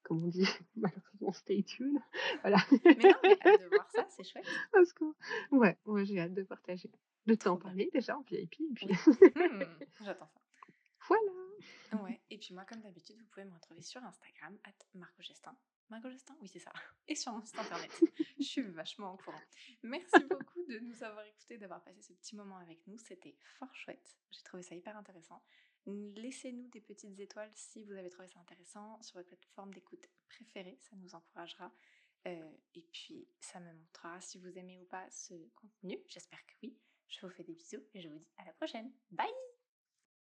comme 0.03 0.23
on 0.23 0.27
dit 0.27 0.45
malheureusement 0.75 1.31
stay 1.33 1.63
tuned. 1.63 1.99
Voilà. 2.41 2.57
Mais 2.83 2.95
non, 2.95 3.15
mais 3.23 3.37
hâte 3.45 3.61
de 3.61 3.67
voir 3.69 3.89
ça, 3.91 4.05
c'est 4.09 4.23
chouette. 4.23 4.45
Au 4.77 4.83
secours. 4.85 5.13
Ouais, 5.51 5.77
ouais, 5.85 6.05
j'ai 6.05 6.19
hâte 6.19 6.33
de 6.33 6.43
partager, 6.43 6.89
de 7.25 7.35
t'en 7.35 7.57
parler 7.57 7.89
déjà 7.93 8.17
en 8.17 8.21
VIP 8.21 8.59
et 8.61 8.73
puis 8.73 8.87
Oui. 8.89 8.97
Mmh, 9.35 9.63
J'attends 10.03 10.27
ça. 10.33 10.41
voilà. 11.07 12.03
Ouais, 12.03 12.19
et 12.31 12.37
puis 12.37 12.53
moi, 12.53 12.65
comme 12.65 12.81
d'habitude, 12.81 13.17
vous 13.19 13.25
pouvez 13.31 13.45
me 13.45 13.53
retrouver 13.53 13.81
sur 13.81 14.03
Instagram, 14.03 14.57
at 14.63 14.73
Margot 14.95 15.21
Gestin. 15.21 15.55
Margot 15.89 16.09
Gestin 16.09 16.35
Oui, 16.41 16.47
c'est 16.47 16.59
ça. 16.59 16.71
Et 17.07 17.15
sur 17.15 17.31
mon 17.33 17.45
site 17.45 17.59
internet. 17.59 17.91
Je 18.37 18.43
suis 18.43 18.61
vachement 18.61 19.13
au 19.13 19.17
courant. 19.17 19.41
Merci 19.83 20.23
beaucoup 20.29 20.63
de 20.67 20.79
nous 20.79 21.03
avoir 21.03 21.25
écoutés, 21.25 21.57
d'avoir 21.57 21.83
passé 21.83 22.01
ce 22.01 22.13
petit 22.13 22.35
moment 22.35 22.57
avec 22.57 22.85
nous. 22.87 22.97
C'était 22.97 23.35
fort 23.59 23.73
chouette. 23.75 24.17
J'ai 24.31 24.41
trouvé 24.41 24.63
ça 24.63 24.75
hyper 24.75 24.97
intéressant. 24.97 25.43
Laissez-nous 25.85 26.67
des 26.69 26.81
petites 26.81 27.19
étoiles 27.19 27.51
si 27.53 27.83
vous 27.83 27.93
avez 27.93 28.09
trouvé 28.09 28.27
ça 28.27 28.39
intéressant 28.39 29.01
sur 29.01 29.17
votre 29.17 29.35
plateforme 29.35 29.73
d'écoute 29.73 30.09
préférée. 30.29 30.77
Ça 30.81 30.95
nous 30.95 31.13
encouragera. 31.13 31.71
Euh, 32.25 32.51
et 32.75 32.83
puis, 32.91 33.27
ça 33.39 33.59
me 33.59 33.73
montrera 33.73 34.19
si 34.21 34.39
vous 34.39 34.57
aimez 34.57 34.79
ou 34.79 34.85
pas 34.85 35.09
ce 35.11 35.33
contenu. 35.55 35.99
J'espère 36.07 36.45
que 36.45 36.53
oui. 36.63 36.77
Je 37.07 37.19
vous 37.21 37.29
fais 37.29 37.43
des 37.43 37.53
bisous 37.53 37.83
et 37.93 38.01
je 38.01 38.07
vous 38.07 38.17
dis 38.17 38.31
à 38.37 38.45
la 38.45 38.53
prochaine. 38.53 38.91
Bye 39.11 39.52